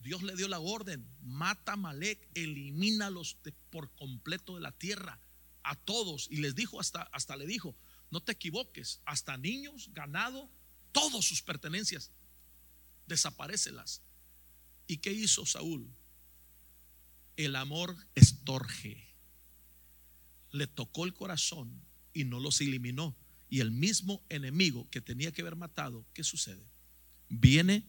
Dios 0.00 0.22
le 0.22 0.36
dio 0.36 0.48
la 0.48 0.58
orden, 0.60 1.06
mata 1.22 1.72
a 1.72 1.74
Amalek, 1.74 2.28
elimínalos 2.34 3.38
de- 3.42 3.52
por 3.70 3.90
completo 3.94 4.54
de 4.54 4.60
la 4.60 4.72
tierra, 4.72 5.18
a 5.62 5.74
todos. 5.76 6.28
Y 6.30 6.36
les 6.36 6.54
dijo, 6.54 6.78
hasta, 6.80 7.02
hasta 7.12 7.36
le 7.36 7.46
dijo, 7.46 7.74
no 8.10 8.22
te 8.22 8.32
equivoques, 8.32 9.00
hasta 9.06 9.36
niños, 9.38 9.88
ganado, 9.94 10.50
todas 10.92 11.24
sus 11.24 11.40
pertenencias, 11.42 12.10
desaparécelas. 13.06 14.02
¿Y 14.86 14.98
qué 14.98 15.12
hizo 15.12 15.46
Saúl? 15.46 15.88
El 17.36 17.56
amor 17.56 17.96
estorge. 18.14 19.08
Le 20.50 20.66
tocó 20.66 21.04
el 21.04 21.14
corazón 21.14 21.82
y 22.12 22.24
no 22.24 22.40
los 22.40 22.60
eliminó. 22.60 23.16
Y 23.48 23.60
el 23.60 23.70
mismo 23.70 24.22
enemigo 24.28 24.88
que 24.90 25.00
tenía 25.00 25.32
que 25.32 25.42
haber 25.42 25.56
matado, 25.56 26.06
¿qué 26.12 26.24
sucede? 26.24 26.64
Viene 27.28 27.84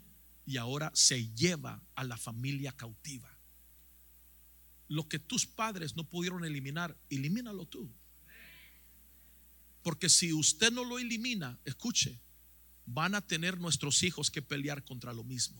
y 0.46 0.58
ahora 0.58 0.92
se 0.94 1.28
lleva 1.34 1.84
a 1.96 2.04
la 2.04 2.18
familia 2.18 2.72
cautiva. 2.72 3.30
Lo 4.88 5.08
que 5.08 5.20
tus 5.20 5.46
padres 5.46 5.96
no 5.96 6.04
pudieron 6.04 6.46
eliminar, 6.46 6.96
elimínalo 7.10 7.66
tú. 7.66 7.92
Porque 9.82 10.10
si 10.10 10.34
usted 10.34 10.72
no 10.72 10.84
lo 10.84 11.00
elimina, 11.00 11.60
escuche, 11.66 12.20
van 12.86 13.16
a 13.16 13.26
tener 13.26 13.60
nuestros 13.60 14.04
hijos 14.04 14.30
que 14.30 14.42
pelear 14.42 14.84
contra 14.84 15.14
lo 15.14 15.24
mismo. 15.24 15.58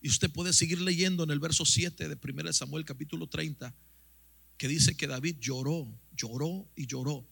Y 0.00 0.08
usted 0.08 0.30
puede 0.30 0.52
seguir 0.52 0.80
leyendo 0.80 1.24
en 1.24 1.30
el 1.30 1.40
verso 1.40 1.64
7 1.64 2.08
de 2.08 2.18
1 2.22 2.52
Samuel 2.52 2.84
capítulo 2.84 3.26
30, 3.26 3.74
que 4.56 4.68
dice 4.68 4.96
que 4.96 5.06
David 5.06 5.36
lloró, 5.40 5.88
lloró 6.16 6.68
y 6.76 6.86
lloró, 6.86 7.26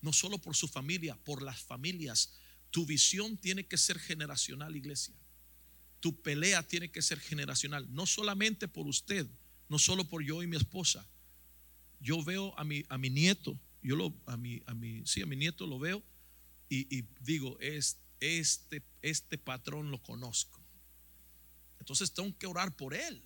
no 0.00 0.12
solo 0.12 0.38
por 0.38 0.54
su 0.54 0.68
familia, 0.68 1.16
por 1.24 1.42
las 1.42 1.60
familias. 1.60 2.34
Tu 2.70 2.86
visión 2.86 3.36
tiene 3.36 3.66
que 3.66 3.78
ser 3.78 3.98
generacional, 3.98 4.76
iglesia. 4.76 5.14
Tu 6.00 6.20
pelea 6.20 6.62
tiene 6.66 6.90
que 6.90 7.02
ser 7.02 7.18
generacional, 7.18 7.86
no 7.92 8.06
solamente 8.06 8.68
por 8.68 8.86
usted, 8.86 9.26
no 9.68 9.78
solo 9.78 10.04
por 10.08 10.22
yo 10.22 10.42
y 10.42 10.46
mi 10.46 10.56
esposa. 10.56 11.06
Yo 12.00 12.22
veo 12.22 12.56
a 12.58 12.64
mi, 12.64 12.84
a 12.88 12.98
mi 12.98 13.10
nieto, 13.10 13.58
yo 13.82 13.96
lo, 13.96 14.14
a 14.26 14.36
mi, 14.36 14.60
a 14.66 14.74
mi, 14.74 15.02
sí, 15.06 15.22
a 15.22 15.26
mi 15.26 15.36
nieto 15.36 15.66
lo 15.66 15.78
veo 15.78 16.02
y, 16.74 17.06
digo, 17.20 17.58
es, 17.60 17.98
este, 18.20 18.82
este 19.02 19.38
patrón 19.38 19.90
lo 19.90 20.02
conozco. 20.02 20.60
Entonces 21.78 22.12
tengo 22.12 22.36
que 22.38 22.46
orar 22.46 22.74
por 22.76 22.94
él. 22.94 23.22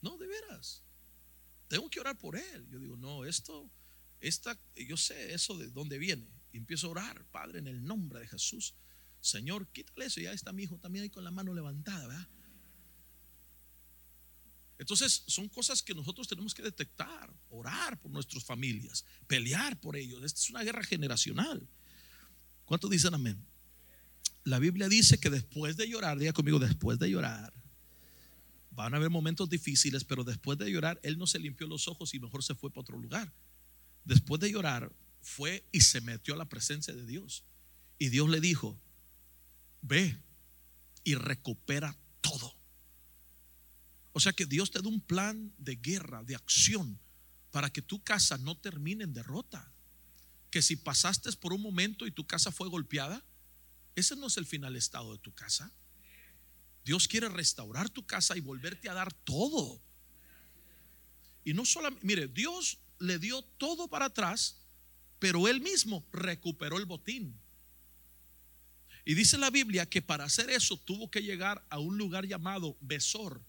No, 0.00 0.16
de 0.16 0.26
veras. 0.26 0.82
Tengo 1.68 1.88
que 1.90 2.00
orar 2.00 2.18
por 2.18 2.36
él. 2.36 2.66
Yo 2.70 2.78
digo, 2.78 2.96
no, 2.96 3.24
esto, 3.24 3.70
esta, 4.20 4.58
yo 4.74 4.96
sé 4.96 5.34
eso 5.34 5.56
de 5.56 5.68
dónde 5.68 5.98
viene. 5.98 6.26
Y 6.52 6.58
empiezo 6.58 6.88
a 6.88 6.90
orar, 6.90 7.24
Padre, 7.26 7.58
en 7.58 7.66
el 7.66 7.84
nombre 7.84 8.20
de 8.20 8.28
Jesús. 8.28 8.74
Señor, 9.20 9.68
quítale 9.68 10.06
eso. 10.06 10.20
Ya 10.20 10.32
está 10.32 10.52
mi 10.52 10.64
hijo 10.64 10.78
también 10.78 11.04
ahí 11.04 11.10
con 11.10 11.24
la 11.24 11.30
mano 11.30 11.54
levantada, 11.54 12.06
¿verdad? 12.06 12.28
Entonces, 14.78 15.22
son 15.28 15.48
cosas 15.48 15.80
que 15.80 15.94
nosotros 15.94 16.26
tenemos 16.26 16.54
que 16.54 16.62
detectar, 16.62 17.32
orar 17.50 18.00
por 18.00 18.10
nuestras 18.10 18.42
familias, 18.42 19.04
pelear 19.28 19.80
por 19.80 19.96
ellos. 19.96 20.24
Esta 20.24 20.40
es 20.40 20.50
una 20.50 20.64
guerra 20.64 20.82
generacional. 20.82 21.68
¿Cuántos 22.72 22.88
dicen 22.88 23.12
amén? 23.12 23.36
La 24.44 24.58
Biblia 24.58 24.88
dice 24.88 25.20
que 25.20 25.28
después 25.28 25.76
de 25.76 25.86
llorar, 25.86 26.18
diga 26.18 26.32
conmigo, 26.32 26.58
después 26.58 26.98
de 26.98 27.10
llorar, 27.10 27.52
van 28.70 28.94
a 28.94 28.96
haber 28.96 29.10
momentos 29.10 29.50
difíciles, 29.50 30.04
pero 30.04 30.24
después 30.24 30.56
de 30.56 30.70
llorar, 30.70 30.98
él 31.02 31.18
no 31.18 31.26
se 31.26 31.38
limpió 31.38 31.66
los 31.66 31.86
ojos 31.86 32.14
y 32.14 32.18
mejor 32.18 32.42
se 32.42 32.54
fue 32.54 32.70
para 32.70 32.80
otro 32.80 32.98
lugar. 32.98 33.30
Después 34.06 34.40
de 34.40 34.50
llorar, 34.50 34.90
fue 35.20 35.66
y 35.70 35.82
se 35.82 36.00
metió 36.00 36.32
a 36.32 36.38
la 36.38 36.48
presencia 36.48 36.94
de 36.94 37.04
Dios. 37.04 37.44
Y 37.98 38.08
Dios 38.08 38.30
le 38.30 38.40
dijo, 38.40 38.80
ve 39.82 40.16
y 41.04 41.14
recupera 41.14 41.94
todo. 42.22 42.56
O 44.14 44.20
sea 44.20 44.32
que 44.32 44.46
Dios 44.46 44.70
te 44.70 44.80
da 44.80 44.88
un 44.88 45.02
plan 45.02 45.52
de 45.58 45.76
guerra, 45.76 46.24
de 46.24 46.36
acción, 46.36 46.98
para 47.50 47.68
que 47.68 47.82
tu 47.82 48.02
casa 48.02 48.38
no 48.38 48.56
termine 48.56 49.04
en 49.04 49.12
derrota. 49.12 49.70
Que 50.52 50.62
si 50.62 50.76
pasaste 50.76 51.32
por 51.32 51.52
un 51.52 51.62
momento 51.62 52.06
y 52.06 52.12
tu 52.12 52.24
casa 52.24 52.52
fue 52.52 52.68
golpeada, 52.68 53.24
ese 53.96 54.14
no 54.14 54.28
es 54.28 54.36
el 54.36 54.46
final 54.46 54.76
estado 54.76 55.12
de 55.12 55.18
tu 55.18 55.34
casa. 55.34 55.72
Dios 56.84 57.08
quiere 57.08 57.28
restaurar 57.28 57.90
tu 57.90 58.06
casa 58.06 58.36
y 58.36 58.40
volverte 58.40 58.88
a 58.88 58.94
dar 58.94 59.12
todo. 59.12 59.80
Y 61.44 61.54
no 61.54 61.64
solamente, 61.64 62.06
mire, 62.06 62.28
Dios 62.28 62.78
le 63.00 63.18
dio 63.18 63.42
todo 63.42 63.88
para 63.88 64.06
atrás, 64.06 64.58
pero 65.18 65.48
él 65.48 65.60
mismo 65.60 66.04
recuperó 66.12 66.78
el 66.78 66.86
botín. 66.86 67.36
Y 69.04 69.14
dice 69.14 69.38
la 69.38 69.50
Biblia 69.50 69.88
que 69.88 70.02
para 70.02 70.24
hacer 70.24 70.50
eso 70.50 70.76
tuvo 70.76 71.10
que 71.10 71.22
llegar 71.22 71.64
a 71.70 71.78
un 71.78 71.98
lugar 71.98 72.26
llamado 72.26 72.76
Besor. 72.80 73.42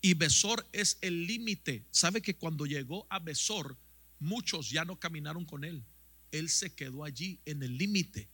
Y 0.00 0.14
Besor 0.14 0.66
es 0.72 0.98
el 1.00 1.26
límite. 1.26 1.86
¿Sabe 1.90 2.20
que 2.20 2.36
cuando 2.36 2.66
llegó 2.66 3.06
a 3.08 3.18
Besor, 3.18 3.78
muchos 4.18 4.68
ya 4.68 4.84
no 4.84 4.98
caminaron 4.98 5.44
con 5.44 5.64
él? 5.64 5.84
Él 6.32 6.48
se 6.48 6.74
quedó 6.74 7.04
allí 7.04 7.40
en 7.44 7.62
el 7.62 7.76
límite 7.78 8.28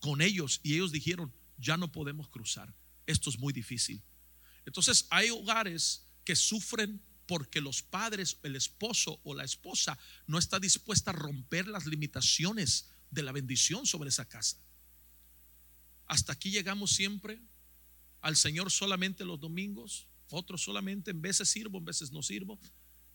con 0.00 0.20
ellos 0.20 0.60
y 0.62 0.74
ellos 0.74 0.92
dijeron, 0.92 1.32
ya 1.58 1.76
no 1.76 1.92
podemos 1.92 2.28
cruzar. 2.28 2.74
Esto 3.06 3.30
es 3.30 3.38
muy 3.38 3.52
difícil. 3.52 4.02
Entonces 4.66 5.06
hay 5.10 5.30
hogares 5.30 6.04
que 6.24 6.36
sufren 6.36 7.00
porque 7.26 7.60
los 7.60 7.82
padres, 7.82 8.38
el 8.42 8.56
esposo 8.56 9.20
o 9.24 9.34
la 9.34 9.44
esposa 9.44 9.98
no 10.26 10.38
está 10.38 10.58
dispuesta 10.58 11.10
a 11.10 11.14
romper 11.14 11.68
las 11.68 11.86
limitaciones 11.86 12.90
de 13.10 13.22
la 13.22 13.32
bendición 13.32 13.86
sobre 13.86 14.08
esa 14.08 14.28
casa. 14.28 14.56
Hasta 16.06 16.32
aquí 16.32 16.50
llegamos 16.50 16.92
siempre 16.92 17.40
al 18.20 18.36
Señor 18.36 18.70
solamente 18.70 19.24
los 19.24 19.40
domingos, 19.40 20.06
otros 20.28 20.62
solamente 20.62 21.10
en 21.10 21.22
veces 21.22 21.48
sirvo, 21.48 21.78
en 21.78 21.84
veces 21.84 22.12
no 22.12 22.22
sirvo. 22.22 22.58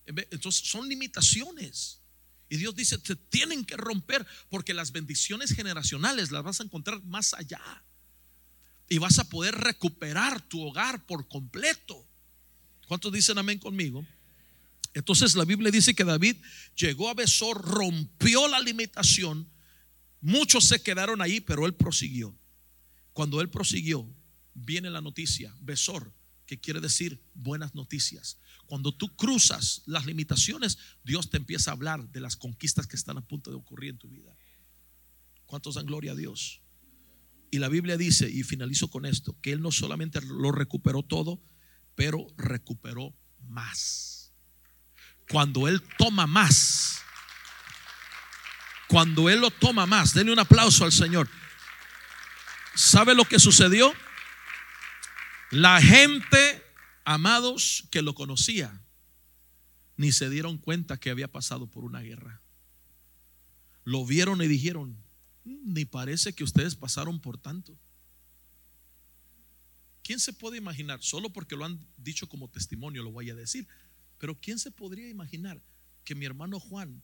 Entonces 0.05 0.67
son 0.67 0.87
limitaciones. 0.87 2.01
Y 2.49 2.57
Dios 2.57 2.75
dice, 2.75 2.97
te 2.97 3.15
tienen 3.15 3.65
que 3.65 3.75
romper 3.75 4.25
porque 4.49 4.73
las 4.73 4.91
bendiciones 4.91 5.53
generacionales 5.53 6.31
las 6.31 6.43
vas 6.43 6.59
a 6.59 6.63
encontrar 6.63 7.03
más 7.03 7.33
allá. 7.33 7.61
Y 8.89 8.99
vas 8.99 9.19
a 9.19 9.27
poder 9.27 9.55
recuperar 9.55 10.41
tu 10.41 10.61
hogar 10.61 11.05
por 11.05 11.27
completo. 11.27 12.07
¿Cuántos 12.87 13.11
dicen 13.11 13.37
amén 13.37 13.59
conmigo? 13.59 14.05
Entonces 14.93 15.35
la 15.35 15.45
Biblia 15.45 15.71
dice 15.71 15.93
que 15.93 16.05
David 16.05 16.37
llegó 16.75 17.09
a 17.09 17.13
Besor, 17.13 17.61
rompió 17.61 18.47
la 18.47 18.59
limitación. 18.59 19.47
Muchos 20.21 20.65
se 20.65 20.81
quedaron 20.81 21.21
ahí, 21.21 21.41
pero 21.41 21.65
él 21.65 21.73
prosiguió. 21.73 22.33
Cuando 23.11 23.41
él 23.41 23.49
prosiguió, 23.49 24.07
viene 24.53 24.89
la 24.89 25.01
noticia, 25.01 25.53
Besor, 25.59 26.13
que 26.45 26.59
quiere 26.59 26.79
decir 26.79 27.21
buenas 27.33 27.75
noticias. 27.75 28.39
Cuando 28.67 28.93
tú 28.93 29.15
cruzas 29.15 29.81
las 29.85 30.05
limitaciones, 30.05 30.77
Dios 31.03 31.29
te 31.29 31.37
empieza 31.37 31.71
a 31.71 31.73
hablar 31.73 32.09
de 32.09 32.19
las 32.19 32.35
conquistas 32.35 32.85
que 32.85 32.97
están 32.97 33.17
a 33.17 33.25
punto 33.25 33.49
de 33.49 33.55
ocurrir 33.55 33.91
en 33.91 33.97
tu 33.97 34.09
vida. 34.09 34.35
¿Cuántos 35.45 35.75
dan 35.75 35.85
gloria 35.85 36.11
a 36.11 36.15
Dios? 36.15 36.61
Y 37.49 37.59
la 37.59 37.69
Biblia 37.69 37.97
dice, 37.97 38.29
y 38.29 38.43
finalizo 38.43 38.89
con 38.89 39.05
esto, 39.05 39.37
que 39.41 39.53
Él 39.53 39.61
no 39.61 39.71
solamente 39.71 40.19
lo 40.21 40.51
recuperó 40.51 41.01
todo, 41.01 41.41
pero 41.95 42.27
recuperó 42.37 43.15
más. 43.47 44.33
Cuando 45.29 45.67
Él 45.67 45.81
toma 45.97 46.27
más, 46.27 47.01
cuando 48.87 49.29
Él 49.29 49.39
lo 49.39 49.51
toma 49.51 49.85
más, 49.85 50.13
denle 50.13 50.33
un 50.33 50.39
aplauso 50.39 50.83
al 50.83 50.91
Señor. 50.91 51.29
¿Sabe 52.75 53.15
lo 53.15 53.25
que 53.25 53.39
sucedió? 53.39 53.93
La 55.51 55.81
gente 55.81 56.46
amados 57.07 57.87
que 57.89 58.01
lo 58.01 58.13
conocía 58.13 58.81
ni 59.95 60.11
se 60.11 60.29
dieron 60.29 60.57
cuenta 60.57 60.99
que 60.99 61.09
había 61.09 61.31
pasado 61.31 61.65
por 61.65 61.85
una 61.85 62.01
guerra. 62.01 62.41
Lo 63.85 64.05
vieron 64.05 64.41
y 64.41 64.47
dijeron, 64.47 64.97
mm, 65.45 65.73
ni 65.73 65.85
parece 65.85 66.33
que 66.33 66.43
ustedes 66.43 66.75
pasaron 66.75 67.21
por 67.21 67.37
tanto. 67.37 67.79
¿Quién 70.03 70.19
se 70.19 70.33
puede 70.33 70.57
imaginar? 70.57 71.01
Solo 71.01 71.29
porque 71.31 71.55
lo 71.55 71.63
han 71.63 71.79
dicho 71.95 72.27
como 72.27 72.49
testimonio 72.49 73.03
lo 73.03 73.11
voy 73.13 73.29
a 73.29 73.35
decir. 73.35 73.65
Pero 74.17 74.37
¿quién 74.37 74.59
se 74.59 74.69
podría 74.69 75.07
imaginar 75.07 75.61
que 76.03 76.13
mi 76.13 76.25
hermano 76.25 76.59
Juan 76.59 77.01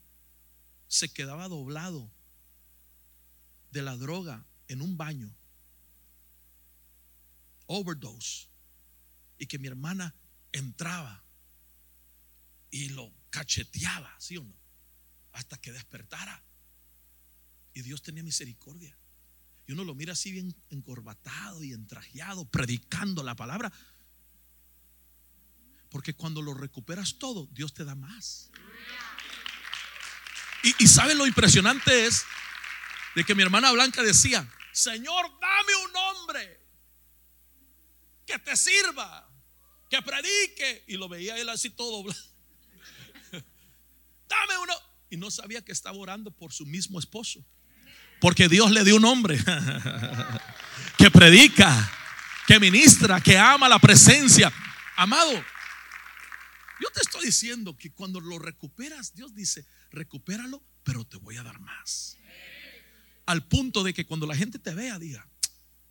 se 0.86 1.10
quedaba 1.10 1.48
doblado 1.48 2.10
de 3.70 3.80
la 3.80 3.96
droga 3.96 4.44
en 4.68 4.82
un 4.82 4.98
baño? 4.98 5.34
Overdose 7.64 8.53
y 9.38 9.46
que 9.46 9.58
mi 9.58 9.68
hermana 9.68 10.14
entraba 10.52 11.24
y 12.70 12.90
lo 12.90 13.12
cacheteaba, 13.30 14.14
¿sí 14.18 14.36
o 14.36 14.44
no? 14.44 14.54
Hasta 15.32 15.56
que 15.58 15.72
despertara. 15.72 16.42
Y 17.72 17.82
Dios 17.82 18.02
tenía 18.02 18.22
misericordia. 18.22 18.96
Y 19.66 19.72
uno 19.72 19.84
lo 19.84 19.94
mira 19.94 20.12
así 20.12 20.30
bien 20.30 20.54
encorbatado 20.70 21.62
y 21.62 21.72
entrajeado, 21.72 22.44
predicando 22.48 23.22
la 23.22 23.34
palabra. 23.34 23.72
Porque 25.88 26.14
cuando 26.14 26.42
lo 26.42 26.54
recuperas 26.54 27.18
todo, 27.18 27.46
Dios 27.52 27.72
te 27.74 27.84
da 27.84 27.94
más. 27.94 28.50
Y, 30.62 30.84
y 30.84 30.86
¿saben 30.88 31.18
lo 31.18 31.26
impresionante 31.26 32.06
es? 32.06 32.24
De 33.14 33.24
que 33.24 33.34
mi 33.34 33.42
hermana 33.42 33.70
Blanca 33.72 34.02
decía, 34.02 34.48
Señor, 34.72 35.24
dame 35.40 35.74
un 35.88 35.96
hombre 35.96 36.63
te 38.44 38.56
sirva, 38.56 39.28
que 39.90 40.00
predique. 40.02 40.84
Y 40.88 40.96
lo 40.96 41.08
veía 41.08 41.36
él 41.38 41.48
así 41.48 41.70
todo 41.70 42.04
Dame 44.28 44.58
uno. 44.62 44.74
Y 45.10 45.16
no 45.16 45.30
sabía 45.30 45.64
que 45.64 45.72
estaba 45.72 45.96
orando 45.96 46.30
por 46.30 46.52
su 46.52 46.66
mismo 46.66 46.98
esposo. 46.98 47.44
Porque 48.20 48.48
Dios 48.48 48.70
le 48.70 48.84
dio 48.84 48.96
un 48.96 49.04
hombre 49.04 49.38
que 50.98 51.10
predica, 51.10 51.92
que 52.46 52.58
ministra, 52.58 53.20
que 53.20 53.36
ama 53.36 53.68
la 53.68 53.78
presencia. 53.78 54.52
Amado, 54.96 55.32
yo 56.80 56.88
te 56.92 57.00
estoy 57.00 57.26
diciendo 57.26 57.76
que 57.76 57.92
cuando 57.92 58.20
lo 58.20 58.38
recuperas, 58.38 59.14
Dios 59.14 59.34
dice, 59.34 59.66
recupéralo, 59.90 60.62
pero 60.82 61.04
te 61.04 61.16
voy 61.18 61.36
a 61.36 61.42
dar 61.42 61.58
más. 61.60 62.16
Al 63.26 63.46
punto 63.46 63.82
de 63.82 63.94
que 63.94 64.04
cuando 64.04 64.26
la 64.26 64.36
gente 64.36 64.58
te 64.58 64.74
vea, 64.74 64.98
diga, 64.98 65.26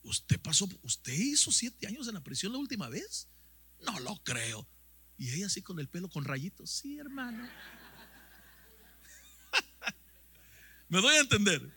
¿Usted 0.04 0.40
pasó, 0.40 0.70
usted 0.82 1.14
hizo 1.14 1.52
siete 1.52 1.88
años 1.88 2.08
en 2.08 2.14
la 2.14 2.24
prisión 2.24 2.52
la 2.52 2.60
última 2.60 2.90
vez? 2.90 3.28
No 3.82 4.00
lo 4.00 4.22
creo. 4.24 4.68
Y 5.18 5.32
ella 5.32 5.48
así 5.48 5.62
con 5.62 5.80
el 5.80 5.88
pelo 5.88 6.10
con 6.10 6.26
rayitos. 6.26 6.70
Sí, 6.70 6.98
hermano. 6.98 7.48
Me 10.90 11.02
doy 11.02 11.16
a 11.16 11.22
entender. 11.22 11.74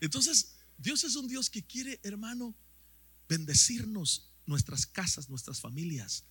Entonces, 0.00 0.56
Dios 0.76 1.02
es 1.04 1.16
un 1.16 1.26
Dios 1.26 1.50
que 1.50 1.64
quiere, 1.64 1.98
hermano, 2.04 2.54
bendecirnos 3.28 4.30
nuestras 4.46 4.86
casas, 4.86 5.28
nuestras 5.28 5.60
familias. 5.60 6.24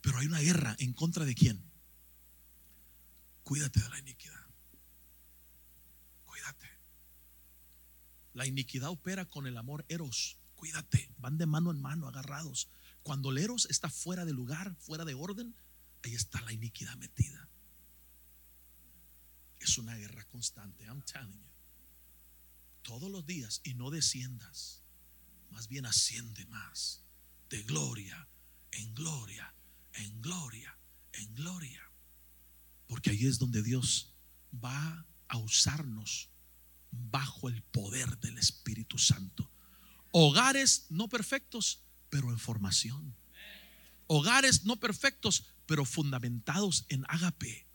Pero 0.00 0.18
hay 0.18 0.26
una 0.26 0.40
guerra 0.40 0.74
en 0.78 0.92
contra 0.92 1.24
de 1.24 1.34
quién? 1.34 1.62
Cuídate 3.42 3.80
de 3.80 3.88
la 3.90 3.98
iniquidad. 3.98 4.43
La 8.34 8.46
iniquidad 8.46 8.90
opera 8.90 9.24
con 9.24 9.46
el 9.46 9.56
amor 9.56 9.84
eros. 9.88 10.36
Cuídate, 10.56 11.10
van 11.18 11.38
de 11.38 11.46
mano 11.46 11.70
en 11.70 11.80
mano, 11.80 12.06
agarrados. 12.06 12.68
Cuando 13.02 13.30
el 13.30 13.38
eros 13.38 13.66
está 13.70 13.88
fuera 13.88 14.24
de 14.24 14.32
lugar, 14.32 14.76
fuera 14.76 15.04
de 15.04 15.14
orden, 15.14 15.54
ahí 16.02 16.14
está 16.14 16.40
la 16.42 16.52
iniquidad 16.52 16.96
metida. 16.96 17.48
Es 19.58 19.78
una 19.78 19.96
guerra 19.96 20.24
constante, 20.26 20.84
I'm 20.84 21.02
telling 21.02 21.40
you. 21.40 21.50
todos 22.82 23.10
los 23.10 23.24
días 23.24 23.62
y 23.64 23.74
no 23.74 23.90
desciendas. 23.90 24.82
Más 25.50 25.68
bien 25.68 25.86
asciende 25.86 26.44
más. 26.46 27.00
De 27.48 27.62
gloria 27.62 28.28
en 28.76 28.94
gloria, 28.94 29.54
en 29.94 30.20
gloria, 30.20 30.76
en 31.12 31.34
gloria. 31.34 31.82
Porque 32.86 33.10
ahí 33.10 33.26
es 33.26 33.38
donde 33.38 33.62
Dios 33.62 34.12
va 34.52 35.06
a 35.28 35.38
usarnos 35.38 36.30
bajo 37.10 37.48
el 37.48 37.62
poder 37.62 38.18
del 38.18 38.38
Espíritu 38.38 38.98
Santo. 38.98 39.50
Hogares 40.10 40.86
no 40.90 41.08
perfectos, 41.08 41.80
pero 42.10 42.30
en 42.30 42.38
formación. 42.38 43.14
Hogares 44.06 44.64
no 44.64 44.76
perfectos, 44.76 45.46
pero 45.66 45.84
fundamentados 45.84 46.84
en 46.88 47.04
ágape. 47.08 47.66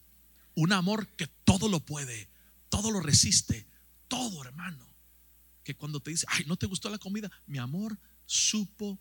Un 0.56 0.74
amor 0.74 1.08
que 1.10 1.28
todo 1.28 1.70
lo 1.70 1.80
puede, 1.80 2.30
todo 2.70 2.91
lo 2.91 3.00
resiste, 3.00 3.68
todo 4.08 4.44
hermano. 4.44 4.88
Que 5.64 5.76
cuando 5.76 6.00
te 6.00 6.12
dice, 6.12 6.26
ay, 6.30 6.46
no 6.48 6.56
te 6.56 6.66
gustó 6.66 6.90
la 6.90 6.98
comida, 6.98 7.32
mi 7.48 7.58
amor 7.58 7.98
supo. 8.26 9.00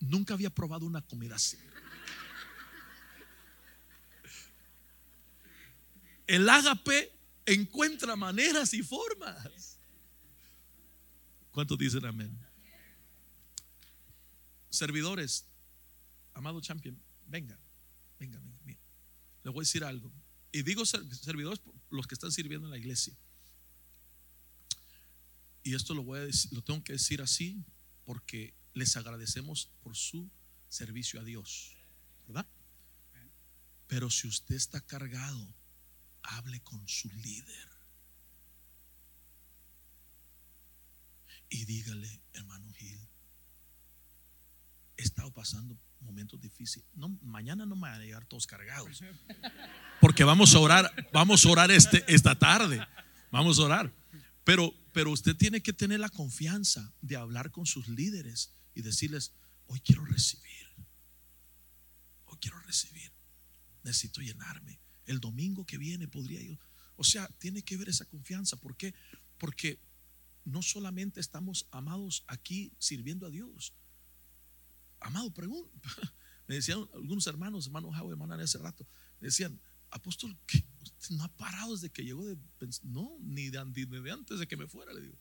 Nunca 0.00 0.34
había 0.34 0.50
probado 0.50 0.86
una 0.86 1.02
comida 1.02 1.36
así. 1.36 1.58
El 6.26 6.48
ágape 6.48 7.17
encuentra 7.52 8.16
maneras 8.16 8.72
y 8.74 8.82
formas. 8.82 9.78
¿Cuántos 11.50 11.78
dicen 11.78 12.04
amén? 12.04 12.36
Servidores, 14.70 15.44
amado 16.34 16.60
champion, 16.60 16.96
venga, 17.26 17.58
venga, 18.18 18.38
venga. 18.64 18.80
Le 19.42 19.50
voy 19.50 19.60
a 19.60 19.62
decir 19.62 19.82
algo. 19.82 20.12
Y 20.52 20.62
digo 20.62 20.84
servidores, 20.86 21.60
los 21.90 22.06
que 22.06 22.14
están 22.14 22.32
sirviendo 22.32 22.66
en 22.66 22.72
la 22.72 22.78
iglesia. 22.78 23.14
Y 25.62 25.74
esto 25.74 25.94
lo 25.94 26.02
voy 26.02 26.20
a 26.20 26.22
decir, 26.22 26.52
lo 26.52 26.62
tengo 26.62 26.82
que 26.84 26.92
decir 26.94 27.20
así 27.20 27.62
porque 28.04 28.54
les 28.74 28.96
agradecemos 28.96 29.68
por 29.82 29.96
su 29.96 30.30
servicio 30.68 31.20
a 31.20 31.24
Dios, 31.24 31.72
¿verdad? 32.26 32.46
Pero 33.86 34.10
si 34.10 34.28
usted 34.28 34.54
está 34.54 34.80
cargado, 34.80 35.46
hable 36.28 36.60
con 36.60 36.86
su 36.86 37.08
líder. 37.10 37.68
Y 41.50 41.64
dígale, 41.64 42.20
hermano 42.34 42.70
Gil, 42.72 43.08
he 44.96 45.02
estado 45.02 45.32
pasando 45.32 45.78
momentos 46.00 46.40
difíciles. 46.40 46.86
Mañana 47.22 47.64
no 47.64 47.74
me 47.74 47.82
van 47.82 48.00
a 48.00 48.04
llegar 48.04 48.26
todos 48.26 48.46
cargados. 48.46 49.02
Porque 50.00 50.24
vamos 50.24 50.54
a 50.54 50.58
orar, 50.58 51.08
vamos 51.12 51.44
a 51.44 51.48
orar 51.48 51.70
este, 51.70 52.04
esta 52.12 52.38
tarde. 52.38 52.86
Vamos 53.30 53.58
a 53.58 53.62
orar. 53.62 53.92
Pero, 54.44 54.74
pero 54.92 55.10
usted 55.10 55.34
tiene 55.36 55.62
que 55.62 55.72
tener 55.72 56.00
la 56.00 56.08
confianza 56.08 56.92
de 57.00 57.16
hablar 57.16 57.50
con 57.50 57.66
sus 57.66 57.88
líderes 57.88 58.52
y 58.74 58.82
decirles, 58.82 59.32
hoy 59.66 59.80
quiero 59.80 60.04
recibir. 60.04 60.68
Hoy 62.26 62.38
quiero 62.40 62.58
recibir. 62.60 63.12
Necesito 63.82 64.20
llenarme. 64.20 64.78
El 65.08 65.20
domingo 65.20 65.66
que 65.66 65.78
viene 65.78 66.06
podría 66.06 66.40
yo. 66.40 66.56
O 66.96 67.04
sea, 67.04 67.26
tiene 67.38 67.62
que 67.62 67.76
ver 67.76 67.88
esa 67.88 68.04
confianza. 68.04 68.56
¿Por 68.56 68.76
qué? 68.76 68.94
Porque 69.38 69.78
no 70.44 70.62
solamente 70.62 71.20
estamos 71.20 71.66
amados 71.70 72.24
aquí 72.26 72.72
sirviendo 72.78 73.26
a 73.26 73.30
Dios, 73.30 73.72
Amado, 75.00 75.30
pregunta. 75.32 75.70
Me 76.46 76.56
decían 76.56 76.88
algunos 76.94 77.26
hermanos, 77.26 77.66
hermano 77.66 77.88
Howard, 77.88 78.12
hermana 78.12 78.42
hace 78.42 78.58
rato, 78.58 78.86
me 79.20 79.26
decían, 79.26 79.60
apóstol, 79.90 80.34
¿qué? 80.46 80.64
no 81.10 81.22
ha 81.22 81.28
parado 81.28 81.72
desde 81.74 81.90
que 81.90 82.02
llegó 82.02 82.24
de... 82.26 82.38
No, 82.84 83.18
ni 83.20 83.50
de, 83.50 83.62
de 83.64 84.10
antes 84.10 84.38
de 84.38 84.48
que 84.48 84.56
me 84.56 84.66
fuera, 84.66 84.94
le 84.94 85.02
digo. 85.02 85.18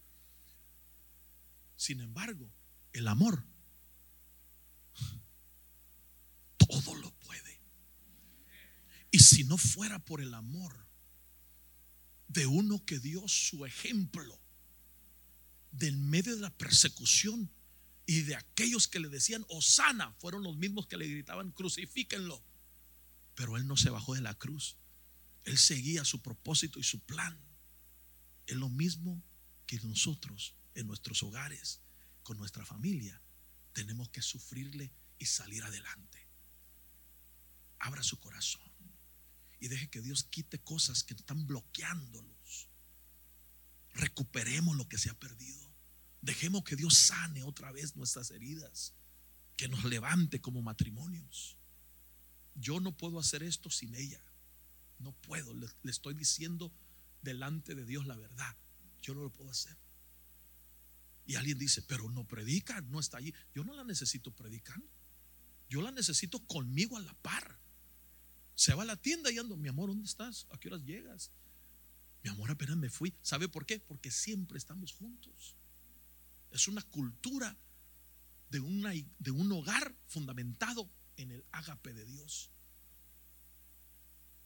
Sin 1.75 1.99
embargo, 1.99 2.49
el 2.93 3.09
amor 3.09 3.43
todo 6.57 6.95
lo 6.95 7.11
puede. 7.11 7.56
Y 9.11 9.19
si 9.19 9.43
no 9.43 9.57
fuera 9.57 9.99
por 9.99 10.21
el 10.21 10.33
amor 10.33 10.87
de 12.27 12.45
uno 12.45 12.83
que 12.85 12.99
dio 12.99 13.27
su 13.27 13.65
ejemplo 13.65 14.39
del 15.71 15.97
medio 15.97 16.35
de 16.35 16.41
la 16.41 16.57
persecución, 16.57 17.51
y 18.09 18.21
de 18.21 18.35
aquellos 18.35 18.87
que 18.87 19.01
le 19.01 19.09
decían, 19.09 19.45
Osana, 19.49 20.13
fueron 20.13 20.41
los 20.41 20.55
mismos 20.55 20.87
que 20.87 20.95
le 20.95 21.07
gritaban, 21.07 21.51
crucifíquenlo. 21.51 22.41
Pero 23.35 23.57
él 23.57 23.67
no 23.67 23.75
se 23.75 23.89
bajó 23.89 24.15
de 24.15 24.21
la 24.21 24.33
cruz. 24.33 24.77
Él 25.43 25.57
seguía 25.57 26.05
su 26.05 26.21
propósito 26.21 26.79
y 26.79 26.83
su 26.83 27.01
plan. 27.01 27.37
Es 28.47 28.55
lo 28.55 28.69
mismo 28.69 29.21
que 29.67 29.77
nosotros 29.81 30.55
en 30.73 30.87
nuestros 30.87 31.21
hogares, 31.21 31.81
con 32.23 32.37
nuestra 32.37 32.65
familia, 32.65 33.21
tenemos 33.73 34.09
que 34.09 34.21
sufrirle 34.21 34.89
y 35.19 35.25
salir 35.25 35.65
adelante. 35.65 36.25
Abra 37.79 38.03
su 38.03 38.21
corazón 38.21 38.66
y 39.59 39.67
deje 39.67 39.89
que 39.89 40.01
Dios 40.01 40.23
quite 40.23 40.59
cosas 40.59 41.03
que 41.03 41.13
están 41.13 41.47
bloqueándolos. 41.47 42.69
Recuperemos 43.93 44.75
lo 44.75 44.87
que 44.87 44.97
se 44.97 45.09
ha 45.09 45.13
perdido. 45.13 45.67
Dejemos 46.21 46.63
que 46.63 46.75
Dios 46.75 46.97
sane 46.97 47.43
otra 47.43 47.71
vez 47.71 47.95
nuestras 47.95 48.31
heridas, 48.31 48.93
que 49.55 49.67
nos 49.67 49.83
levante 49.85 50.41
como 50.41 50.61
matrimonios. 50.61 51.57
Yo 52.55 52.79
no 52.79 52.95
puedo 52.95 53.19
hacer 53.19 53.43
esto 53.43 53.69
sin 53.69 53.95
ella. 53.95 54.21
No 54.99 55.11
puedo. 55.13 55.53
Le, 55.53 55.67
estoy 55.85 56.13
diciendo 56.13 56.71
delante 57.21 57.75
de 57.75 57.85
Dios 57.85 58.05
la 58.05 58.15
verdad. 58.15 58.55
Yo 59.01 59.13
no 59.13 59.21
lo 59.21 59.31
puedo 59.31 59.49
hacer. 59.49 59.77
Y 61.25 61.35
alguien 61.35 61.57
dice, 61.59 61.81
pero 61.81 62.09
no 62.09 62.25
predica, 62.25 62.81
no 62.81 62.99
está 62.99 63.17
allí. 63.17 63.33
Yo 63.53 63.63
no 63.63 63.75
la 63.75 63.83
necesito 63.83 64.31
predicando. 64.31 64.87
Yo 65.69 65.81
la 65.81 65.91
necesito 65.91 66.39
conmigo 66.47 66.97
a 66.97 67.01
la 67.01 67.13
par. 67.15 67.59
Se 68.57 68.73
va 68.73 68.81
a 68.81 68.85
la 68.87 68.95
tienda 68.95 69.31
y 69.31 69.37
ando, 69.37 69.55
mi 69.55 69.69
amor, 69.69 69.89
¿dónde 69.89 70.07
estás? 70.07 70.47
¿A 70.49 70.57
qué 70.57 70.67
horas 70.67 70.83
llegas? 70.83 71.29
Mi 72.23 72.31
amor, 72.31 72.49
apenas 72.49 72.75
me 72.75 72.89
fui. 72.89 73.13
¿Sabe 73.21 73.47
por 73.47 73.67
qué? 73.67 73.79
Porque 73.79 74.09
siempre 74.09 74.57
estamos 74.57 74.93
juntos. 74.93 75.55
Es 76.49 76.67
una 76.67 76.81
cultura 76.81 77.55
de, 78.49 78.59
una, 78.59 78.93
de 79.19 79.29
un 79.31 79.51
hogar 79.51 79.93
fundamentado 80.07 80.89
en 81.17 81.33
el 81.33 81.45
ágape 81.51 81.93
de 81.93 82.03
Dios. 82.03 82.49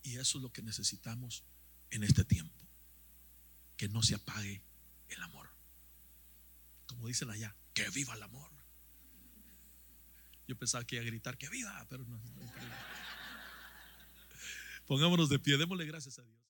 Y 0.04 0.18
eso 0.18 0.40
es 0.40 0.42
lo 0.42 0.52
que 0.52 0.62
necesitamos 0.62 1.46
en 1.90 2.04
este 2.04 2.26
tiempo. 2.26 2.68
Que 3.78 3.88
no 3.88 4.04
se 4.04 4.16
apague 4.16 4.62
el 5.08 5.24
amor. 5.24 5.48
Como 6.86 7.08
dicen 7.08 7.30
allá, 7.30 7.56
que 7.74 7.90
viva 7.92 8.14
el 8.14 8.24
amor. 8.24 8.52
Yo 10.50 10.58
pensaba 10.58 10.84
que 10.84 10.98
iba 10.98 11.04
a 11.04 11.08
gritar 11.08 11.38
que 11.38 11.48
viva, 11.48 11.88
pero 11.90 12.04
no. 12.04 12.22
Pongámonos 14.86 15.30
de 15.30 15.40
pie, 15.40 15.58
démosle 15.58 15.86
gracias 15.86 16.20
a 16.20 16.24
Dios. 16.24 16.41